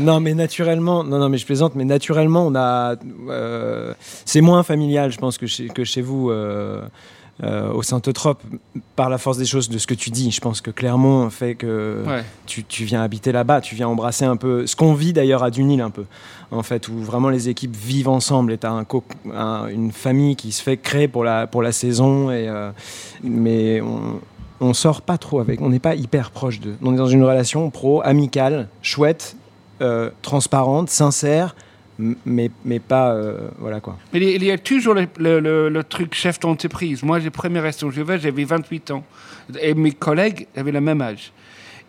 Non, 0.00 0.20
mais 0.20 0.32
naturellement, 0.32 1.04
non, 1.04 1.18
non, 1.18 1.28
mais 1.28 1.36
je 1.36 1.44
plaisante, 1.44 1.74
mais 1.74 1.84
naturellement, 1.84 2.46
on 2.46 2.54
a, 2.54 2.94
euh, 3.28 3.92
c'est 4.24 4.40
moins 4.40 4.62
familial, 4.62 5.12
je 5.12 5.18
pense, 5.18 5.36
que 5.36 5.46
chez, 5.46 5.68
que 5.68 5.84
chez 5.84 6.00
vous. 6.00 6.30
euh, 6.30 6.80
euh, 7.42 7.72
au 7.72 7.82
Saint-Eutrope, 7.82 8.40
par 8.94 9.08
la 9.08 9.16
force 9.18 9.38
des 9.38 9.46
choses 9.46 9.68
de 9.70 9.78
ce 9.78 9.86
que 9.86 9.94
tu 9.94 10.10
dis, 10.10 10.30
je 10.30 10.40
pense 10.40 10.60
que 10.60 10.70
Clermont 10.70 11.28
fait 11.30 11.54
que 11.56 12.04
Ouais. 12.06 12.22
tu, 12.46 12.62
tu 12.62 12.84
viens 12.84 13.02
habiter 13.02 13.32
là-bas, 13.32 13.62
tu 13.62 13.74
viens 13.74 13.88
embrasser 13.88 14.26
un 14.26 14.36
peu 14.36 14.66
ce 14.66 14.76
qu'on 14.76 14.92
vit 14.92 15.12
d'ailleurs 15.14 15.42
à 15.42 15.50
Dunil 15.50 15.80
un 15.80 15.88
peu, 15.90 16.04
en 16.52 16.62
fait, 16.62 16.88
où 16.88 16.98
vraiment 16.98 17.30
les 17.30 17.48
équipes 17.48 17.74
vivent 17.74 18.10
ensemble 18.10 18.52
et 18.52 18.58
tu 18.58 18.66
as 18.66 18.70
un 18.70 18.84
co- 18.84 19.02
un- 19.34 19.66
une 19.68 19.92
famille 19.92 20.36
qui 20.36 20.52
se 20.52 20.62
fait 20.62 20.76
créer 20.76 21.08
pour 21.08 21.24
la, 21.24 21.46
pour 21.46 21.62
la 21.62 21.72
saison, 21.72 22.30
et, 22.30 22.46
euh, 22.48 22.70
mais 23.24 23.80
on, 23.80 24.20
on 24.62 24.74
sort 24.74 25.02
pas 25.02 25.18
trop 25.18 25.40
avec, 25.40 25.60
on 25.60 25.68
n'est 25.68 25.78
pas 25.78 25.94
hyper 25.94 26.30
proche 26.30 26.60
d'eux. 26.60 26.76
On 26.82 26.94
est 26.94 26.96
dans 26.96 27.06
une 27.06 27.24
relation 27.24 27.68
pro, 27.70 28.00
amicale, 28.04 28.68
chouette, 28.80 29.36
euh, 29.80 30.10
transparente, 30.22 30.88
sincère, 30.88 31.54
mais, 31.98 32.50
mais 32.64 32.78
pas. 32.78 33.12
euh, 33.12 33.48
voilà 33.58 33.80
quoi. 33.80 33.98
Mais 34.12 34.20
il 34.34 34.42
y 34.44 34.50
a- 34.50 34.58
toujours 34.58 34.94
le, 34.94 35.82
truc 35.82 36.14
chef 36.14 36.40
d'entreprise. 36.40 37.02
Moi, 37.02 37.18
le 37.18 37.30
premier 37.30 37.60
restaurant 37.60 37.90
que 37.90 37.96
je 37.96 38.02
vais, 38.02 38.18
j'avais 38.18 38.44
28 38.44 38.90
ans. 38.92 39.04
Et 39.60 39.74
mes 39.74 39.92
collègues 39.92 40.46
avaient 40.56 40.72
le 40.72 40.80
même 40.80 41.02
âge. 41.02 41.32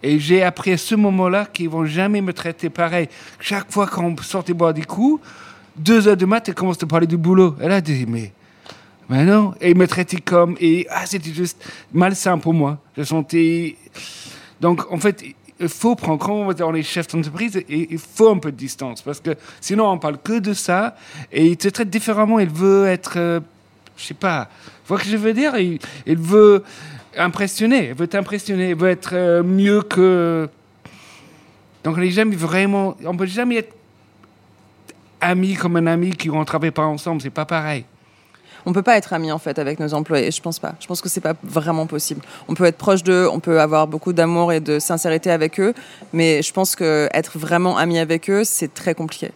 Et 0.02 0.20
j'ai 0.20 0.44
appris 0.44 0.74
à 0.74 0.78
ce 0.78 0.96
moment-là 0.96 1.46
qu'ils 1.52 1.70
vont 1.70 1.86
jamais 1.86 2.20
me 2.22 2.34
traiter 2.34 2.70
pareil. 2.70 3.08
Chaque 3.40 3.72
fois 3.72 3.88
qu'on 3.88 4.16
sortait 4.18 4.54
boire 4.54 4.74
des 4.74 4.84
coups, 4.84 5.22
deux 5.78 6.08
heures 6.08 6.18
du 6.18 6.26
matin, 6.26 6.52
ils 6.52 6.56
commencent 6.56 6.84
à 6.84 6.88
parler 6.88 7.08
du 7.08 7.18
boulot. 7.18 7.56
Et 7.62 7.68
là, 7.68 7.78
je 7.78 7.84
dis, 7.84 8.06
mais, 8.08 8.34
mais 9.10 9.26
non. 9.26 9.54
Et 9.60 9.72
ils 9.72 9.78
me 9.78 9.88
traitaient 9.88 10.22
comme. 10.22 10.56
Et 10.60 10.88
ah, 10.90 11.06
c'était 11.06 11.34
juste 11.34 11.64
malsain 11.94 12.38
pour 12.38 12.54
moi. 12.54 12.80
Je 12.98 13.04
sentais. 13.04 13.76
Donc, 14.62 14.92
en 14.92 14.98
fait, 14.98 15.24
il 15.60 15.68
faut 15.68 15.96
prendre, 15.96 16.20
quand 16.20 16.62
on 16.62 16.74
est 16.74 16.84
chef 16.84 17.08
d'entreprise, 17.08 17.62
il 17.70 17.88
il 17.92 17.98
faut 17.98 18.30
un 18.30 18.38
peu 18.38 18.52
de 18.52 18.58
distance. 18.58 19.02
Parce 19.02 19.20
que 19.20 19.32
sinon, 19.60 19.90
on 19.90 19.98
parle 20.00 20.18
que 20.18 20.40
de 20.40 20.54
ça. 20.54 20.96
Et 21.32 21.48
il 21.48 21.58
te 21.58 21.68
traite 21.68 21.90
différemment. 21.90 22.40
Il 22.40 22.50
veut 22.50 22.88
être. 22.88 23.14
euh, 23.18 23.40
je 23.98 24.06
sais 24.06 24.14
pas. 24.14 24.50
Vois 24.88 25.00
ce 25.00 25.04
que 25.04 25.10
je 25.10 25.18
veux 25.18 25.34
dire? 25.34 25.56
Il, 25.58 25.80
il 26.06 26.18
veut 26.18 26.64
impressionner. 27.18 27.90
Il 27.90 27.94
veut 27.94 28.08
t'impressionner. 28.08 28.70
Il 28.70 28.76
veut 28.76 28.90
être 28.90 29.14
euh, 29.14 29.44
mieux 29.44 29.82
que. 29.82 30.50
Donc, 31.84 31.98
on 31.98 32.00
n'est 32.00 32.10
jamais 32.10 32.36
vraiment. 32.36 32.96
On 33.06 33.16
peut 33.16 33.26
jamais 33.26 33.58
être 33.58 33.76
amis 35.20 35.56
comme 35.56 35.76
un 35.78 35.88
ami 35.88 36.12
qui 36.12 36.30
on 36.30 36.44
travaille 36.46 36.72
pas 36.72 36.86
ensemble. 36.86 37.22
C'est 37.22 37.30
pas 37.30 37.46
pareil. 37.46 37.86
On 38.66 38.74
peut 38.74 38.82
pas 38.82 38.98
être 38.98 39.14
amis 39.14 39.32
en 39.32 39.40
fait 39.40 39.60
avec 39.60 39.80
nos 39.80 39.94
employés. 39.94 40.32
Je 40.32 40.42
pense 40.42 40.60
pas. 40.60 40.76
Je 40.80 40.88
pense 40.88 41.02
que 41.02 41.10
c'est 41.10 41.22
pas 41.22 41.34
vraiment 41.44 41.86
possible. 41.86 42.22
On 42.48 42.54
peut 42.54 42.66
être 42.66 42.78
proche 42.78 43.04
d'eux, 43.04 43.28
on 43.32 43.40
peut 43.40 43.60
avoir 43.60 43.88
beaucoup 43.88 44.14
d'amour 44.14 44.54
et 44.54 44.60
de 44.60 44.80
sincérité 44.80 45.32
avec 45.32 45.60
eux, 45.60 45.74
mais 46.14 46.42
je 46.42 46.54
pense 46.54 46.76
que 46.76 47.10
être 47.14 47.38
vraiment 47.38 47.78
ami 47.78 48.00
avec 48.00 48.30
eux, 48.30 48.44
c'est 48.44 48.74
très 48.74 48.96
compliqué. 48.96 49.32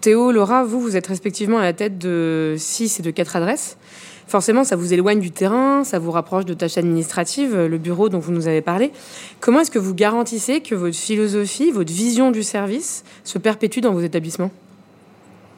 Théo, 0.00 0.32
Laura, 0.32 0.64
vous, 0.64 0.80
vous 0.80 0.96
êtes 0.96 1.06
respectivement 1.06 1.58
à 1.58 1.62
la 1.62 1.72
tête 1.72 1.98
de 1.98 2.56
6 2.58 3.00
et 3.00 3.02
de 3.02 3.10
4 3.10 3.36
adresses. 3.36 3.76
Forcément, 4.26 4.64
ça 4.64 4.76
vous 4.76 4.94
éloigne 4.94 5.20
du 5.20 5.30
terrain, 5.30 5.84
ça 5.84 5.98
vous 5.98 6.10
rapproche 6.10 6.44
de 6.44 6.54
tâches 6.54 6.78
administratives, 6.78 7.54
le 7.54 7.78
bureau 7.78 8.08
dont 8.08 8.18
vous 8.18 8.32
nous 8.32 8.48
avez 8.48 8.62
parlé. 8.62 8.90
Comment 9.40 9.60
est-ce 9.60 9.70
que 9.70 9.78
vous 9.78 9.94
garantissez 9.94 10.60
que 10.60 10.74
votre 10.74 10.96
philosophie, 10.96 11.70
votre 11.70 11.92
vision 11.92 12.30
du 12.30 12.42
service 12.42 13.04
se 13.24 13.38
perpétue 13.38 13.80
dans 13.80 13.92
vos 13.92 14.00
établissements? 14.00 14.50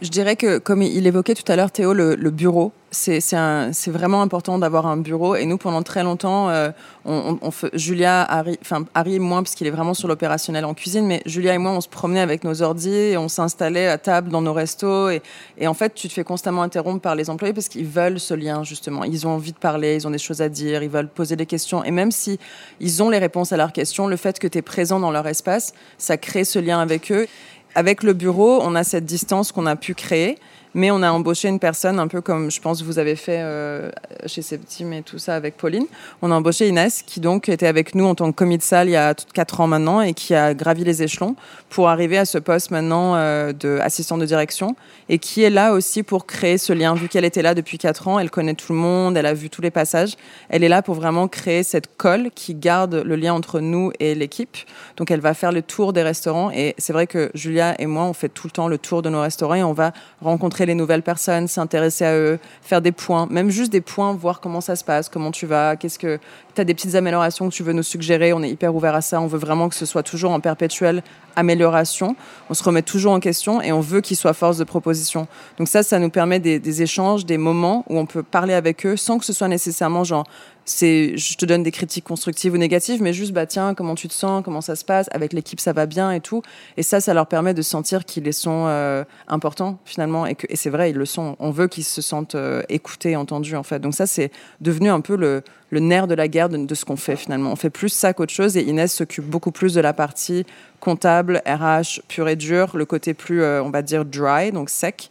Je 0.03 0.09
dirais 0.09 0.37
que, 0.37 0.59
comme 0.59 0.83
il 0.83 1.07
évoquait 1.07 1.35
tout 1.35 1.51
à 1.51 1.57
l'heure 1.57 1.71
Théo, 1.71 1.95
le, 1.95 2.17
le 2.17 2.31
bureau, 2.31 2.73
c'est 2.95 3.91
vraiment 3.91 4.23
important 4.23 4.59
d'avoir 4.59 4.87
un 4.87 4.97
bureau. 4.97 5.37
Et 5.37 5.45
nous, 5.45 5.59
pendant 5.59 5.83
très 5.83 6.03
longtemps, 6.03 6.49
euh, 6.49 6.71
on, 7.05 7.39
on, 7.43 7.51
Julia, 7.75 8.23
Harry, 8.23 8.59
enfin 8.63 8.85
Harry 8.95 9.19
parce 9.19 9.55
qu'il 9.55 9.67
est 9.67 9.71
vraiment 9.71 9.95
sur 9.95 10.09
l'opérationnel 10.09 10.65
en 10.65 10.75
cuisine, 10.75 11.07
mais 11.07 11.23
Julia 11.27 11.55
et 11.55 11.59
moi, 11.59 11.73
on 11.73 11.81
se 11.81 11.89
promenait 11.89 12.21
avec 12.21 12.45
nos 12.45 12.63
ordi 12.63 12.95
et 12.95 13.17
on 13.17 13.29
s'installait 13.29 13.89
à 13.89 13.99
table 13.99 14.31
dans 14.31 14.41
nos 14.41 14.53
restos. 14.53 15.11
Et, 15.11 15.23
et, 15.59 15.67
en 15.67 15.75
fait, 15.75 15.95
tu 15.95 16.09
te 16.09 16.13
fais 16.13 16.25
constamment 16.25 16.63
interrompre 16.63 17.01
par 17.01 17.15
les 17.15 17.31
employés 17.31 17.53
parce 17.53 17.69
qu'ils 17.69 17.87
veulent 17.87 18.21
ce 18.21 18.35
lien, 18.35 18.63
justement. 18.65 19.05
Ils 19.05 19.27
ont 19.27 19.31
envie 19.31 19.53
de 19.53 19.59
parler, 19.59 19.97
ils 19.97 20.07
ont 20.07 20.11
des 20.11 20.19
choses 20.19 20.41
à 20.41 20.49
dire, 20.49 20.83
ils 20.83 20.91
veulent 20.91 21.09
poser 21.09 21.37
des 21.37 21.47
questions. 21.47 21.85
Et 21.85 21.91
même 21.91 22.13
si 22.13 22.39
ils 22.81 23.03
ont 23.03 23.11
les 23.11 23.19
réponses 23.19 23.53
à 23.53 23.57
leurs 23.57 23.73
questions, 23.73 24.07
le 24.07 24.17
fait 24.17 24.39
que 24.39 24.47
tu 24.47 24.59
es 24.59 24.63
présent 24.63 25.01
dans 25.01 25.11
leur 25.11 25.27
espace, 25.27 25.75
ça 25.99 26.17
crée 26.17 26.45
ce 26.45 26.59
lien 26.59 26.81
avec 26.81 27.11
eux. 27.11 27.27
Avec 27.75 28.05
le 28.05 28.13
bureau, 28.13 28.61
on 28.63 28.75
a 28.77 28.85
cette 28.85 29.05
distance 29.05 29.51
qu'on 29.51 29.67
a 29.67 29.75
pu 29.75 29.95
créer. 29.95 30.39
Mais 30.75 30.91
on 30.91 31.03
a 31.03 31.11
embauché 31.13 31.49
une 31.49 31.61
personne, 31.61 32.01
un 32.01 32.09
peu 32.09 32.21
comme 32.21 32.51
je 32.51 32.61
pense 32.61 32.83
vous 32.83 32.99
avez 32.99 33.15
fait 33.15 33.39
euh, 33.41 33.91
chez 34.27 34.43
Septime 34.43 34.93
et 34.93 35.03
tout 35.03 35.19
ça 35.19 35.37
avec 35.37 35.57
Pauline. 35.57 35.87
On 36.21 36.33
a 36.33 36.35
embauché 36.35 36.69
Inès, 36.69 37.03
qui 37.03 37.21
donc 37.21 37.49
était 37.49 37.69
avec 37.69 37.95
nous 37.95 38.05
en 38.05 38.17
tant 38.17 38.31
que 38.33 38.37
commis 38.37 38.59
de 38.59 38.63
salle 38.63 38.89
il 38.89 38.93
y 38.93 38.97
a 38.97 39.15
4 39.15 39.61
ans 39.61 39.67
maintenant 39.69 40.01
et 40.01 40.15
qui 40.15 40.35
a 40.35 40.53
gravi 40.53 40.83
les 40.83 41.03
échelons 41.05 41.37
pour 41.71 41.89
arriver 41.89 42.19
à 42.19 42.25
ce 42.25 42.39
poste 42.39 42.73
maintenant 42.73 43.15
euh, 43.15 43.53
d'assistant 43.53 44.19
de 44.19 44.27
direction 44.27 44.75
et 45.09 45.19
qui 45.19 45.43
est 45.43 45.51
là 45.51 45.73
aussi 45.73 46.03
pour 46.03 46.27
créer 46.27 46.59
ce 46.59 46.73
lien. 46.73 46.95
Vu 46.95 47.09
qu'elle 47.09 47.25
était 47.25 47.43
là 47.43 47.55
depuis 47.55 47.79
4 47.79 48.09
ans, 48.09 48.19
elle 48.19 48.31
connaît 48.31 48.55
tout 48.55 48.73
le 48.73 48.79
monde, 48.79 49.17
elle 49.17 49.27
a 49.27 49.35
vu 49.35 49.51
tous 49.51 49.63
les 49.63 49.71
passages. 49.71 50.15
Elle 50.49 50.65
est 50.65 50.69
là 50.69 50.83
pour 50.83 50.97
vraiment 50.97 51.29
créer 51.29 51.63
cette 51.63 51.97
colle 51.97 52.31
qui 52.35 52.55
garde 52.55 52.95
le 52.95 53.15
lien 53.15 53.33
entre 53.33 53.61
nous 53.61 53.93
et 54.01 54.17
l'équipe. 54.17 54.57
Donc 54.97 55.13
elle 55.13 55.21
va 55.21 55.35
faire 55.35 55.53
le 55.53 55.63
tour 55.63 55.93
des 55.93 56.03
restaurants 56.03 56.51
et 56.51 56.75
c'est 56.79 56.93
vrai 56.93 57.07
que 57.07 57.31
Julia 57.35 57.81
et 57.81 57.87
moi, 57.87 58.05
on 58.05 58.13
fait 58.13 58.29
tout 58.29 58.49
le 58.49 58.51
temps 58.51 58.67
le 58.67 58.79
tour 58.79 59.03
de 59.03 59.09
nos 59.09 59.21
restaurants 59.21 59.55
et 59.55 59.63
on 59.63 59.73
va 59.73 59.93
rencontrer 60.21 60.64
les 60.67 60.75
nouvelles 60.75 61.03
personnes, 61.03 61.49
s'intéresser 61.49 62.05
à 62.05 62.15
eux, 62.15 62.39
faire 62.63 62.81
des 62.81 62.93
points, 62.93 63.27
même 63.31 63.51
juste 63.51 63.73
des 63.73 63.81
points, 63.81 64.13
voir 64.13 64.41
comment 64.41 64.61
ça 64.61 64.77
se 64.77 64.85
passe, 64.85 65.09
comment 65.09 65.31
tu 65.31 65.47
vas, 65.47 65.77
qu'est-ce 65.77 65.99
que 65.99 66.19
tu 66.55 66.61
as 66.61 66.65
des 66.65 66.75
petites 66.75 66.95
améliorations 66.95 67.49
que 67.49 67.55
tu 67.55 67.63
veux 67.63 67.73
nous 67.73 67.83
suggérer. 67.83 68.33
On 68.33 68.43
est 68.43 68.51
hyper 68.51 68.75
ouvert 68.75 68.95
à 68.95 69.01
ça. 69.01 69.21
On 69.21 69.27
veut 69.27 69.39
vraiment 69.39 69.69
que 69.69 69.75
ce 69.75 69.87
soit 69.87 70.03
toujours 70.03 70.33
en 70.33 70.41
perpétuelle 70.41 71.03
amélioration. 71.37 72.17
On 72.51 72.55
se 72.55 72.63
remet 72.63 72.83
toujours 72.83 73.13
en 73.13 73.21
question 73.21 73.61
et 73.61 73.73
on 73.73 73.81
veut 73.81 74.01
qu'ils 74.01 74.17
soient 74.17 74.35
force 74.35 74.59
de 74.59 74.65
proposition. 74.65 75.27
Donc 75.59 75.69
ça, 75.69 75.83
ça 75.83 75.99
nous 75.99 76.11
permet 76.11 76.41
des, 76.41 76.83
échanges, 76.83 77.25
des 77.25 77.39
moments 77.39 77.85
où 77.89 77.99
on 77.99 78.07
peut 78.07 78.23
parler 78.23 78.55
avec 78.55 78.85
eux 78.87 78.97
sans 78.97 79.19
que 79.19 79.25
ce 79.25 79.33
soit 79.33 79.49
nécessairement 79.49 80.05
genre 80.05 80.25
c'est 80.67 81.17
je 81.19 81.37
te 81.37 81.45
donne 81.45 81.63
des 81.63 81.71
critiques 81.71 82.05
constructives 82.05 82.55
ou 82.55 82.57
négatives 82.57 83.03
mais 83.03 83.13
juste 83.13 83.33
bah 83.33 83.45
tiens 83.45 83.75
comment 83.75 83.95
tu 83.95 84.09
te 84.09 84.15
sens 84.15 84.43
comment 84.43 84.63
ça 84.63 84.77
se 84.77 84.85
passe 84.85 85.09
avec 85.13 85.35
l'équipe 85.35 85.61
ça 85.61 85.75
va 85.75 85.85
bien 85.85 86.11
et 86.11 86.21
tout 86.21 86.41
et 86.79 86.83
ça 86.83 87.03
ça 87.03 87.13
leur 87.13 87.27
permet 87.27 87.53
de 87.53 87.61
sentir 87.61 88.07
qu'ils 88.07 88.33
sont 88.33 88.65
euh, 88.67 89.05
importants 89.29 89.79
finalement 89.85 90.25
et 90.25 90.35
que 90.35 90.47
et 90.49 90.57
c'est 90.57 90.71
vrai 90.71 90.91
ils 90.91 90.97
le 90.97 91.05
sont 91.05 91.37
on 91.39 91.51
veut 91.51 91.69
qu'ils 91.69 91.85
se 91.85 92.01
sentent 92.01 92.35
euh, 92.35 92.63
écoutés 92.71 93.15
entendus 93.15 93.57
en 93.57 93.63
fait 93.63 93.79
donc 93.79 93.95
ça 93.95 94.07
c'est 94.07 94.31
devenu 94.63 94.89
un 94.89 95.01
peu 95.01 95.17
le, 95.17 95.43
le 95.71 95.81
nerf 95.81 96.07
de 96.07 96.15
la 96.15 96.29
guerre 96.29 96.49
de, 96.49 96.75
ce 96.75 96.85
qu'on 96.85 96.97
fait 96.97 97.17
finalement. 97.17 97.53
On 97.53 97.57
fait 97.57 97.71
plus 97.71 97.89
ça 97.89 98.13
qu'autre 98.13 98.33
chose 98.33 98.57
et 98.57 98.63
Inès 98.63 98.93
s'occupe 98.93 99.25
beaucoup 99.25 99.51
plus 99.51 99.75
de 99.75 99.81
la 99.81 99.93
partie 99.93 100.47
comptable 100.81 101.43
RH 101.47 102.01
pur 102.09 102.29
et 102.29 102.37
dur 102.37 102.77
le 102.77 102.85
côté 102.85 103.15
plus 103.15 103.43
euh, 103.43 103.63
on 103.63 103.71
va 103.71 103.83
dire 103.83 104.05
dry 104.05 104.53
donc 104.53 104.71
sec. 104.71 105.11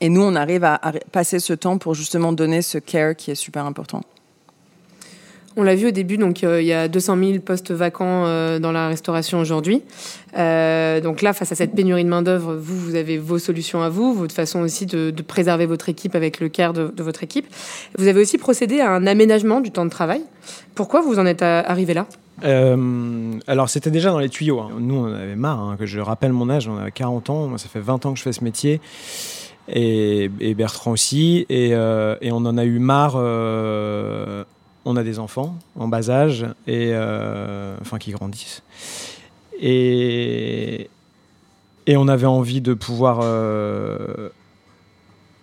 Et 0.00 0.08
nous 0.08 0.22
on 0.22 0.34
arrive 0.36 0.64
à, 0.64 0.74
à 0.74 0.92
passer 1.12 1.40
ce 1.40 1.52
temps 1.52 1.78
pour 1.78 1.94
justement 1.94 2.32
donner 2.32 2.62
ce 2.62 2.78
care 2.78 3.16
qui 3.16 3.30
est 3.30 3.34
super 3.34 3.64
important 3.64 4.02
on 5.60 5.62
l'a 5.62 5.74
vu 5.74 5.88
au 5.88 5.90
début, 5.90 6.16
donc 6.16 6.42
euh, 6.42 6.62
il 6.62 6.66
y 6.66 6.72
a 6.72 6.88
200 6.88 7.18
000 7.18 7.38
postes 7.40 7.70
vacants 7.70 8.24
euh, 8.24 8.58
dans 8.58 8.72
la 8.72 8.88
restauration 8.88 9.38
aujourd'hui. 9.38 9.82
Euh, 10.38 11.02
donc 11.02 11.20
là, 11.20 11.34
face 11.34 11.52
à 11.52 11.54
cette 11.54 11.74
pénurie 11.74 12.02
de 12.02 12.08
main 12.08 12.22
d'œuvre, 12.22 12.56
vous, 12.56 12.78
vous 12.78 12.94
avez 12.94 13.18
vos 13.18 13.38
solutions 13.38 13.82
à 13.82 13.90
vous, 13.90 14.14
votre 14.14 14.34
façon 14.34 14.60
aussi 14.60 14.86
de, 14.86 15.12
préserver 15.20 15.66
votre 15.66 15.90
équipe 15.90 16.14
avec 16.14 16.40
le 16.40 16.48
care 16.48 16.72
de, 16.72 17.02
votre 17.02 17.22
équipe. 17.22 17.46
Vous 17.98 18.08
avez 18.08 18.22
aussi 18.22 18.38
procédé 18.38 18.80
à 18.80 18.90
un 18.90 19.06
aménagement 19.06 19.60
du 19.60 19.70
temps 19.70 19.84
de 19.84 19.90
travail. 19.90 20.22
Pourquoi 20.74 21.02
vous 21.02 21.18
en 21.18 21.26
êtes 21.26 21.42
arrivé 21.42 21.92
là? 21.92 22.06
Alors 22.42 23.68
c'était 23.68 23.90
déjà 23.90 24.10
dans 24.10 24.18
les 24.18 24.30
tuyaux. 24.30 24.60
Hein. 24.60 24.70
Nous 24.78 24.94
on 24.94 25.12
avait 25.12 25.36
marre, 25.36 25.60
hein, 25.60 25.76
que 25.78 25.84
je 25.84 26.00
rappelle 26.00 26.32
mon 26.32 26.48
âge, 26.48 26.68
on 26.68 26.78
a 26.78 26.90
40 26.90 27.28
ans, 27.28 27.48
moi 27.48 27.58
ça 27.58 27.68
fait 27.68 27.80
20 27.80 28.06
ans 28.06 28.12
que 28.14 28.18
je 28.18 28.22
fais 28.22 28.32
ce 28.32 28.42
métier. 28.42 28.80
Et, 29.68 30.54
Bertrand 30.56 30.92
aussi, 30.92 31.44
et, 31.50 31.74
on 31.76 32.46
en 32.46 32.56
a 32.56 32.64
eu 32.64 32.78
marre 32.78 33.18
on 34.84 34.96
a 34.96 35.02
des 35.02 35.18
enfants 35.18 35.56
en 35.78 35.88
bas 35.88 36.10
âge, 36.10 36.46
et, 36.66 36.90
euh, 36.92 37.76
enfin 37.80 37.98
qui 37.98 38.12
grandissent. 38.12 38.62
Et, 39.60 40.88
et 41.86 41.96
on 41.96 42.08
avait 42.08 42.26
envie 42.26 42.60
de 42.60 42.72
pouvoir 42.72 43.20
euh, 43.22 44.30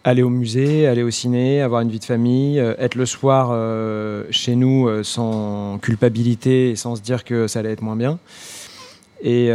aller 0.03 0.23
au 0.23 0.29
musée, 0.29 0.87
aller 0.87 1.03
au 1.03 1.11
ciné, 1.11 1.61
avoir 1.61 1.81
une 1.81 1.89
vie 1.89 1.99
de 1.99 2.05
famille, 2.05 2.59
euh, 2.59 2.73
être 2.79 2.95
le 2.95 3.05
soir 3.05 3.51
chez 4.31 4.55
nous 4.55 5.03
sans 5.03 5.77
culpabilité 5.79 6.71
et 6.71 6.75
sans 6.75 6.95
se 6.95 7.01
dire 7.01 7.23
que 7.23 7.47
ça 7.47 7.59
allait 7.59 7.73
être 7.73 7.83
moins 7.83 7.95
bien. 7.95 8.17
Et 9.21 9.51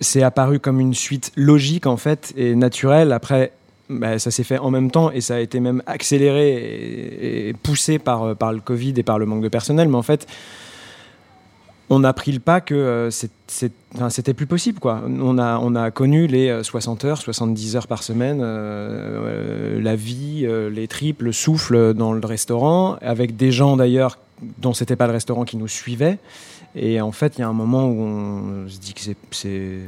c'est 0.00 0.22
apparu 0.22 0.58
comme 0.58 0.80
une 0.80 0.94
suite 0.94 1.32
logique 1.36 1.86
en 1.86 1.96
fait 1.96 2.32
et 2.36 2.54
naturelle. 2.54 3.12
Après, 3.12 3.52
bah, 3.98 4.18
ça 4.18 4.30
s'est 4.30 4.44
fait 4.44 4.58
en 4.58 4.70
même 4.70 4.90
temps 4.90 5.10
et 5.10 5.20
ça 5.20 5.36
a 5.36 5.40
été 5.40 5.60
même 5.60 5.82
accéléré 5.86 7.48
et, 7.48 7.52
poussé 7.54 7.98
par, 7.98 8.36
par 8.36 8.52
le 8.52 8.60
Covid 8.60 8.94
et 8.96 9.02
par 9.02 9.18
le 9.18 9.26
manque 9.26 9.42
de 9.42 9.48
personnel. 9.48 9.88
Mais 9.88 9.96
en 9.96 10.02
fait, 10.02 10.26
on 11.92 12.04
a 12.04 12.12
pris 12.12 12.32
le 12.32 12.40
pas 12.40 12.60
que 12.60 12.74
euh, 12.74 13.10
c'était 13.10 14.34
plus 14.34 14.46
possible. 14.46 14.78
Quoi. 14.78 15.02
On, 15.06 15.38
a, 15.38 15.58
on 15.58 15.74
a 15.74 15.90
connu 15.90 16.26
les 16.26 16.62
60 16.62 17.04
heures, 17.04 17.18
70 17.18 17.76
heures 17.76 17.86
par 17.86 18.02
semaine, 18.02 18.40
euh, 18.42 19.80
la 19.80 19.94
vie, 19.94 20.44
euh, 20.44 20.70
les 20.70 20.88
tripes, 20.88 21.22
le 21.22 21.32
souffle 21.32 21.92
dans 21.94 22.12
le 22.12 22.26
restaurant, 22.26 22.96
avec 23.02 23.36
des 23.36 23.52
gens 23.52 23.76
d'ailleurs 23.76 24.18
dont 24.58 24.72
c'était 24.72 24.96
pas 24.96 25.06
le 25.06 25.12
restaurant 25.12 25.44
qui 25.44 25.56
nous 25.56 25.68
suivait. 25.68 26.18
Et 26.74 27.00
en 27.00 27.12
fait, 27.12 27.34
il 27.36 27.42
y 27.42 27.44
a 27.44 27.48
un 27.48 27.52
moment 27.52 27.86
où 27.86 28.00
on 28.00 28.68
se 28.68 28.78
dit 28.78 28.94
que 28.94 29.02
c'est 29.30 29.80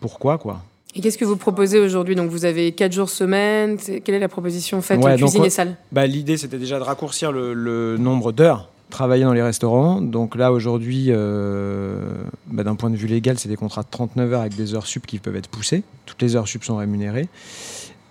pourquoi 0.00 0.38
quoi. 0.38 0.62
Et 0.94 1.00
qu'est-ce 1.00 1.18
que 1.18 1.24
vous 1.24 1.36
proposez 1.36 1.78
aujourd'hui? 1.78 2.16
Donc 2.16 2.30
vous 2.30 2.44
avez 2.44 2.72
4 2.72 2.92
jours 2.92 3.10
semaine. 3.10 3.76
Quelle 3.76 4.14
est 4.14 4.20
la 4.20 4.28
proposition 4.28 4.82
faite 4.82 5.02
ouais, 5.02 5.12
en 5.12 5.16
cuisine 5.16 5.44
et 5.44 5.50
salle 5.50 5.76
bah, 5.92 6.06
L'idée 6.06 6.36
c'était 6.36 6.58
déjà 6.58 6.78
de 6.78 6.84
raccourcir 6.84 7.30
le, 7.30 7.54
le 7.54 7.96
nombre 7.96 8.32
d'heures 8.32 8.68
travailler 8.90 9.24
dans 9.24 9.32
les 9.32 9.42
restaurants. 9.42 10.02
Donc 10.02 10.34
là 10.34 10.52
aujourd'hui, 10.52 11.06
euh, 11.08 12.00
bah, 12.48 12.64
d'un 12.64 12.74
point 12.74 12.90
de 12.90 12.96
vue 12.96 13.06
légal, 13.06 13.38
c'est 13.38 13.48
des 13.48 13.56
contrats 13.56 13.82
de 13.82 13.88
39 13.90 14.32
heures 14.32 14.40
avec 14.40 14.56
des 14.56 14.74
heures 14.74 14.86
sup 14.86 15.06
qui 15.06 15.18
peuvent 15.18 15.36
être 15.36 15.48
poussées. 15.48 15.82
Toutes 16.04 16.20
les 16.20 16.36
heures 16.36 16.46
sup 16.46 16.64
sont 16.64 16.76
rémunérées. 16.76 17.28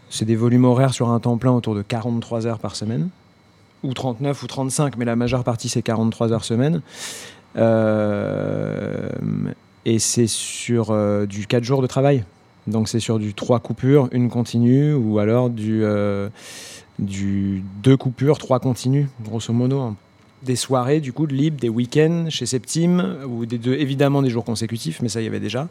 C'est 0.10 0.26
des 0.26 0.36
volumes 0.36 0.65
horaires 0.65 0.94
sur 0.94 1.10
un 1.10 1.20
temps 1.20 1.38
plein 1.38 1.52
autour 1.52 1.76
de 1.76 1.84
43 1.84 2.48
heures 2.48 2.58
par 2.58 2.76
semaine, 2.76 3.10
ou 3.84 3.94
39 3.94 4.42
ou 4.42 4.48
35, 4.48 4.98
mais 4.98 5.06
la 5.06 5.15
majeure 5.15 5.44
partie 5.44 5.70
c'est 5.70 5.84
43 5.84 6.34
heures 6.34 6.46
semaine. 6.46 6.82
Euh, 7.58 9.10
et 9.86 10.00
c'est 10.00 10.28
sur 10.28 10.89
euh, 10.89 11.28
du 11.28 11.46
4 11.46 11.63
jours 11.63 11.82
de 11.84 11.88
travail. 11.88 12.24
Donc 12.69 12.88
c'est 12.88 12.99
sur 12.99 13.19
du 13.19 13.34
3 13.34 13.60
coupures, 13.60 14.10
une 14.12 14.29
continue, 14.29 14.93
ou 14.93 15.19
alors 15.19 15.49
du, 15.49 15.84
euh, 15.84 16.29
du 16.99 17.63
2 17.84 17.97
coupures, 17.97 18.38
3 18.38 18.60
continues, 18.60 19.08
grosso 19.23 19.51
modo. 19.53 19.95
Des 20.43 20.55
soirées, 20.55 21.01
du 21.01 21.12
coup, 21.12 21.27
de 21.27 21.34
libre, 21.34 21.60
des 21.60 21.67
week-ends 21.67 22.27
chez 22.29 22.45
Septime, 22.45 23.17
ou 23.27 23.45
des 23.45 23.58
deux, 23.58 23.73
évidemment 23.73 24.21
des 24.21 24.29
jours 24.29 24.45
consécutifs, 24.45 25.01
mais 25.01 25.10
ça, 25.10 25.21
y 25.21 25.27
avait 25.27 25.41
déjà. 25.41 25.67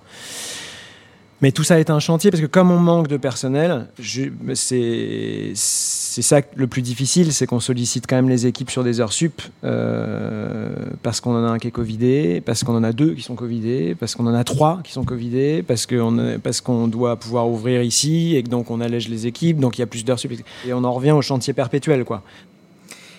Mais 1.40 1.52
tout 1.52 1.62
ça 1.62 1.78
est 1.78 1.88
un 1.90 2.00
chantier 2.00 2.32
parce 2.32 2.40
que 2.40 2.48
comme 2.48 2.72
on 2.72 2.78
manque 2.78 3.06
de 3.06 3.16
personnel, 3.16 3.86
c'est 4.02 5.52
ça 5.54 6.40
le 6.56 6.66
plus 6.66 6.82
difficile, 6.82 7.32
c'est 7.32 7.46
qu'on 7.46 7.60
sollicite 7.60 8.06
quand 8.08 8.16
même 8.16 8.28
les 8.28 8.46
équipes 8.46 8.70
sur 8.70 8.82
des 8.82 9.00
heures 9.00 9.12
sup 9.12 9.40
euh, 9.62 10.74
parce 11.04 11.20
qu'on 11.20 11.36
en 11.36 11.44
a 11.44 11.48
un 11.48 11.58
qui 11.58 11.68
est 11.68 11.72
covidé, 11.72 12.42
parce 12.44 12.64
qu'on 12.64 12.74
en 12.74 12.82
a 12.82 12.92
deux 12.92 13.14
qui 13.14 13.22
sont 13.22 13.36
covidés, 13.36 13.94
parce 13.98 14.16
qu'on 14.16 14.26
en 14.26 14.34
a 14.34 14.42
trois 14.42 14.80
qui 14.82 14.92
sont 14.92 15.04
covidés, 15.04 15.62
parce 15.62 15.86
qu'on 15.86 16.40
parce 16.42 16.60
qu'on 16.60 16.88
doit 16.88 17.16
pouvoir 17.16 17.48
ouvrir 17.48 17.82
ici 17.82 18.34
et 18.34 18.42
donc 18.42 18.72
on 18.72 18.80
allège 18.80 19.08
les 19.08 19.28
équipes, 19.28 19.60
donc 19.60 19.78
il 19.78 19.82
y 19.82 19.84
a 19.84 19.86
plus 19.86 20.04
d'heures 20.04 20.18
sup 20.18 20.32
et 20.66 20.72
on 20.72 20.82
en 20.82 20.92
revient 20.92 21.12
au 21.12 21.22
chantier 21.22 21.52
perpétuel 21.52 22.04
quoi. 22.04 22.22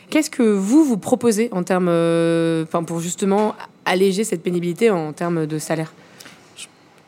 Qu'est-ce 0.10 0.32
que 0.32 0.44
vous 0.44 0.84
vous 0.84 0.98
proposez 0.98 1.50
en 1.52 1.64
termes, 1.64 1.88
euh, 1.88 2.66
pour 2.66 3.00
justement 3.00 3.56
alléger 3.86 4.24
cette 4.24 4.42
pénibilité 4.42 4.90
en 4.90 5.14
termes 5.14 5.46
de 5.46 5.60
salaire? 5.60 5.94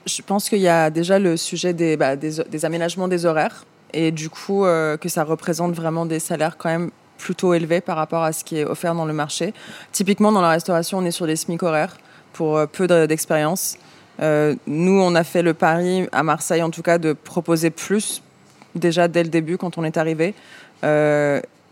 Je 0.05 0.21
pense 0.21 0.49
qu'il 0.49 0.59
y 0.59 0.67
a 0.67 0.89
déjà 0.89 1.19
le 1.19 1.37
sujet 1.37 1.73
des, 1.73 1.97
bah, 1.97 2.15
des, 2.15 2.65
aménagements 2.65 3.07
des 3.07 3.25
horaires 3.25 3.65
et 3.93 4.11
du 4.11 4.29
coup 4.29 4.65
euh, 4.65 4.97
que 4.97 5.09
ça 5.09 5.23
représente 5.23 5.73
vraiment 5.73 6.05
des 6.05 6.19
salaires 6.19 6.57
quand 6.57 6.69
même 6.69 6.91
plutôt 7.17 7.53
élevés 7.53 7.81
par 7.81 7.97
rapport 7.97 8.23
à 8.23 8.33
ce 8.33 8.43
qui 8.43 8.57
est 8.57 8.65
offert 8.65 8.95
dans 8.95 9.05
le 9.05 9.13
marché. 9.13 9.53
Typiquement 9.91 10.31
dans 10.31 10.41
la 10.41 10.49
restauration, 10.49 10.97
on 10.97 11.05
est 11.05 11.11
sur 11.11 11.27
des 11.27 11.35
SMIC 11.35 11.61
horaires 11.61 11.97
pour 12.33 12.57
euh, 12.57 12.65
peu 12.65 12.87
d'expérience. 13.07 13.77
Euh, 14.21 14.55
nous, 14.67 14.99
on 14.99 15.15
a 15.15 15.23
fait 15.23 15.41
le 15.41 15.53
pari 15.53 16.07
à 16.11 16.23
Marseille, 16.23 16.61
en 16.61 16.69
tout 16.69 16.81
cas, 16.81 16.97
de 16.97 17.13
proposer 17.13 17.69
plus 17.69 18.21
déjà 18.75 19.07
dès 19.07 19.23
le 19.23 19.29
début 19.29 19.57
quand 19.57 19.77
on 19.77 19.83
est 19.83 19.97
arrivé. 19.97 20.33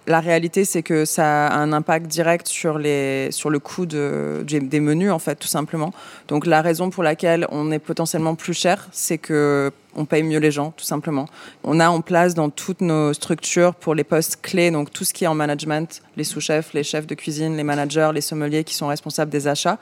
La 0.09 0.21
réalité, 0.21 0.65
c'est 0.65 0.81
que 0.81 1.05
ça 1.05 1.47
a 1.47 1.55
un 1.55 1.71
impact 1.71 2.07
direct 2.07 2.47
sur, 2.47 2.79
les, 2.79 3.29
sur 3.31 3.51
le 3.51 3.59
coût 3.59 3.85
de, 3.85 4.43
des 4.43 4.79
menus, 4.79 5.11
en 5.11 5.19
fait, 5.19 5.35
tout 5.35 5.47
simplement. 5.47 5.93
Donc 6.27 6.47
la 6.47 6.63
raison 6.63 6.89
pour 6.89 7.03
laquelle 7.03 7.45
on 7.51 7.71
est 7.71 7.77
potentiellement 7.77 8.33
plus 8.33 8.55
cher, 8.55 8.87
c'est 8.91 9.19
que 9.19 9.71
on 9.95 10.05
paye 10.05 10.23
mieux 10.23 10.39
les 10.39 10.49
gens, 10.49 10.71
tout 10.75 10.83
simplement. 10.83 11.27
On 11.63 11.79
a 11.79 11.89
en 11.89 12.01
place 12.01 12.33
dans 12.33 12.49
toutes 12.49 12.81
nos 12.81 13.13
structures 13.13 13.75
pour 13.75 13.93
les 13.93 14.03
postes 14.03 14.39
clés, 14.41 14.71
donc 14.71 14.91
tout 14.91 15.03
ce 15.03 15.13
qui 15.13 15.25
est 15.25 15.27
en 15.27 15.35
management, 15.35 16.01
les 16.17 16.23
sous-chefs, 16.23 16.73
les 16.73 16.83
chefs 16.83 17.05
de 17.05 17.13
cuisine, 17.13 17.55
les 17.55 17.63
managers, 17.63 18.09
les 18.11 18.21
sommeliers 18.21 18.63
qui 18.63 18.73
sont 18.73 18.87
responsables 18.87 19.29
des 19.29 19.47
achats. 19.47 19.77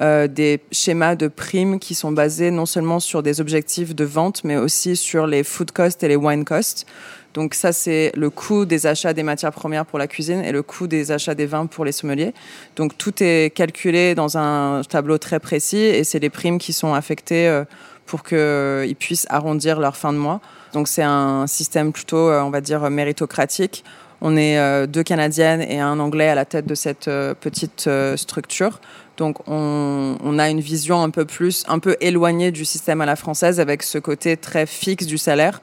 Euh, 0.00 0.26
des 0.26 0.60
schémas 0.72 1.16
de 1.16 1.28
primes 1.28 1.78
qui 1.78 1.94
sont 1.94 2.12
basés 2.12 2.50
non 2.50 2.64
seulement 2.64 2.98
sur 2.98 3.22
des 3.22 3.42
objectifs 3.42 3.94
de 3.94 4.04
vente, 4.04 4.42
mais 4.42 4.56
aussi 4.56 4.96
sur 4.96 5.26
les 5.26 5.44
food 5.44 5.70
costs 5.70 6.02
et 6.02 6.08
les 6.08 6.16
wine 6.16 6.46
costs. 6.46 6.86
Donc 7.34 7.54
ça, 7.54 7.72
c'est 7.72 8.10
le 8.14 8.30
coût 8.30 8.64
des 8.64 8.86
achats 8.86 9.12
des 9.12 9.22
matières 9.22 9.52
premières 9.52 9.84
pour 9.84 9.98
la 9.98 10.06
cuisine 10.06 10.42
et 10.42 10.52
le 10.52 10.62
coût 10.62 10.86
des 10.86 11.12
achats 11.12 11.34
des 11.34 11.46
vins 11.46 11.66
pour 11.66 11.84
les 11.84 11.92
sommeliers. 11.92 12.32
Donc 12.76 12.96
tout 12.96 13.22
est 13.22 13.54
calculé 13.54 14.14
dans 14.14 14.38
un 14.38 14.82
tableau 14.88 15.18
très 15.18 15.40
précis 15.40 15.76
et 15.76 16.04
c'est 16.04 16.18
les 16.18 16.30
primes 16.30 16.58
qui 16.58 16.72
sont 16.72 16.94
affectées 16.94 17.48
euh, 17.48 17.64
pour 18.06 18.22
qu'ils 18.22 18.96
puissent 18.98 19.26
arrondir 19.30 19.78
leur 19.78 19.96
fin 19.96 20.12
de 20.12 20.18
mois. 20.18 20.40
Donc 20.72 20.88
c'est 20.88 21.02
un 21.02 21.46
système 21.46 21.92
plutôt, 21.92 22.30
euh, 22.30 22.42
on 22.42 22.50
va 22.50 22.60
dire, 22.60 22.88
méritocratique. 22.88 23.84
On 24.22 24.36
est 24.36 24.86
deux 24.86 25.02
Canadiennes 25.02 25.62
et 25.62 25.80
un 25.80 25.98
Anglais 25.98 26.28
à 26.28 26.36
la 26.36 26.44
tête 26.44 26.64
de 26.64 26.76
cette 26.76 27.10
petite 27.40 27.90
structure. 28.16 28.80
Donc 29.16 29.46
on, 29.46 30.38
a 30.38 30.48
une 30.48 30.60
vision 30.60 31.02
un 31.02 31.10
peu 31.10 31.24
plus, 31.24 31.64
un 31.68 31.78
peu 31.78 31.96
éloignée 32.00 32.50
du 32.50 32.64
système 32.64 33.00
à 33.00 33.06
la 33.06 33.16
française 33.16 33.60
avec 33.60 33.82
ce 33.82 33.98
côté 33.98 34.36
très 34.36 34.66
fixe 34.66 35.06
du 35.06 35.18
salaire. 35.18 35.60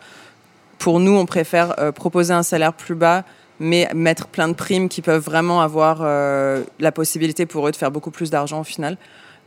Pour 0.78 1.00
nous, 1.00 1.12
on 1.12 1.26
préfère 1.26 1.78
euh, 1.80 1.92
proposer 1.92 2.34
un 2.34 2.44
salaire 2.44 2.74
plus 2.74 2.96
bas, 2.96 3.26
mais 3.60 3.90
mettre 3.94 4.28
plein 4.28 4.48
de 4.48 4.54
primes 4.54 4.88
qui 4.88 5.02
peuvent 5.02 5.22
vraiment 5.22 5.62
avoir 5.62 6.00
euh, 6.02 6.64
la 6.80 6.92
possibilité 6.92 7.46
pour 7.46 7.68
eux 7.68 7.72
de 7.72 7.76
faire 7.76 7.92
beaucoup 7.92 8.12
plus 8.12 8.30
d'argent 8.30 8.62
au 8.62 8.64
final. 8.64 8.98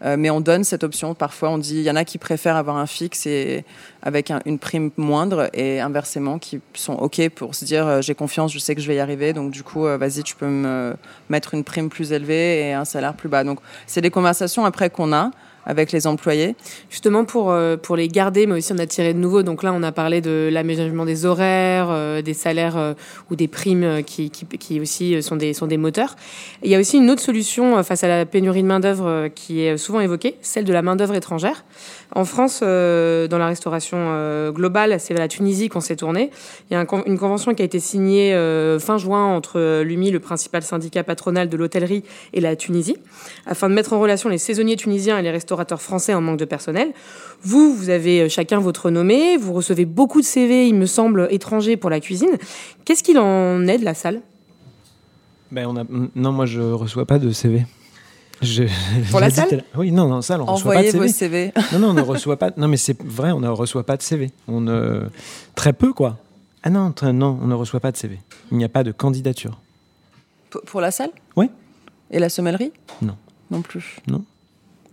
Euh, 0.05 0.17
mais 0.19 0.31
on 0.31 0.41
donne 0.41 0.65
cette 0.65 0.85
option. 0.85 1.15
Parfois, 1.15 1.51
on 1.51 1.59
dit, 1.59 1.77
il 1.77 1.83
y 1.83 1.91
en 1.91 1.97
a 1.97 2.05
qui 2.05 2.19
préfèrent 2.19 2.57
avoir 2.57 2.77
un 2.77 2.87
fixe 2.87 3.27
et 3.27 3.65
avec 4.03 4.33
une 4.47 4.59
prime 4.59 4.91
moindre, 4.97 5.49
et 5.55 5.81
inversement, 5.81 6.39
qui 6.39 6.61
sont 6.75 6.95
OK 6.95 7.29
pour 7.31 7.55
se 7.55 7.65
dire, 7.65 7.87
euh, 7.87 8.01
j'ai 8.01 8.15
confiance, 8.15 8.53
je 8.53 8.59
sais 8.59 8.75
que 8.75 8.81
je 8.81 8.89
vais 8.89 8.97
y 8.97 9.01
arriver, 9.01 9.33
donc 9.33 9.53
du 9.53 9.63
coup, 9.63 9.87
euh, 9.87 9.97
vas-y, 9.97 10.23
tu 10.23 10.35
peux 10.35 10.49
me 10.49 10.97
mettre 11.29 11.55
une 11.55 11.63
prime 11.63 11.89
plus 11.89 12.13
élevée 12.13 12.69
et 12.69 12.73
un 12.73 12.85
salaire 12.85 13.15
plus 13.15 13.29
bas. 13.29 13.45
Donc, 13.45 13.61
c'est 13.87 14.01
des 14.01 14.11
conversations 14.11 14.65
après 14.65 14.91
qu'on 14.91 15.13
a 15.13 15.31
avec 15.67 15.93
les 15.93 16.07
employés. 16.07 16.57
Justement 16.91 17.25
pour, 17.25 17.51
euh, 17.51 17.77
pour 17.77 17.97
les 17.97 18.09
garder, 18.09 18.47
mais 18.47 18.57
aussi 18.57 18.73
en 18.73 18.79
attirer 18.79 19.15
de 19.15 19.19
nouveaux. 19.19 19.43
Donc 19.43 19.63
là, 19.63 19.73
on 19.73 19.83
a 19.83 19.93
parlé 19.93 20.21
de 20.21 20.49
l'aménagement 20.53 21.05
des 21.05 21.27
horaires, 21.27 21.89
euh, 21.91 22.23
des 22.23 22.35
salaires 22.35 22.77
euh, 22.77 22.95
ou 23.31 23.37
des 23.37 23.49
primes 23.49 24.03
qui, 24.05 24.31
qui, 24.31 24.81
aussi 24.81 25.23
sont 25.23 25.37
des, 25.37 25.55
sont 25.55 25.67
des 25.67 25.77
moteurs. 25.77 26.17
il 26.63 26.71
y 26.71 26.75
a 26.75 26.79
aussi 26.79 26.97
une 26.97 27.11
autre 27.11 27.23
solution 27.23 27.83
face 27.83 28.05
à 28.05 28.09
la 28.09 28.27
pénurie 28.27 28.63
de 28.63 28.69
main-d'œuvre 28.69 29.29
qui 29.35 29.63
est 29.63 29.77
souvent 29.77 30.01
évoquée, 30.01 30.37
celle 30.43 30.65
de 30.65 30.73
la 30.73 30.83
main-d'œuvre 30.83 31.15
étrangère. 31.15 31.65
En 32.15 32.25
France, 32.25 32.61
dans 32.61 33.39
la 33.39 33.47
restauration 33.47 34.51
globale, 34.51 35.01
c'est 35.01 35.15
la 35.15 35.29
Tunisie 35.29 35.69
qu'on 35.69 35.81
s'est 35.81 35.97
tourné. 35.97 36.31
Il 36.71 36.75
y 36.75 36.77
a 36.77 36.87
une 37.07 37.19
convention 37.19 37.55
qui 37.55 37.63
a 37.63 37.65
été 37.65 37.81
signée 37.81 38.33
fin 38.81 38.99
juin 38.99 39.25
entre 39.35 39.83
l'UMI, 39.83 40.11
le 40.11 40.21
principal 40.21 40.63
syndicat 40.63 41.05
patronal 41.05 41.49
de 41.49 41.57
l'hôtellerie, 41.57 42.05
et 42.33 42.41
la 42.41 42.57
Tunisie, 42.57 42.97
afin 43.47 43.69
de 43.69 43.75
mettre 43.75 43.93
en 43.93 44.01
relation 44.01 44.29
les 44.29 44.39
saisonniers 44.39 44.77
tunisiens 44.77 45.19
et 45.19 45.23
les 45.23 45.31
restaurateurs 45.31 45.52
français 45.81 46.15
en 46.15 46.21
manque 46.21 46.39
de 46.39 46.45
personnel. 46.45 46.93
Vous, 47.43 47.75
vous 47.75 47.91
avez 47.91 48.29
chacun 48.29 48.59
votre 48.61 48.87
renommée, 48.87 49.37
vous 49.37 49.53
recevez 49.53 49.85
beaucoup 49.85 50.21
de 50.21 50.27
CV, 50.27 50.69
il 50.69 50.75
me 50.75 50.87
semble, 50.87 51.29
étrangers 51.31 51.77
pour 51.77 51.91
la 51.91 52.01
cuisine. 52.01 52.37
Qu'est-ce 52.85 53.03
qu'il 53.03 53.19
en 53.19 53.67
est 53.67 53.79
de 53.79 53.85
la 53.85 53.95
salle? 53.95 54.21
Ben 55.51 55.67
on 55.67 55.77
a... 55.77 55.85
Non, 56.15 56.33
moi 56.33 56.47
je 56.47 56.61
reçois 56.61 57.07
pas 57.07 57.19
de 57.19 57.31
CV. 57.31 57.67
Pour 59.11 59.21
la 59.21 59.31
salle? 59.31 59.63
Oui, 59.77 59.93
non, 59.93 60.09
non, 60.09 60.21
salle, 60.23 60.41
on 60.41 60.47
reçoit 60.47 60.75
pas 60.75 60.83
de 60.83 60.91
CV. 60.91 61.07
vos 61.07 61.13
CV. 61.13 61.53
Non, 61.73 61.79
non, 61.79 61.89
on 61.91 61.95
ne 61.95 62.01
reçoit 62.01 62.37
pas. 62.37 62.51
Non, 62.57 62.67
mais 62.67 62.77
c'est 62.77 63.01
vrai, 63.03 63.31
on 63.31 63.41
ne 63.41 63.49
reçoit 63.49 63.85
pas 63.85 63.97
de 63.97 64.03
CV. 64.03 64.31
On 64.49 64.61
ne... 64.61 65.03
Très 65.55 65.73
peu, 65.73 65.93
quoi. 65.93 66.19
Ah 66.65 66.71
non, 66.71 66.93
non, 67.13 67.39
on 67.41 67.47
ne 67.47 67.55
reçoit 67.55 67.81
pas 67.81 67.93
de 67.93 67.97
CV. 67.97 68.19
Il 68.51 68.57
n'y 68.57 68.65
a 68.65 68.69
pas 68.69 68.83
de 68.83 68.93
candidature. 68.93 69.59
pour 70.67 70.81
la 70.81 70.91
salle? 70.91 71.11
Oui. 71.37 71.51
Et 72.11 72.19
la 72.19 72.29
sommellerie? 72.29 72.73
Non. 73.01 73.17
Non 73.51 73.63
plus. 73.63 73.97
Non. 74.07 74.25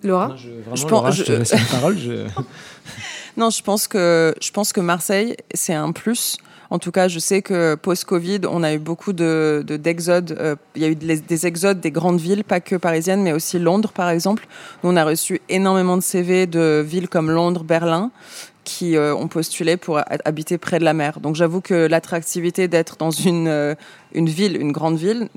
Laura 0.04 0.36
je, 0.36 0.50
je, 0.76 0.86
pense, 0.86 1.16
je... 1.16 1.24
te 1.24 1.32
la 1.32 1.62
parole. 1.72 1.98
non, 3.38 3.50
je 3.50 3.62
pense 3.62 3.88
que 3.88 4.34
je 4.42 4.52
pense 4.52 4.74
que 4.74 4.82
Marseille, 4.82 5.36
c'est 5.54 5.74
un 5.74 5.92
plus 5.92 6.38
en 6.72 6.78
tout 6.78 6.92
cas, 6.92 7.08
je 7.08 7.18
sais 7.18 7.42
que 7.42 7.76
post-Covid, 7.76 8.42
on 8.48 8.62
a 8.62 8.74
eu 8.74 8.78
beaucoup 8.78 9.12
de, 9.12 9.64
d'exodes. 9.68 10.38
Euh, 10.40 10.56
il 10.76 10.84
y 10.84 10.86
a 10.86 10.90
eu 10.90 10.96
des 10.96 11.48
exodes 11.48 11.80
des 11.80 11.90
grandes 11.90 12.20
villes, 12.20 12.44
pas 12.44 12.60
que 12.60 12.76
parisiennes, 12.76 13.24
mais 13.24 13.34
aussi 13.34 13.58
Londres, 13.58 13.92
par 13.92 14.10
exemple. 14.10 14.48
Nous, 14.84 14.92
on 14.92 14.96
a 14.96 15.04
reçu 15.04 15.42
énormément 15.50 15.98
de 15.98 16.04
CV 16.04 16.46
de 16.46 16.84
villes 16.86 17.10
comme 17.10 17.32
Londres, 17.32 17.64
Berlin, 17.64 18.12
qui 18.66 18.98
euh, 18.98 19.16
ont 19.16 19.28
postulé 19.28 19.78
pour 19.78 20.00
habiter 20.26 20.60
près 20.60 20.78
de 20.78 20.84
la 20.84 20.94
mer. 20.94 21.20
Donc 21.22 21.36
j'avoue 21.36 21.62
que 21.62 21.88
l'attractivité 21.88 22.68
d'être 22.68 22.98
dans 22.98 23.10
une, 23.10 23.48
euh, 23.48 23.74
une 24.14 24.30
ville, 24.30 24.56
une 24.56 24.72
grande 24.72 24.98
ville, 24.98 25.28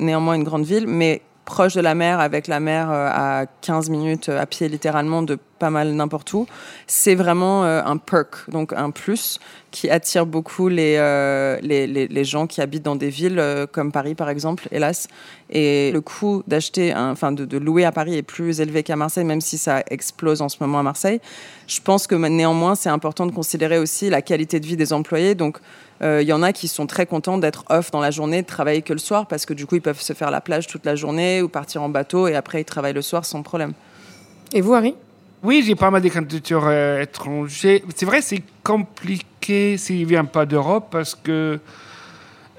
néanmoins 0.00 0.34
une 0.34 0.44
grande 0.44 0.64
ville, 0.64 0.86
mais 0.86 1.20
proche 1.48 1.74
de 1.74 1.80
la 1.80 1.94
mer, 1.94 2.20
avec 2.20 2.46
la 2.46 2.60
mer 2.60 2.90
à 2.90 3.46
15 3.62 3.88
minutes 3.88 4.28
à 4.28 4.44
pied 4.44 4.68
littéralement 4.68 5.22
de 5.22 5.38
pas 5.58 5.70
mal 5.70 5.92
n'importe 5.92 6.32
où, 6.32 6.46
c'est 6.86 7.14
vraiment 7.14 7.64
un 7.64 7.96
perk, 7.96 8.50
donc 8.50 8.72
un 8.72 8.90
plus 8.90 9.40
qui 9.70 9.90
attire 9.90 10.24
beaucoup 10.24 10.68
les, 10.68 10.96
euh, 10.98 11.58
les, 11.60 11.86
les, 11.86 12.24
gens 12.24 12.46
qui 12.46 12.60
habitent 12.60 12.84
dans 12.84 12.96
des 12.96 13.10
villes 13.10 13.38
euh, 13.38 13.66
comme 13.66 13.92
Paris, 13.92 14.14
par 14.14 14.30
exemple, 14.30 14.66
hélas. 14.72 15.08
Et 15.50 15.90
le 15.92 16.00
coût 16.00 16.42
d'acheter, 16.46 16.94
enfin 16.94 17.32
de, 17.32 17.58
louer 17.58 17.84
à 17.84 17.92
Paris 17.92 18.16
est 18.16 18.22
plus 18.22 18.60
élevé 18.60 18.82
qu'à 18.82 18.96
Marseille, 18.96 19.24
même 19.24 19.40
si 19.40 19.58
ça 19.58 19.82
explose 19.90 20.40
en 20.42 20.48
ce 20.48 20.56
moment 20.60 20.78
à 20.78 20.82
Marseille. 20.82 21.20
Je 21.66 21.80
pense 21.80 22.06
que 22.06 22.14
néanmoins, 22.14 22.74
c'est 22.74 22.88
important 22.88 23.26
de 23.26 23.32
considérer 23.32 23.78
aussi 23.78 24.08
la 24.08 24.22
qualité 24.22 24.58
de 24.58 24.66
vie 24.66 24.76
des 24.76 24.92
employés. 24.92 25.34
Donc, 25.34 25.58
euh, 26.02 26.22
il 26.22 26.28
y 26.28 26.32
en 26.32 26.42
a 26.42 26.52
qui 26.52 26.68
sont 26.68 26.86
très 26.86 27.06
contents 27.06 27.38
d'être 27.38 27.64
off 27.68 27.90
dans 27.90 28.00
la 28.00 28.10
journée, 28.10 28.42
de 28.42 28.46
travailler 28.46 28.82
que 28.82 28.92
le 28.92 28.98
soir, 28.98 29.26
parce 29.26 29.44
que 29.44 29.52
du 29.52 29.66
coup, 29.66 29.74
ils 29.74 29.82
peuvent 29.82 30.00
se 30.00 30.12
faire 30.12 30.30
la 30.30 30.40
plage 30.40 30.66
toute 30.66 30.86
la 30.86 30.96
journée 30.96 31.42
ou 31.42 31.48
partir 31.48 31.82
en 31.82 31.88
bateau 31.88 32.26
et 32.26 32.36
après, 32.36 32.62
ils 32.62 32.66
travaillent 32.66 32.94
le 32.94 33.02
soir 33.02 33.24
sans 33.24 33.42
problème. 33.42 33.72
Et 34.54 34.60
vous, 34.62 34.74
Harry? 34.74 34.94
Oui, 35.42 35.62
j'ai 35.64 35.74
pas 35.74 35.90
mal 35.90 36.02
de 36.02 36.08
candidatures 36.08 36.66
euh, 36.66 37.02
étrangères. 37.02 37.80
C'est 37.94 38.06
vrai, 38.06 38.20
c'est 38.22 38.42
compliqué 38.62 39.76
s'il 39.76 40.00
ne 40.00 40.06
vient 40.06 40.24
pas 40.24 40.44
d'Europe 40.46 40.88
parce 40.90 41.14
que 41.14 41.60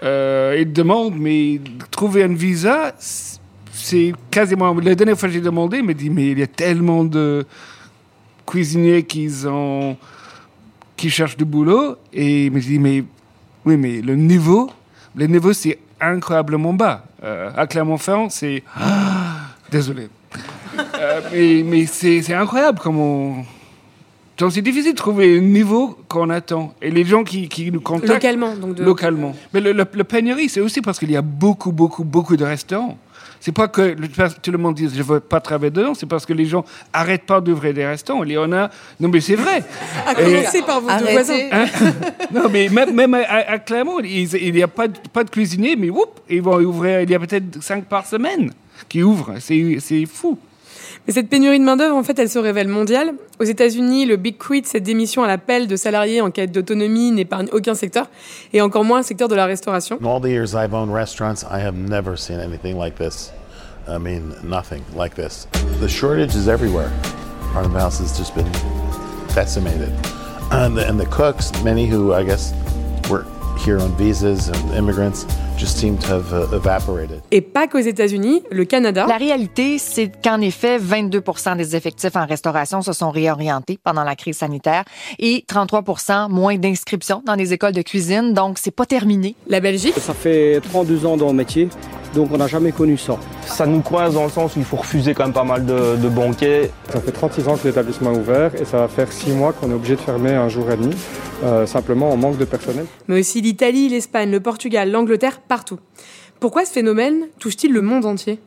euh, 0.01 0.57
il 0.59 0.71
demande, 0.71 1.15
mais 1.17 1.59
trouver 1.91 2.23
un 2.23 2.33
visa, 2.33 2.93
c'est 2.99 4.13
quasiment. 4.31 4.73
La 4.75 4.95
dernière 4.95 5.17
fois 5.19 5.27
que 5.27 5.33
j'ai 5.33 5.41
demandé, 5.41 5.77
il 5.77 5.83
m'a 5.83 5.93
dit, 5.93 6.09
mais 6.09 6.31
il 6.31 6.39
y 6.39 6.43
a 6.43 6.47
tellement 6.47 7.03
de 7.03 7.45
cuisiniers 8.45 9.03
qui 9.03 9.29
ont 9.45 9.97
cherchent 11.07 11.37
du 11.37 11.45
boulot 11.45 11.95
et 12.11 12.47
il 12.47 12.51
me 12.51 12.59
dit, 12.59 12.79
mais 12.79 13.03
oui, 13.63 13.77
mais 13.77 14.01
le 14.01 14.15
niveau, 14.15 14.69
le 15.15 15.27
niveau 15.27 15.53
c'est 15.53 15.79
incroyablement 16.01 16.73
bas. 16.73 17.05
Euh, 17.23 17.51
à 17.55 17.67
Clermont-Ferrand, 17.67 18.29
c'est 18.29 18.63
désolé. 19.71 20.09
Mais, 21.31 21.63
mais 21.65 21.85
c'est 21.85 22.33
incroyable 22.33 22.79
comment. 22.81 23.45
Donc 24.39 24.53
c'est 24.53 24.61
difficile 24.61 24.93
de 24.93 24.97
trouver 24.97 25.37
un 25.37 25.41
niveau 25.41 25.97
qu'on 26.07 26.29
attend. 26.29 26.73
Et 26.81 26.89
les 26.89 27.03
gens 27.03 27.25
qui, 27.25 27.49
qui 27.49 27.71
nous 27.71 27.81
contactent... 27.81 28.13
Localement. 28.13 28.55
Donc 28.55 28.79
Localement. 28.79 29.35
Mais 29.53 29.59
le, 29.59 29.73
le, 29.73 30.03
pénurie, 30.05 30.47
c'est 30.47 30.61
aussi 30.61 30.81
parce 30.81 30.97
qu'il 30.97 31.11
y 31.11 31.17
a 31.17 31.21
beaucoup, 31.21 31.73
beaucoup, 31.73 32.05
beaucoup 32.05 32.37
de 32.37 32.45
restaurants. 32.45 32.97
C'est 33.41 33.51
pas 33.51 33.67
que 33.67 33.95
tout 34.41 34.51
le 34.51 34.57
monde 34.57 34.75
dit 34.75 34.89
je 34.89 34.97
ne 34.97 35.03
veux 35.03 35.19
pas 35.19 35.39
travailler 35.39 35.71
dedans, 35.71 35.93
c'est 35.93 36.05
parce 36.05 36.25
que 36.25 36.33
les 36.33 36.45
gens 36.45 36.65
n'arrêtent 36.93 37.25
pas 37.25 37.39
d'ouvrir 37.39 37.73
des 37.73 37.85
restaurants. 37.85 38.23
Il 38.23 38.31
y 38.31 38.37
en 38.37 38.51
a. 38.51 38.69
Non, 38.99 39.09
mais 39.09 39.21
c'est 39.21 39.35
vrai. 39.35 39.63
À 40.05 40.15
commencer 40.15 40.61
par 40.61 40.81
vos 40.81 40.89
deux 40.89 41.11
voisins. 41.11 41.49
Hein? 41.51 41.65
non, 42.33 42.49
mais 42.49 42.69
même, 42.69 42.93
même 42.93 43.13
à, 43.13 43.59
Clermont, 43.59 43.99
il 43.99 44.53
n'y 44.53 44.63
a 44.63 44.67
pas 44.67 44.87
de, 44.87 44.97
pas 45.11 45.23
de 45.23 45.29
cuisinier, 45.29 45.75
mais 45.77 45.89
whoop, 45.89 46.19
ils 46.29 46.41
vont 46.41 46.59
ouvrir. 46.59 47.01
Il 47.01 47.09
y 47.09 47.15
a 47.15 47.19
peut-être 47.19 47.61
cinq 47.61 47.85
par 47.85 48.05
semaine 48.05 48.51
qui 48.89 49.03
ouvrent. 49.03 49.35
C'est 49.39 50.05
fou. 50.05 50.37
Mais 51.07 51.13
cette 51.13 51.29
pénurie 51.29 51.59
de 51.59 51.63
main-d'œuvre, 51.63 51.95
en 51.95 52.03
fait, 52.03 52.17
elle 52.19 52.29
se 52.29 52.39
révèle 52.39 52.67
mondiale. 52.67 53.13
Aux 53.39 53.43
États-Unis, 53.43 54.05
le 54.05 54.15
Big 54.15 54.37
Quit, 54.37 54.63
cette 54.65 54.83
démission 54.83 55.23
à 55.23 55.27
l'appel 55.27 55.67
de 55.67 55.75
salariés 55.75 56.21
en 56.21 56.31
quête 56.31 56.51
d'autonomie, 56.51 57.11
n'épargne 57.11 57.47
aucun 57.51 57.75
secteur, 57.75 58.07
et 58.53 58.61
encore 58.61 58.83
moins 58.83 58.99
le 58.99 59.03
secteur 59.03 59.27
de 59.27 59.35
la 59.35 59.45
restauration. 59.45 59.97
In 60.01 60.05
all 60.05 60.21
the 60.21 60.29
years 60.29 60.53
I've 60.53 60.73
owned 60.73 60.93
restaurants, 60.93 61.43
I 61.43 61.59
have 61.61 61.75
never 61.75 62.17
seen 62.17 62.39
anything 62.39 62.77
like 62.77 62.95
this. 62.95 63.31
I 63.87 63.97
mean, 63.97 64.35
nothing 64.43 64.83
like 64.95 65.15
this. 65.15 65.47
The 65.79 65.87
shortage 65.87 66.35
is 66.35 66.47
everywhere. 66.47 66.91
Part 67.53 67.65
of 67.65 67.73
the 67.73 67.79
house 67.79 67.99
has 67.99 68.17
just 68.17 68.35
been 68.35 68.51
decimated. 69.33 69.91
And 70.51 70.77
the, 70.77 70.87
and 70.87 70.99
the 70.99 71.07
cooks, 71.07 71.51
many 71.63 71.87
who 71.87 72.13
I 72.13 72.23
guess 72.23 72.53
were 73.09 73.25
here 73.59 73.79
on 73.79 73.95
visas 73.97 74.49
and 74.49 74.73
immigrants 74.73 75.25
just 75.59 75.77
seem 75.77 75.97
to 75.97 76.13
have 76.13 76.33
uh, 76.33 76.55
evaporated. 76.55 77.21
Et 77.31 77.41
pas 77.41 77.67
qu'aux 77.67 77.79
États-Unis, 77.79 78.43
le 78.49 78.63
Canada. 78.63 79.05
La 79.07 79.17
réalité, 79.17 79.77
c'est 79.77 80.09
qu'en 80.23 80.39
effet, 80.39 80.79
22% 80.79 81.57
des 81.57 81.75
effectifs 81.75 82.15
en 82.15 82.25
restauration 82.25 82.81
se 82.81 82.93
sont 82.93 83.11
réorientés 83.11 83.77
pendant 83.83 84.03
la 84.03 84.15
crise 84.15 84.37
sanitaire 84.37 84.85
et 85.19 85.43
33% 85.49 86.29
moins 86.31 86.57
d'inscriptions 86.57 87.21
dans 87.25 87.35
les 87.35 87.51
écoles 87.51 87.73
de 87.73 87.81
cuisine. 87.81 88.33
Donc, 88.33 88.57
c'est 88.57 88.71
pas 88.71 88.85
terminé. 88.85 89.35
La 89.47 89.59
Belgique. 89.59 89.95
Ça 89.97 90.13
fait 90.13 90.61
32 90.61 91.05
ans 91.05 91.17
dans 91.17 91.27
le 91.27 91.33
métier. 91.33 91.67
Donc 92.19 92.33
on 92.33 92.37
n'a 92.37 92.47
jamais 92.47 92.73
connu 92.73 92.97
ça. 92.97 93.15
Ça 93.45 93.65
nous 93.65 93.79
coince 93.79 94.13
dans 94.13 94.25
le 94.25 94.29
sens 94.29 94.57
où 94.57 94.59
il 94.59 94.65
faut 94.65 94.75
refuser 94.75 95.13
quand 95.13 95.23
même 95.23 95.31
pas 95.31 95.45
mal 95.45 95.65
de, 95.65 95.95
de 95.95 96.09
banquets. 96.09 96.69
Ça 96.91 96.99
fait 96.99 97.13
36 97.13 97.47
ans 97.47 97.55
que 97.55 97.65
l'établissement 97.65 98.11
est 98.11 98.17
ouvert 98.17 98.51
et 98.55 98.65
ça 98.65 98.79
va 98.79 98.87
faire 98.89 99.09
6 99.09 99.31
mois 99.31 99.53
qu'on 99.53 99.71
est 99.71 99.73
obligé 99.73 99.95
de 99.95 100.01
fermer 100.01 100.33
un 100.33 100.49
jour 100.49 100.69
et 100.69 100.75
demi. 100.75 100.93
Euh, 101.45 101.65
simplement 101.65 102.11
en 102.11 102.17
manque 102.17 102.37
de 102.37 102.43
personnel. 102.43 102.85
Mais 103.07 103.21
aussi 103.21 103.39
l'Italie, 103.39 103.87
l'Espagne, 103.87 104.31
le 104.31 104.41
Portugal, 104.41 104.91
l'Angleterre, 104.91 105.39
partout. 105.39 105.79
Pourquoi 106.41 106.65
ce 106.65 106.73
phénomène 106.73 107.27
touche-t-il 107.39 107.71
le 107.71 107.81
monde 107.81 108.05
entier? 108.05 108.39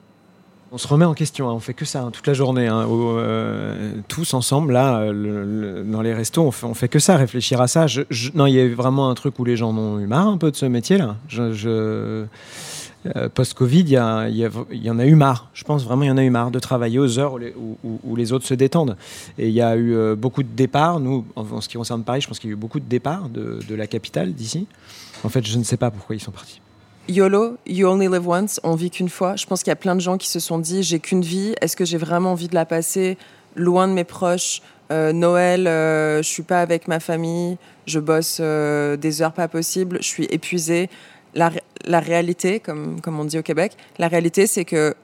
On 0.71 0.77
se 0.77 0.87
remet 0.87 1.07
en 1.07 1.15
question, 1.15 1.49
hein. 1.49 1.55
on 1.55 1.59
fait 1.59 1.73
que 1.73 1.87
ça 1.87 2.03
hein, 2.03 2.11
toute 2.11 2.27
la 2.27 2.35
journée, 2.35 2.67
hein. 2.67 2.87
euh, 2.91 3.93
tous 4.09 4.35
ensemble 4.35 4.75
là, 4.75 5.11
le, 5.11 5.83
dans 5.85 6.03
les 6.03 6.13
restos, 6.13 6.43
on 6.43 6.51
fait, 6.51 6.67
on 6.67 6.75
fait 6.75 6.89
que 6.89 6.99
ça, 6.99 7.17
réfléchir 7.17 7.63
à 7.63 7.69
ça. 7.69 7.87
Je, 7.87 8.03
non, 8.35 8.47
il 8.47 8.55
y 8.55 8.61
a 8.61 8.69
vraiment 8.75 9.09
un 9.09 9.15
truc 9.15 9.39
où 9.39 9.45
les 9.45 9.57
gens 9.57 9.71
en 9.71 9.79
ont 9.79 9.99
eu 9.99 10.07
marre 10.07 10.29
un 10.29 10.39
peu 10.39 10.51
de 10.51 10.57
ce 10.57 10.67
métier-là. 10.67 11.17
Je, 11.29 11.53
je 11.53 12.25
euh, 13.17 13.29
Post-Covid, 13.29 13.81
il 13.81 13.89
y, 13.89 14.91
en 14.91 14.99
a 14.99 15.07
eu 15.07 15.15
marre. 15.15 15.51
Je 15.55 15.65
pense 15.65 15.85
vraiment 15.85 16.03
il 16.05 16.09
y 16.09 16.11
en 16.11 16.17
a 16.17 16.23
eu 16.23 16.31
marre 16.31 16.51
de 16.51 16.59
travailler 16.59 16.99
aux 16.99 17.19
heures 17.19 17.35
où 17.35 18.17
les, 18.17 18.33
autres 18.33 18.47
se 18.47 18.55
détendent. 18.55 18.97
Et 19.39 19.49
il 19.49 19.55
y 19.55 19.61
a 19.61 19.75
eu 19.77 19.95
euh, 19.95 20.15
beaucoup 20.15 20.43
de 20.43 20.49
départs. 20.49 21.01
Nous, 21.01 21.25
en, 21.35 21.61
ce 21.61 21.69
qui 21.69 21.77
concerne 21.77 22.05
Paris, 22.05 22.21
je 22.21 22.29
pense 22.29 22.39
qu'il 22.39 22.51
y 22.51 22.53
a 22.53 22.55
eu 22.55 22.59
beaucoup 22.59 22.81
de 22.81 22.89
départs 22.89 23.29
de, 23.29 23.75
la 23.75 23.87
capitale 23.87 24.33
d'ici. 24.33 24.67
En 25.25 25.29
fait, 25.29 25.47
je 25.47 25.59
ne 25.59 25.65
sais 25.65 25.77
pas 25.77 25.91
pourquoi 25.91 26.15
ils 26.15 26.21
sont 26.21 26.31
partis. 26.31 26.61
YOLO, 27.09 27.57
you 27.67 27.89
only 27.89 28.07
live 28.07 28.29
once, 28.29 28.61
on 28.63 28.77
vit 28.77 28.91
qu'une 28.91 29.09
fois. 29.09 29.35
Je 29.35 29.47
pense 29.47 29.63
qu'il 29.63 29.71
y 29.71 29.73
a 29.73 29.77
plein 29.77 29.97
de 29.97 30.01
gens 30.01 30.19
qui 30.19 30.29
se 30.29 30.39
sont 30.39 30.59
dit 30.59 30.85
j'ai 30.85 31.01
qu'une 31.01 31.23
vie, 31.23 31.55
est-ce 31.61 31.75
que 31.75 31.85
j'ai 31.85 31.97
vraiment 31.97 32.33
envie 32.33 32.47
de 32.47 32.55
la 32.55 32.65
passer 32.65 33.19
loin 33.57 33.89
de 33.89 33.93
mes 33.93 34.05
proches 34.05 34.63
euh, 34.93 35.13
Noël, 35.13 35.65
je 35.65 36.29
suis 36.29 36.43
pas 36.43 36.61
avec 36.61 36.87
ma 36.87 37.01
famille, 37.01 37.57
je 37.87 37.99
bosse 37.99 38.41
des 38.41 39.23
heures 39.23 39.33
pas 39.33 39.49
possibles, 39.49 39.99
je 40.01 40.07
suis 40.07 40.25
épuisée 40.27 40.91
la 41.85 42.01
réalité, 42.01 42.61
comme, 42.61 43.01
comme 43.01 43.19
on 43.19 43.25
dit 43.25 43.39
au 43.39 43.43
Québec, 43.43 43.77
la 43.99 44.09
réalité, 44.09 44.47
c'est 44.47 44.65
que 44.65 44.95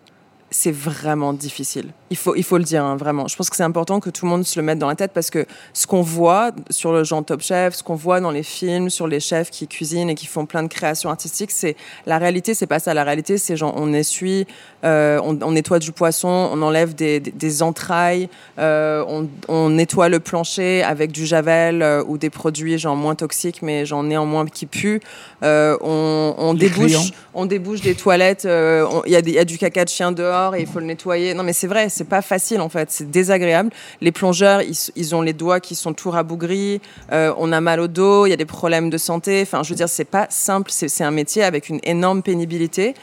c'est 0.51 0.73
vraiment 0.73 1.33
difficile. 1.33 1.93
Il 2.11 2.17
faut, 2.17 2.35
il 2.35 2.43
faut 2.43 2.57
le 2.57 2.65
dire, 2.65 2.83
hein, 2.83 2.97
vraiment. 2.97 3.29
Je 3.29 3.37
pense 3.37 3.51
que 3.51 3.57
c'est 3.57 3.65
important 3.65 4.01
que 4.01 4.09
tout 4.09 4.25
le 4.25 4.31
monde 4.31 4.47
se 4.47 4.59
le 4.59 4.65
mette 4.65 4.79
dans 4.79 4.89
la 4.89 4.95
tête 4.95 5.13
parce 5.13 5.29
que 5.29 5.45
ce 5.75 5.87
qu'on 5.87 6.01
voit 6.01 6.53
sur 6.71 6.91
le 6.93 7.05
genre 7.05 7.23
Top 7.23 7.43
Chef, 7.43 7.75
ce 7.75 7.83
qu'on 7.83 7.97
voit 7.97 8.21
dans 8.21 8.31
les 8.31 8.43
films 8.43 8.89
sur 8.89 9.07
les 9.07 9.21
chefs 9.21 9.51
qui 9.51 9.69
cuisinent 9.69 10.09
et 10.09 10.15
qui 10.15 10.27
font 10.27 10.47
plein 10.47 10.63
de 10.63 10.69
créations 10.69 11.11
artistiques, 11.11 11.51
c'est 11.51 11.77
la 12.07 12.17
réalité, 12.17 12.55
c'est 12.55 12.67
pas 12.67 12.79
ça. 12.79 12.95
La 12.95 13.05
réalité, 13.05 13.37
c'est 13.37 13.59
genre 13.59 13.75
on 13.77 13.93
essuie, 13.93 14.47
euh, 14.85 15.21
on, 15.23 15.39
on, 15.43 15.53
nettoie 15.53 15.81
du 15.81 15.93
poisson, 15.93 16.49
on 16.51 16.63
enlève 16.63 16.95
des, 16.95 17.21
des, 17.21 17.63
entrailles, 17.63 18.31
euh, 18.59 19.05
on, 19.07 19.29
on, 19.49 19.69
nettoie 19.69 20.09
le 20.09 20.21
plancher 20.21 20.83
avec 20.83 21.13
du 21.13 21.27
javel 21.27 21.83
euh, 21.83 22.03
ou 22.07 22.17
des 22.17 22.31
produits 22.31 22.79
genre 22.79 22.97
moins 22.97 23.15
toxiques 23.15 23.61
mais 23.61 23.85
genre 23.85 24.03
néanmoins 24.03 24.47
qui 24.47 24.65
puent. 24.65 25.01
Euh, 25.43 25.77
on, 25.83 26.35
on 26.39 26.55
débouche, 26.55 27.13
on 27.35 27.45
débouche 27.45 27.83
des 27.83 27.95
toilettes. 27.95 28.47
Euh, 28.47 28.87
il 29.05 29.13
y, 29.13 29.31
y, 29.31 29.39
a 29.39 29.45
du 29.45 29.59
caca 29.59 29.85
de 29.85 29.91
chien 29.91 30.11
dehors 30.11 30.38
et 30.57 30.61
il 30.61 30.67
faut 30.67 30.81
le 30.81 30.87
nettoyer. 30.87 31.35
Non 31.35 31.43
mais 31.43 31.53
c'est 31.53 31.67
vrai 31.67 31.89
c'est 31.89 32.09
pas 32.09 32.23
facile 32.23 32.61
en 32.61 32.69
fait, 32.69 32.91
c'est 32.91 33.11
désagréable. 33.11 33.71
Les 34.01 34.13
plongeurs, 34.13 34.63
ils, 34.63 35.15
ont 35.15 35.23
les 35.23 35.33
doigts 35.33 35.61
qui 35.61 35.75
sont 35.75 35.93
tout 35.93 36.11
rabougris, 36.11 36.81
euh, 37.13 37.33
on 37.39 37.53
a 37.53 37.61
mal 37.61 37.81
au 37.81 37.89
dos, 37.89 38.27
il 38.27 38.31
y 38.31 38.33
a 38.33 38.37
des 38.37 38.45
problèmes 38.45 38.91
de 38.91 38.99
santé. 38.99 39.41
Enfin, 39.43 39.63
je 39.63 39.71
veux 39.71 39.77
dire, 39.77 39.89
c'est 39.89 40.05
pas 40.05 40.27
simple, 40.31 40.71
c'est 40.71 41.05
un 41.05 41.11
métier 41.11 41.43
avec 41.43 41.69
une 41.69 41.81
énorme 41.83 42.23
pénibilité. 42.23 42.95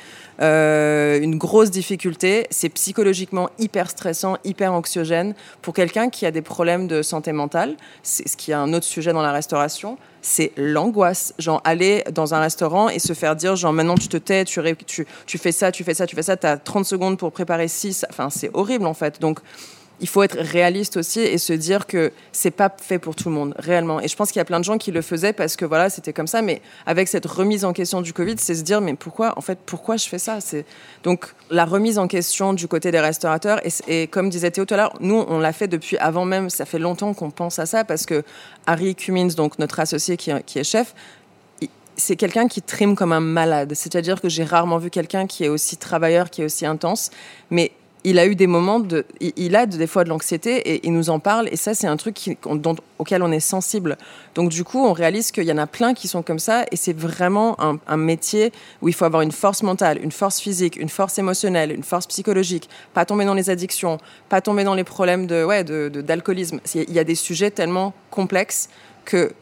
Euh, 0.42 1.20
une 1.22 1.38
grosse 1.38 1.72
difficulté. 1.72 2.48
C'est 2.50 2.70
psychologiquement 2.70 3.50
hyper 3.58 3.90
stressant, 3.90 4.38
hyper 4.44 4.74
anxiogène 4.74 5.34
pour 5.62 5.74
quelqu'un 5.74 6.10
qui 6.10 6.26
a 6.26 6.32
des 6.32 6.42
problèmes 6.42 6.88
de 6.88 7.02
santé 7.02 7.32
mentale. 7.32 7.76
C'est 8.04 8.28
ce 8.28 8.36
qui 8.36 8.52
est 8.52 8.56
un 8.56 8.74
autre 8.74 8.86
sujet 8.86 9.14
dans 9.14 9.22
la 9.22 9.32
restauration. 9.32 9.98
C'est 10.22 10.52
l'angoisse. 10.58 11.34
Genre, 11.40 11.62
aller 11.64 12.04
dans 12.12 12.34
un 12.34 12.40
restaurant 12.40 12.90
et 12.90 13.00
se 13.00 13.14
faire 13.14 13.36
dire, 13.36 13.56
genre, 13.56 13.74
maintenant 13.74 13.96
tu 13.96 14.08
te 14.08 14.18
tais, 14.18 14.44
tu, 14.44 14.62
tu, 15.26 15.38
fais 15.38 15.52
ça, 15.52 15.72
tu 15.72 15.84
fais 15.84 15.94
ça, 15.94 16.06
tu 16.06 16.16
fais 16.16 16.24
ça, 16.24 16.36
tu 16.36 16.48
as 16.48 16.58
30 16.58 16.86
secondes 16.86 17.18
pour 17.18 17.32
préparer 17.32 17.68
6. 17.68 18.06
Enfin, 18.10 18.30
c'est 18.30 18.50
horrible 18.54 18.88
en 18.88 18.94
fait. 18.94 19.22
Donc, 19.22 19.40
il 20.00 20.08
faut 20.08 20.24
être 20.24 20.38
réaliste 20.38 20.98
aussi 20.98 21.22
et 21.22 21.38
se 21.38 21.54
dire 21.54 21.88
que 21.88 22.12
c'est 22.32 22.52
pas 22.52 22.74
fait 22.82 23.00
pour 23.00 23.16
tout 23.16 23.30
le 23.30 23.36
monde 23.36 23.56
réellement. 23.58 24.02
Et 24.02 24.08
je 24.08 24.16
pense 24.16 24.32
qu'il 24.32 24.40
y 24.40 24.42
a 24.42 24.46
plein 24.46 24.60
de 24.60 24.66
gens 24.66 24.78
qui 24.78 24.92
le 24.92 25.02
faisaient 25.02 25.34
parce 25.34 25.56
que 25.56 25.66
voilà, 25.66 25.90
c'était 25.90 26.14
comme 26.14 26.28
ça. 26.28 26.42
Mais 26.42 26.62
avec 26.86 27.08
cette 27.08 27.26
remise 27.26 27.64
en 27.66 27.74
question 27.74 28.02
du 28.02 28.12
Covid, 28.12 28.36
c'est 28.38 28.56
se 28.56 28.64
dire 28.64 28.82
mais 28.82 28.94
pourquoi, 28.96 29.38
en 29.38 29.42
fait, 29.42 29.60
pourquoi 29.66 29.98
je 29.98 30.08
fais 30.08 30.20
ça? 30.20 30.42
C'est 30.42 30.66
donc 31.04 31.28
la 31.50 31.66
remise 31.66 31.98
en 31.98 32.08
question 32.08 32.54
du 32.54 32.68
côté 32.68 32.92
des 32.92 33.00
restaurateurs. 33.00 33.62
Et, 33.88 34.08
comme 34.08 34.30
disait 34.30 34.52
Théo 34.52 34.66
tout 34.66 34.74
à 34.74 34.78
l'heure, 34.78 34.94
nous 35.00 35.24
on 35.28 35.40
l'a 35.40 35.54
fait 35.54 35.68
depuis 35.68 35.98
avant 35.98 36.26
même. 36.26 36.50
Ça 36.50 36.66
fait 36.66 36.80
longtemps 36.80 37.14
qu'on 37.14 37.32
pense 37.32 37.60
à 37.60 37.66
ça 37.66 37.84
parce 37.84 38.06
que 38.06 38.24
Harry 38.66 38.96
Cummins, 38.96 39.34
donc 39.36 39.60
notre 39.60 39.80
associé 39.80 40.18
qui, 40.18 40.32
qui 40.46 40.60
est 40.60 40.64
chef, 40.64 40.94
c'est 41.98 42.16
quelqu'un 42.18 42.48
qui 42.48 42.62
trime 42.62 42.96
comme 42.96 43.14
un 43.14 43.22
malade. 43.22 43.74
C'est-à-dire 43.74 44.22
que 44.22 44.28
j'ai 44.28 44.44
rarement 44.44 44.78
vu 44.78 44.90
quelqu'un 44.90 45.28
qui 45.28 45.46
est 45.46 45.50
aussi 45.50 45.78
travailleur, 45.78 46.30
qui 46.30 46.42
est 46.42 46.46
aussi 46.46 46.66
intense. 46.66 47.10
Mais 47.50 47.72
il 48.06 48.20
a 48.20 48.28
eu 48.28 48.36
des 48.36 48.46
moments 48.46 48.80
de, 48.80 49.04
il 49.20 49.56
a 49.56 49.66
des 49.66 49.88
fois 49.88 50.04
de 50.04 50.10
l'anxiété 50.10 50.58
et 50.58 50.86
il 50.86 50.94
nous 50.94 51.10
en 51.10 51.20
parle 51.20 51.50
et 51.52 51.56
ça 51.56 51.74
c'est 51.74 51.88
un 51.88 51.98
truc 51.98 52.38
auquel 53.00 53.24
on 53.24 53.32
est 53.32 53.40
sensible. 53.40 53.98
Donc 54.36 54.50
du 54.52 54.64
coup 54.64 54.86
on 54.86 54.94
réalise 54.94 55.32
qu'il 55.32 55.44
y 55.44 55.52
en 55.52 55.58
a 55.58 55.66
plein 55.66 55.96
qui 55.96 56.08
sont 56.08 56.22
comme 56.22 56.38
ça 56.38 56.66
et 56.72 56.76
c'est 56.76 56.96
vraiment 56.96 57.58
un, 57.60 57.98
métier 57.98 58.52
où 58.84 58.90
il 58.90 58.94
faut 58.94 59.06
avoir 59.06 59.24
une 59.24 59.32
force 59.32 59.64
mentale, 59.64 60.00
une 60.04 60.12
force 60.12 60.40
physique, 60.40 60.76
une 60.76 60.90
force 60.90 61.18
émotionnelle, 61.18 61.72
une 61.72 61.84
force 61.84 62.06
psychologique, 62.06 62.70
pas 62.94 63.06
tomber 63.06 63.26
dans 63.26 63.34
les 63.34 63.50
addictions, 63.50 63.98
pas 64.30 64.40
tomber 64.40 64.64
dans 64.64 64.76
les 64.76 64.84
problèmes 64.84 65.26
de 65.26 65.44
ouais 65.44 65.64
d'alcoolisme. 65.64 66.60
il 66.76 66.92
y 66.92 67.00
a 67.00 67.04
des 67.04 67.16
sujets 67.16 67.50
tellement 67.50 67.94
complexes 68.12 68.70
que 69.04 69.34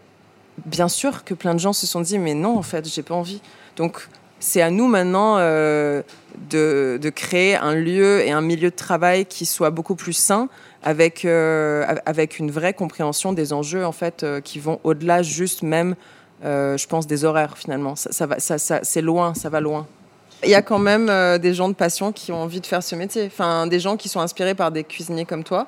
bien 0.66 0.88
sûr 0.88 1.26
que 1.26 1.34
plein 1.34 1.54
de 1.54 1.60
gens 1.60 1.74
se 1.74 1.86
sont 1.86 2.00
dit 2.00 2.18
mais 2.18 2.34
non 2.34 2.58
en 2.58 2.64
fait 2.64 2.88
j'ai 2.88 3.04
pas 3.04 3.16
envie. 3.16 3.42
Donc 3.76 4.08
c'est 4.44 4.62
à 4.62 4.70
nous 4.70 4.88
maintenant 4.88 5.38
euh, 5.38 6.02
de, 6.50 7.10
créer 7.16 7.56
un 7.56 7.76
lieu 7.76 8.22
et 8.22 8.32
un 8.32 8.42
milieu 8.42 8.70
de 8.70 8.76
travail 8.76 9.26
qui 9.26 9.46
soit 9.46 9.70
beaucoup 9.70 9.96
plus 9.96 10.14
sain, 10.14 10.50
avec, 10.84 11.24
euh, 11.24 11.86
avec 12.06 12.40
une 12.40 12.52
vraie 12.52 12.74
compréhension 12.74 13.32
des 13.32 13.54
enjeux 13.54 13.86
en 13.86 13.94
fait, 13.94 14.24
euh, 14.24 14.42
qui 14.42 14.60
vont 14.60 14.82
au-delà 14.84 15.24
juste 15.24 15.64
même, 15.64 15.96
je 16.44 16.88
pense, 16.88 17.08
des 17.08 17.24
horaires 17.24 17.58
finalement. 17.58 17.96
Ça, 17.96 18.26
va, 18.26 18.40
ça, 18.40 18.58
c'est 18.58 19.02
loin, 19.02 19.34
ça 19.34 19.50
va 19.50 19.62
loin. 19.62 19.88
Il 20.44 20.50
y 20.50 20.56
a 20.56 20.62
quand 20.62 20.80
même 20.80 21.10
des 21.40 21.54
gens 21.54 21.70
de 21.70 21.74
passion 21.74 22.12
qui 22.12 22.34
ont 22.34 22.44
envie 22.44 22.60
de 22.60 22.66
faire 22.66 22.84
ce 22.84 22.96
métier. 22.96 23.28
Enfin, 23.28 23.66
des 23.66 23.80
gens 23.80 23.96
qui 23.96 24.10
sont 24.10 24.20
inspirés 24.20 24.56
par 24.56 24.74
des 24.74 24.84
cuisiniers 24.84 25.24
comme 25.24 25.46
toi 25.46 25.68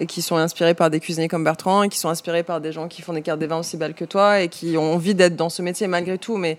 et 0.00 0.06
qui 0.06 0.22
sont 0.22 0.36
inspirés 0.36 0.74
par 0.74 0.90
des 0.90 0.98
cuisiniers 1.00 1.28
comme 1.28 1.44
Bertrand 1.44 1.84
et 1.84 1.88
qui 1.88 1.98
sont 1.98 2.08
inspirés 2.08 2.42
par 2.42 2.60
des 2.60 2.72
gens 2.72 2.88
qui 2.88 3.02
font 3.02 3.12
des 3.12 3.22
cartes 3.22 3.38
des 3.38 3.46
vins 3.46 3.58
aussi 3.58 3.76
belles 3.76 3.94
que 3.94 4.04
toi 4.04 4.40
et 4.40 4.48
qui 4.48 4.76
ont 4.76 4.94
envie 4.94 5.14
d'être 5.14 5.36
dans 5.36 5.48
ce 5.48 5.62
métier 5.62 5.86
malgré 5.86 6.18
tout. 6.18 6.36
Mais 6.36 6.58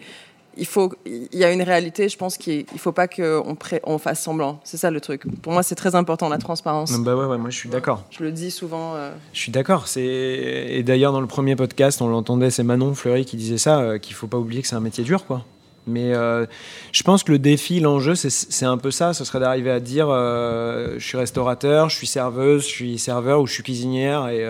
il 0.58 0.66
faut, 0.66 0.94
il 1.06 1.38
y 1.38 1.44
a 1.44 1.52
une 1.52 1.62
réalité, 1.62 2.10
je 2.10 2.18
pense 2.18 2.38
qu'il 2.38 2.66
ne 2.74 2.78
faut 2.78 2.92
pas 2.92 3.08
qu'on 3.08 3.58
on 3.84 3.98
fasse 3.98 4.22
semblant. 4.22 4.60
C'est 4.64 4.78
ça 4.78 4.92
le 4.92 5.00
truc. 5.02 5.24
Pour 5.42 5.54
moi, 5.54 5.64
c'est 5.64 5.76
très 5.76 5.96
important 5.96 6.30
la 6.30 6.38
transparence. 6.38 6.92
bah 7.00 7.16
ouais, 7.16 7.38
moi 7.38 7.50
je 7.50 7.56
suis 7.56 7.70
d'accord. 7.70 8.04
Je 8.12 8.24
le 8.24 8.32
dis 8.32 8.52
souvent. 8.52 8.96
Euh. 8.96 9.12
Je 9.34 9.40
suis 9.40 9.52
d'accord. 9.52 9.86
Et 9.96 10.84
d'ailleurs 10.84 11.14
dans 11.14 11.22
le 11.22 11.28
premier 11.28 11.56
podcast, 11.56 12.02
on 12.02 12.08
l'entendait, 12.08 12.50
c'est 12.50 12.64
Manon 12.64 12.94
Fleury 12.94 13.26
qui 13.26 13.38
disait 13.38 13.58
ça, 13.58 13.80
euh, 13.80 13.98
qu'il 13.98 14.16
faut 14.16 14.28
pas 14.28 14.38
oublier 14.38 14.62
que 14.62 14.68
c'est 14.68 14.76
un 14.76 14.82
métier 14.82 15.04
dur, 15.04 15.26
quoi. 15.26 15.46
Mais 15.88 16.14
euh, 16.14 16.46
je 16.92 17.02
pense 17.02 17.24
que 17.24 17.32
le 17.32 17.40
défi, 17.40 17.80
l'enjeu, 17.80 18.14
c'est 18.14 18.66
un 18.66 18.78
peu 18.78 18.92
ça. 18.92 19.14
Ce 19.14 19.24
serait 19.24 19.40
d'arriver 19.40 19.72
à 19.72 19.80
dire, 19.80 20.10
je 20.10 21.00
suis 21.00 21.18
restaurateur, 21.18 21.90
je 21.90 21.96
suis 21.96 22.06
serveuse, 22.06 22.64
je 22.64 22.68
suis 22.68 23.00
serveur 23.00 23.42
ou 23.42 23.48
je 23.48 23.54
suis 23.54 23.64
cuisinière 23.64 24.28
et, 24.28 24.46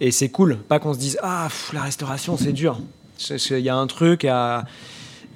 et 0.00 0.10
c'est 0.10 0.28
cool. 0.28 0.58
Pas 0.58 0.78
qu'on 0.78 0.92
se 0.92 0.98
dise, 0.98 1.18
ah, 1.22 1.48
la 1.72 1.82
restauration, 1.82 2.36
c'est 2.36 2.52
dur. 2.52 2.80
Il 3.30 3.58
y 3.60 3.68
a 3.70 3.76
un 3.76 3.86
truc 3.86 4.26
à 4.26 4.64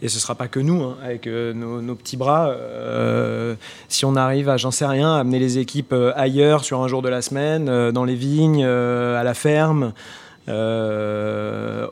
et 0.03 0.09
ce 0.09 0.19
sera 0.19 0.35
pas 0.35 0.49
que 0.49 0.59
nous, 0.59 0.83
hein, 0.83 0.97
avec 1.03 1.29
euh, 1.29 1.55
nos, 1.55 1.95
petits 1.95 2.17
bras. 2.17 2.49
Euh, 2.49 3.55
si 3.89 4.05
on 4.05 4.17
arrive 4.17 4.49
à, 4.49 4.57
j'en 4.57 4.73
sais 4.73 4.85
rien, 4.85 5.15
amener 5.15 5.39
les 5.39 5.59
équipes 5.59 5.93
euh, 5.93 6.13
ailleurs 6.17 6.65
sur 6.65 6.83
un 6.83 6.89
jour 6.89 7.03
de 7.03 7.09
la 7.09 7.23
semaine, 7.23 7.93
dans 7.93 8.05
les 8.05 8.17
vignes, 8.17 8.65
à 8.65 9.23
la 9.23 9.35
ferme, 9.35 9.93
au, 10.49 10.53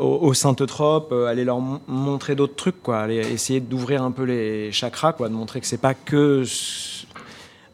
au 0.01 0.35
Sainte-Trope, 0.35 1.13
aller 1.13 1.45
leur 1.45 1.61
montrer 1.61 2.35
d'autres 2.35 2.57
trucs, 2.57 2.83
quoi, 2.83 3.09
essayer 3.09 3.61
d'ouvrir 3.61 4.03
un 4.03 4.11
peu 4.11 4.25
les 4.25 4.73
chakras, 4.73 5.13
quoi, 5.13 5.29
de 5.29 5.35
montrer 5.35 5.61
que 5.61 5.67
c'est 5.67 5.81
pas 5.81 5.95
que 5.95 6.43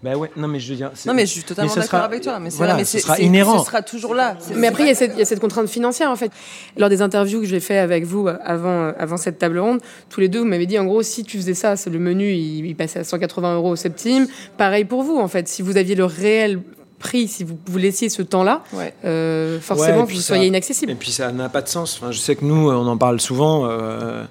bah 0.02 0.14
ouais, 0.14 0.30
non 0.36 0.46
mais 0.46 0.60
je 0.60 0.70
veux 0.70 0.76
dire. 0.76 0.90
Non 1.06 1.14
mais 1.14 1.24
je 1.26 1.32
suis 1.32 1.42
totalement 1.42 1.74
d'accord 1.74 2.02
avec 2.02 2.22
toi. 2.22 2.38
Mais, 2.38 2.50
voilà, 2.50 2.74
mais 2.76 2.84
ce 2.84 2.98
sera 2.98 3.18
inhérent. 3.18 3.60
Ce 3.60 3.66
sera 3.66 3.82
toujours 3.82 4.14
là. 4.14 4.36
Mais 4.54 4.66
après, 4.66 4.84
il 4.84 4.88
y, 4.88 5.22
a 5.22 5.24
cette, 5.24 5.40
contrainte 5.40 5.68
financière 5.68 6.10
en 6.10 6.16
fait. 6.16 6.30
Lors 6.76 6.88
des 6.88 7.00
interviews 7.02 7.40
que 7.40 7.46
j'ai 7.46 7.60
fait 7.60 7.78
avec 7.78 8.04
vous 8.04 8.28
euh, 8.28 8.36
avant, 8.44 8.68
euh, 8.68 8.92
avant 8.98 9.16
cette 9.16 9.38
table 9.38 9.58
ronde, 9.58 9.80
tous 10.10 10.20
les 10.20 10.28
deux, 10.28 10.40
vous 10.40 10.44
m'avez 10.44 10.66
dit 10.66 10.78
en 10.78 10.84
gros, 10.84 11.02
si 11.02 11.24
tu 11.24 11.38
faisais 11.38 11.54
ça, 11.54 11.76
c'est 11.76 11.90
le 11.90 11.98
menu, 11.98 12.32
il, 12.32 12.76
passait 12.76 12.98
à 13.00 13.04
180 13.04 13.56
euros 13.56 13.70
au 13.70 13.76
septime. 13.76 14.26
Pareil 14.58 14.84
pour 14.84 15.02
vous 15.02 15.16
en 15.16 15.28
fait. 15.28 15.48
Si 15.48 15.62
vous 15.62 15.76
aviez 15.78 15.94
le 15.94 16.04
réel 16.04 16.60
prix, 16.98 17.26
si 17.26 17.44
vous 17.44 17.58
vous 17.66 17.78
laissiez 17.78 18.08
ce 18.08 18.22
temps-là, 18.22 18.62
Ouais. 18.74 18.92
euh, 19.04 19.58
forcément 19.60 20.04
Ouais, 20.04 20.12
vous 20.12 20.20
ça- 20.20 20.36
inaccessible. 20.36 20.92
Et 20.92 20.94
puis 20.94 21.10
ça 21.10 21.32
n'a 21.32 21.48
pas 21.48 21.62
de 21.62 21.68
sens. 21.68 21.98
Enfin, 22.00 22.12
je 22.12 22.18
sais 22.18 22.36
que 22.36 22.44
nous, 22.44 22.70
on 22.70 22.86
en 22.86 22.98
parle 22.98 23.20
souvent. 23.20 23.66
euh, 23.66 24.24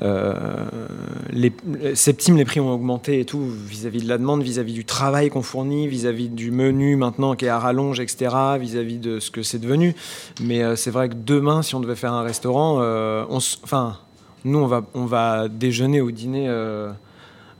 les, 0.00 1.52
Septime, 1.94 2.36
les 2.36 2.44
prix 2.44 2.60
ont 2.60 2.72
augmenté 2.72 3.20
et 3.20 3.24
tout 3.24 3.40
vis-à-vis 3.40 4.02
de 4.02 4.08
la 4.08 4.18
demande, 4.18 4.42
vis-à-vis 4.42 4.72
du 4.72 4.84
travail 4.84 5.30
qu'on 5.30 5.42
fournit, 5.42 5.88
vis-à-vis 5.88 6.28
du 6.28 6.50
menu 6.50 6.96
maintenant 6.96 7.34
qui 7.34 7.46
est 7.46 7.48
à 7.48 7.58
rallonge, 7.58 8.00
etc., 8.00 8.34
vis-à-vis 8.58 8.98
de 8.98 9.20
ce 9.20 9.30
que 9.30 9.42
c'est 9.42 9.58
devenu. 9.58 9.94
Mais 10.40 10.62
euh, 10.62 10.76
c'est 10.76 10.90
vrai 10.90 11.08
que 11.08 11.14
demain, 11.14 11.62
si 11.62 11.74
on 11.74 11.80
devait 11.80 11.96
faire 11.96 12.12
un 12.12 12.22
restaurant, 12.22 12.78
euh, 12.80 13.24
on 13.30 13.38
enfin, 13.64 13.98
nous, 14.44 14.58
on 14.58 14.66
va, 14.66 14.84
on 14.94 15.06
va 15.06 15.48
déjeuner 15.48 16.00
ou 16.00 16.10
dîner. 16.10 16.46
euh, 16.48 16.92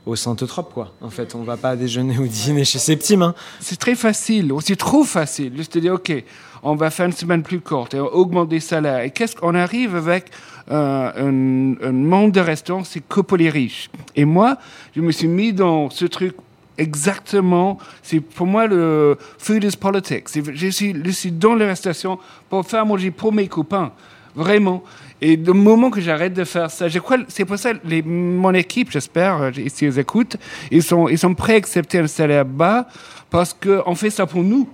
au 0.07 0.15
Saint-Eutrope, 0.15 0.73
quoi. 0.73 0.93
En 1.01 1.09
fait, 1.09 1.35
on 1.35 1.43
va 1.43 1.57
pas 1.57 1.75
déjeuner 1.75 2.17
ou 2.17 2.27
dîner 2.27 2.63
chez 2.63 2.79
Septime. 2.79 3.21
Hein. 3.21 3.35
C'est 3.59 3.77
très 3.77 3.95
facile, 3.95 4.53
c'est 4.61 4.77
trop 4.77 5.03
facile, 5.03 5.55
juste 5.55 5.75
de 5.75 5.81
dire, 5.81 5.93
OK, 5.95 6.23
on 6.67 6.75
va 6.75 6.89
faire 6.89 7.05
une 7.05 7.13
semaine 7.13 7.43
plus 7.43 7.61
courte 7.61 7.93
et 7.93 7.99
on 7.99 8.13
augmente 8.13 8.51
les 8.51 8.59
salaires. 8.59 8.99
Et 8.99 9.11
qu'est-ce 9.11 9.35
qu'on 9.35 9.55
arrive 9.55 9.95
avec 9.95 10.25
euh, 10.69 11.11
un, 11.15 11.91
monde 11.91 12.33
de 12.33 12.41
restaurants, 12.41 12.83
c'est 12.83 13.01
que 13.07 13.21
pour 13.21 13.37
les 13.37 13.49
riches. 13.49 13.89
Et 14.15 14.25
moi, 14.25 14.57
je 14.95 15.01
me 15.01 15.11
suis 15.11 15.27
mis 15.27 15.53
dans 15.53 15.89
ce 15.89 16.05
truc 16.05 16.35
exactement, 16.77 17.79
c'est 18.03 18.19
pour 18.19 18.45
moi 18.45 18.67
le 18.67 19.17
food 19.37 19.63
is 19.63 19.77
politics. 19.77 20.27
Je 20.53 20.67
suis, 20.67 21.31
dans 21.31 21.55
la 21.55 21.67
restauration 21.67 22.19
pour 22.49 22.65
faire 22.65 22.85
manger 22.85 23.11
pour 23.11 23.31
mes 23.31 23.47
copains, 23.47 23.91
vraiment. 24.35 24.83
Et 25.21 25.37
le 25.37 25.53
moment 25.53 25.89
que 25.89 26.01
j'arrête 26.01 26.33
de 26.33 26.43
faire 26.43 26.69
ça, 26.69 26.87
c'est 27.29 27.45
pour 27.45 27.57
ça 27.57 27.71
les, 27.85 28.03
mon 28.03 28.53
équipe, 28.53 28.91
j'espère, 28.91 29.41
euh, 29.41 29.51
s'ils 29.67 29.87
ils 29.87 29.99
écoutent, 29.99 30.35
ils 30.69 30.83
ils 31.09 31.17
sont 31.17 31.33
prêts 31.33 31.53
à 31.53 31.57
accepter 31.57 31.99
un 31.99 32.07
salaire 32.07 32.45
bas 32.45 32.87
parce 33.29 33.53
qu'on 33.55 33.95
fait 33.95 34.09
ça 34.09 34.25
pour 34.25 34.43
nous. 34.43 34.69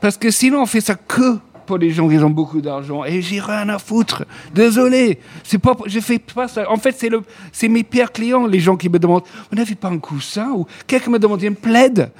Parce 0.00 0.16
que 0.16 0.30
sinon, 0.30 0.62
on 0.62 0.66
fait 0.66 0.80
ça 0.80 0.94
que 0.94 1.38
pour 1.68 1.76
les 1.76 1.90
gens 1.90 2.08
qui 2.08 2.16
ont 2.16 2.30
beaucoup 2.30 2.62
d'argent. 2.62 3.04
Et 3.04 3.20
j'ai 3.20 3.40
rien 3.40 3.68
à 3.68 3.78
foutre. 3.78 4.24
Désolé. 4.54 5.20
C'est 5.44 5.58
pas, 5.58 5.76
je 5.84 6.00
fais 6.00 6.18
pas 6.18 6.48
ça. 6.48 6.68
En 6.70 6.78
fait, 6.78 6.92
c'est 6.92 7.10
le, 7.10 7.22
c'est 7.52 7.68
mes 7.68 7.84
pires 7.84 8.10
clients, 8.10 8.46
les 8.46 8.58
gens 8.58 8.76
qui 8.76 8.88
me 8.88 8.98
demandent, 8.98 9.24
vous 9.50 9.56
n'avez 9.56 9.74
pas 9.74 9.88
un 9.88 9.98
coussin 9.98 10.50
ou 10.52 10.66
quelqu'un 10.86 11.10
me 11.10 11.18
demande, 11.18 11.42
une 11.42 11.54
plaide. 11.54 12.10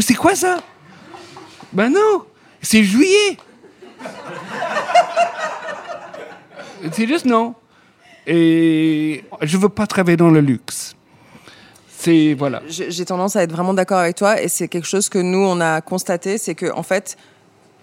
C'est 0.00 0.14
quoi 0.14 0.34
ça? 0.34 0.58
Ben 1.72 1.88
non. 1.88 2.24
C'est 2.60 2.84
juillet. 2.84 3.38
c'est 6.92 7.06
juste 7.06 7.24
non. 7.24 7.54
Et 8.26 9.24
je 9.40 9.56
veux 9.56 9.70
pas 9.70 9.86
travailler 9.86 10.18
dans 10.18 10.30
le 10.30 10.40
luxe. 10.40 10.94
J'ai 12.68 13.04
tendance 13.04 13.36
à 13.36 13.42
être 13.42 13.52
vraiment 13.52 13.74
d'accord 13.74 13.98
avec 13.98 14.16
toi 14.16 14.40
et 14.40 14.48
c'est 14.48 14.68
quelque 14.68 14.86
chose 14.86 15.08
que 15.08 15.18
nous 15.18 15.44
on 15.44 15.60
a 15.60 15.80
constaté, 15.80 16.38
c'est 16.38 16.54
que 16.54 16.72
en 16.72 16.82
fait 16.82 17.16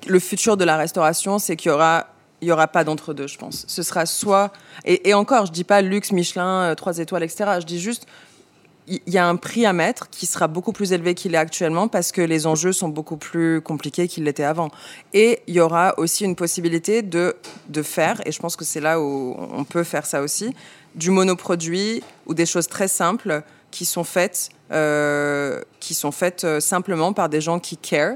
le 0.08 0.20
futur 0.20 0.58
de 0.58 0.64
la 0.64 0.78
restauration, 0.78 1.40
c'est 1.40 1.56
qu'il 1.56 1.70
y 1.70 1.74
aura 1.74 2.08
il 2.42 2.48
y 2.48 2.52
aura 2.52 2.68
pas 2.68 2.84
d'entre 2.84 3.16
deux, 3.16 3.26
je 3.26 3.38
pense. 3.38 3.66
Ce 3.68 3.82
sera 3.82 4.06
soit 4.06 4.52
et, 4.86 5.10
et 5.10 5.14
encore, 5.14 5.48
je 5.48 5.52
dis 5.52 5.64
pas 5.64 5.82
luxe, 5.82 6.12
Michelin, 6.12 6.72
euh, 6.72 6.76
trois 6.76 7.00
étoiles, 7.00 7.24
etc. 7.24 7.58
Je 7.60 7.66
dis 7.66 7.80
juste 7.80 8.06
il 8.88 9.14
y 9.14 9.18
a 9.18 9.28
un 9.28 9.36
prix 9.36 9.66
à 9.66 9.74
mettre 9.74 10.10
qui 10.10 10.26
sera 10.26 10.48
beaucoup 10.48 10.72
plus 10.72 10.94
élevé 10.94 11.14
qu'il 11.14 11.36
est 11.36 11.38
actuellement 11.38 11.88
parce 11.88 12.12
que 12.12 12.22
les 12.22 12.48
enjeux 12.48 12.72
sont 12.72 12.88
beaucoup 12.88 13.18
plus 13.18 13.62
compliqués 13.62 14.08
qu'ils 14.08 14.24
l'étaient 14.24 14.44
avant. 14.44 14.70
Et 15.14 15.42
il 15.48 15.56
y 15.56 15.60
aura 15.60 15.94
aussi 15.98 16.24
une 16.24 16.36
possibilité 16.36 17.02
de, 17.02 17.36
de 17.68 17.82
faire, 17.82 18.22
et 18.26 18.32
je 18.32 18.40
pense 18.40 18.56
que 18.56 18.64
c'est 18.64 18.80
là 18.80 19.02
où 19.02 19.36
on 19.38 19.66
peut 19.66 19.84
faire 19.84 20.06
ça 20.06 20.22
aussi, 20.22 20.56
du 20.96 21.12
monoproduit 21.12 22.02
ou 22.26 22.34
des 22.34 22.46
choses 22.46 22.68
très 22.68 22.88
simples 22.88 23.44
qui 23.78 23.86
sont 23.86 24.04
faites, 24.04 24.50
euh, 24.72 25.62
qui 25.80 25.94
sont 25.94 26.12
faites 26.12 26.44
euh, 26.46 26.60
simplement 26.60 27.14
par 27.14 27.30
des 27.30 27.42
gens 27.42 27.60
qui 27.60 27.78
care, 27.78 28.16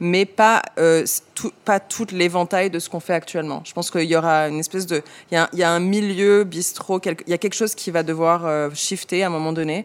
mais 0.00 0.24
pas, 0.24 0.62
euh, 0.78 1.04
tout, 1.34 1.52
pas 1.66 1.80
toute 1.80 2.12
l'éventail 2.12 2.70
de 2.70 2.78
ce 2.78 2.88
qu'on 2.88 2.98
fait 2.98 3.12
actuellement. 3.12 3.60
Je 3.66 3.74
pense 3.74 3.90
qu'il 3.90 4.04
y 4.04 4.16
aura 4.16 4.48
une 4.48 4.58
espèce 4.58 4.86
de... 4.86 5.02
Il 5.30 5.46
y 5.52 5.62
a, 5.62 5.70
un 5.70 5.80
milieu 5.80 6.44
bistrot, 6.44 6.98
il 7.04 7.30
y 7.30 7.34
a 7.34 7.38
quelque 7.38 7.54
chose 7.54 7.74
qui 7.74 7.90
va 7.90 8.02
devoir 8.02 8.46
euh, 8.46 8.70
shifter 8.72 9.22
à 9.22 9.26
un 9.26 9.30
moment 9.30 9.52
donné. 9.52 9.84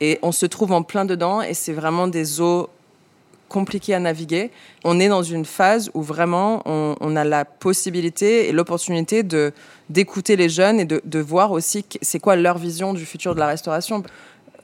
Et 0.00 0.18
on 0.22 0.32
se 0.32 0.46
trouve 0.46 0.72
en 0.72 0.82
plein 0.82 1.04
dedans 1.04 1.42
et 1.42 1.52
c'est 1.52 1.74
vraiment 1.74 2.08
des 2.08 2.40
eaux 2.40 2.70
compliquées 3.50 3.92
à 3.92 4.00
naviguer. 4.00 4.50
On 4.84 4.98
est 4.98 5.08
dans 5.08 5.22
une 5.22 5.44
phase 5.44 5.90
où 5.92 6.00
vraiment 6.02 6.62
on, 6.64 7.16
a 7.16 7.24
la 7.24 7.44
possibilité 7.44 8.48
et 8.48 8.52
l'opportunité 8.52 9.22
de 9.22 9.52
d'écouter 9.90 10.36
les 10.36 10.48
jeunes 10.48 10.80
et 10.80 10.86
de, 10.86 11.18
voir 11.18 11.52
aussi 11.52 11.84
c'est 12.00 12.18
quoi 12.18 12.34
leur 12.34 12.56
vision 12.56 12.94
du 12.94 13.04
futur 13.04 13.34
de 13.34 13.40
la 13.40 13.46
restauration. 13.46 14.02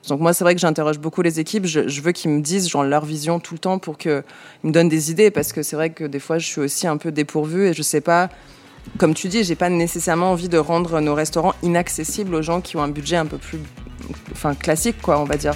Donc 0.07 0.21
moi, 0.21 0.33
c'est 0.33 0.45
vrai 0.45 0.55
que 0.55 0.61
j'interroge 0.61 0.99
beaucoup 0.99 1.23
les 1.23 1.41
équipes. 1.41 1.67
Je, 1.67 2.01
veux 2.01 2.13
qu'ils 2.13 2.31
me 2.31 2.41
disent 2.41 2.69
genre, 2.69 2.85
leur 2.85 3.05
vision 3.05 3.41
tout 3.41 3.55
le 3.55 3.59
temps 3.59 3.79
pour 3.79 3.99
qu'ils 3.99 4.23
me 4.63 4.73
donnent 4.73 4.89
des 4.89 5.11
idées 5.11 5.31
parce 5.31 5.53
que 5.53 5.63
c'est 5.63 5.77
vrai 5.77 5.91
que 5.91 6.05
des 6.05 6.21
fois, 6.21 6.39
je 6.39 6.47
suis 6.47 6.61
aussi 6.61 6.87
un 6.87 6.97
peu 6.97 7.13
dépourvue 7.13 7.67
et 7.67 7.75
je 7.75 7.83
sais 7.83 8.01
pas. 8.01 8.31
Comme 8.97 9.13
tu 9.13 9.29
dis, 9.29 9.45
j'ai 9.45 9.55
pas 9.55 9.69
nécessairement 9.69 10.31
envie 10.31 10.49
de 10.49 10.57
rendre 10.57 11.01
nos 11.01 11.15
restaurants 11.15 11.55
inaccessibles 11.63 12.35
aux 12.35 12.43
gens 12.43 12.61
qui 12.61 12.77
ont 12.77 12.83
un 12.83 12.89
budget 12.89 13.17
un 13.17 13.27
peu 13.27 13.37
plus, 13.37 13.59
enfin 14.33 14.55
classique, 14.55 14.97
quoi, 15.03 15.21
on 15.21 15.25
va 15.25 15.37
dire. 15.37 15.55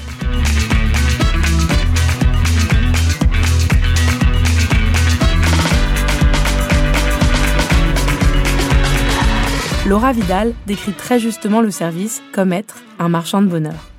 Laura 9.86 10.12
Vidal 10.12 10.54
décrit 10.66 10.92
très 10.92 11.18
justement 11.18 11.60
le 11.60 11.70
service 11.70 12.22
comme 12.32 12.52
être 12.52 12.76
un 12.98 13.08
marchand 13.08 13.42
de 13.42 13.48
bonheur. 13.48 13.91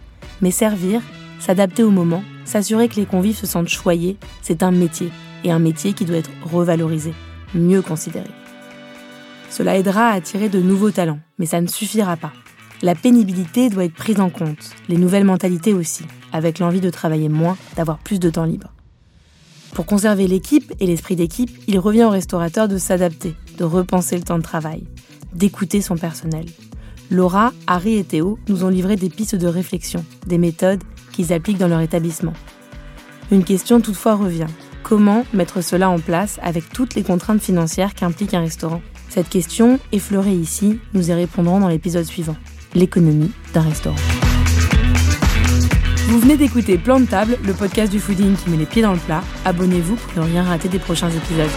Mais 0.44 0.52
servir, 0.52 1.02
s'adapter 1.40 1.84
au 1.84 1.90
moment, 1.90 2.22
s'assurer 2.44 2.90
que 2.90 2.98
les 2.98 3.06
convives 3.06 3.38
se 3.38 3.48
sentent 3.48 3.70
choyés, 3.70 4.18
c'est 4.42 4.62
un 4.62 4.72
métier, 4.72 5.10
et 5.46 5.52
un 5.52 5.58
métier 5.58 5.94
qui 5.94 6.04
doit 6.04 6.18
être 6.18 6.32
revalorisé, 6.44 7.14
mieux 7.56 7.82
considéré. 7.82 8.28
Cela 9.50 9.78
aidera 9.78 10.10
à 10.10 10.16
attirer 10.16 10.50
de 10.50 10.60
nouveaux 10.60 10.92
talents, 10.92 11.22
mais 11.40 11.46
ça 11.46 11.62
ne 11.62 11.68
suffira 11.68 12.18
pas. 12.18 12.34
La 12.82 12.94
pénibilité 12.94 13.70
doit 13.70 13.86
être 13.86 13.94
prise 13.94 14.20
en 14.20 14.30
compte, 14.30 14.72
les 14.90 14.98
nouvelles 14.98 15.24
mentalités 15.24 15.74
aussi, 15.74 16.04
avec 16.34 16.60
l'envie 16.60 16.82
de 16.82 16.90
travailler 16.90 17.30
moins, 17.30 17.56
d'avoir 17.78 17.98
plus 18.00 18.20
de 18.20 18.30
temps 18.30 18.44
libre. 18.44 18.74
Pour 19.74 19.86
conserver 19.86 20.28
l'équipe 20.28 20.74
et 20.82 20.88
l'esprit 20.88 21.16
d'équipe, 21.16 21.58
il 21.68 21.80
revient 21.80 22.04
au 22.04 22.10
restaurateur 22.10 22.68
de 22.68 22.78
s'adapter, 22.78 23.34
de 23.58 23.64
repenser 23.64 24.18
le 24.18 24.24
temps 24.24 24.40
de 24.40 24.44
travail, 24.44 24.84
d'écouter 25.34 25.80
son 25.80 25.96
personnel. 25.96 26.48
Laura, 27.12 27.54
Harry 27.68 27.98
et 27.98 28.04
Théo 28.04 28.40
nous 28.48 28.64
ont 28.64 28.70
livré 28.70 28.96
des 28.96 29.10
pistes 29.10 29.36
de 29.36 29.48
réflexion, 29.48 30.04
des 30.26 30.38
méthodes 30.38 30.84
qu'ils 31.12 31.34
appliquent 31.34 31.58
dans 31.58 31.68
leur 31.68 31.82
établissement. 31.82 32.34
Une 33.32 33.44
question 33.44 33.82
toutefois 33.82 34.16
revient. 34.16 34.48
Comment 34.84 35.26
mettre 35.34 35.62
cela 35.62 35.90
en 35.90 36.00
place 36.00 36.40
avec 36.44 36.70
toutes 36.70 36.96
les 36.96 37.04
contraintes 37.04 37.42
financières 37.42 37.94
qu'implique 37.94 38.34
un 38.34 38.42
restaurant? 38.42 38.82
Cette 39.10 39.30
question, 39.30 39.80
effleurée 39.92 40.34
ici, 40.34 40.80
nous 40.94 41.10
y 41.10 41.14
répondrons 41.14 41.60
dans 41.60 41.68
l'épisode 41.68 42.06
suivant. 42.06 42.36
L'économie 42.76 43.32
d'un 43.54 43.62
restaurant. 43.62 43.96
Vous 46.08 46.20
venez 46.20 46.38
d'écouter 46.38 46.78
Plan 46.78 47.00
de 47.00 47.06
table, 47.06 47.38
le 47.46 47.54
podcast 47.54 47.92
du 47.92 48.00
fooding 48.00 48.36
qui 48.36 48.50
met 48.50 48.58
les 48.58 48.66
pieds 48.66 48.82
dans 48.82 48.94
le 48.94 49.00
plat. 49.00 49.24
Abonnez-vous 49.46 49.96
pour 49.96 50.24
ne 50.24 50.30
rien 50.30 50.44
rater 50.44 50.68
des 50.68 50.80
prochains 50.80 51.10
épisodes. 51.10 51.50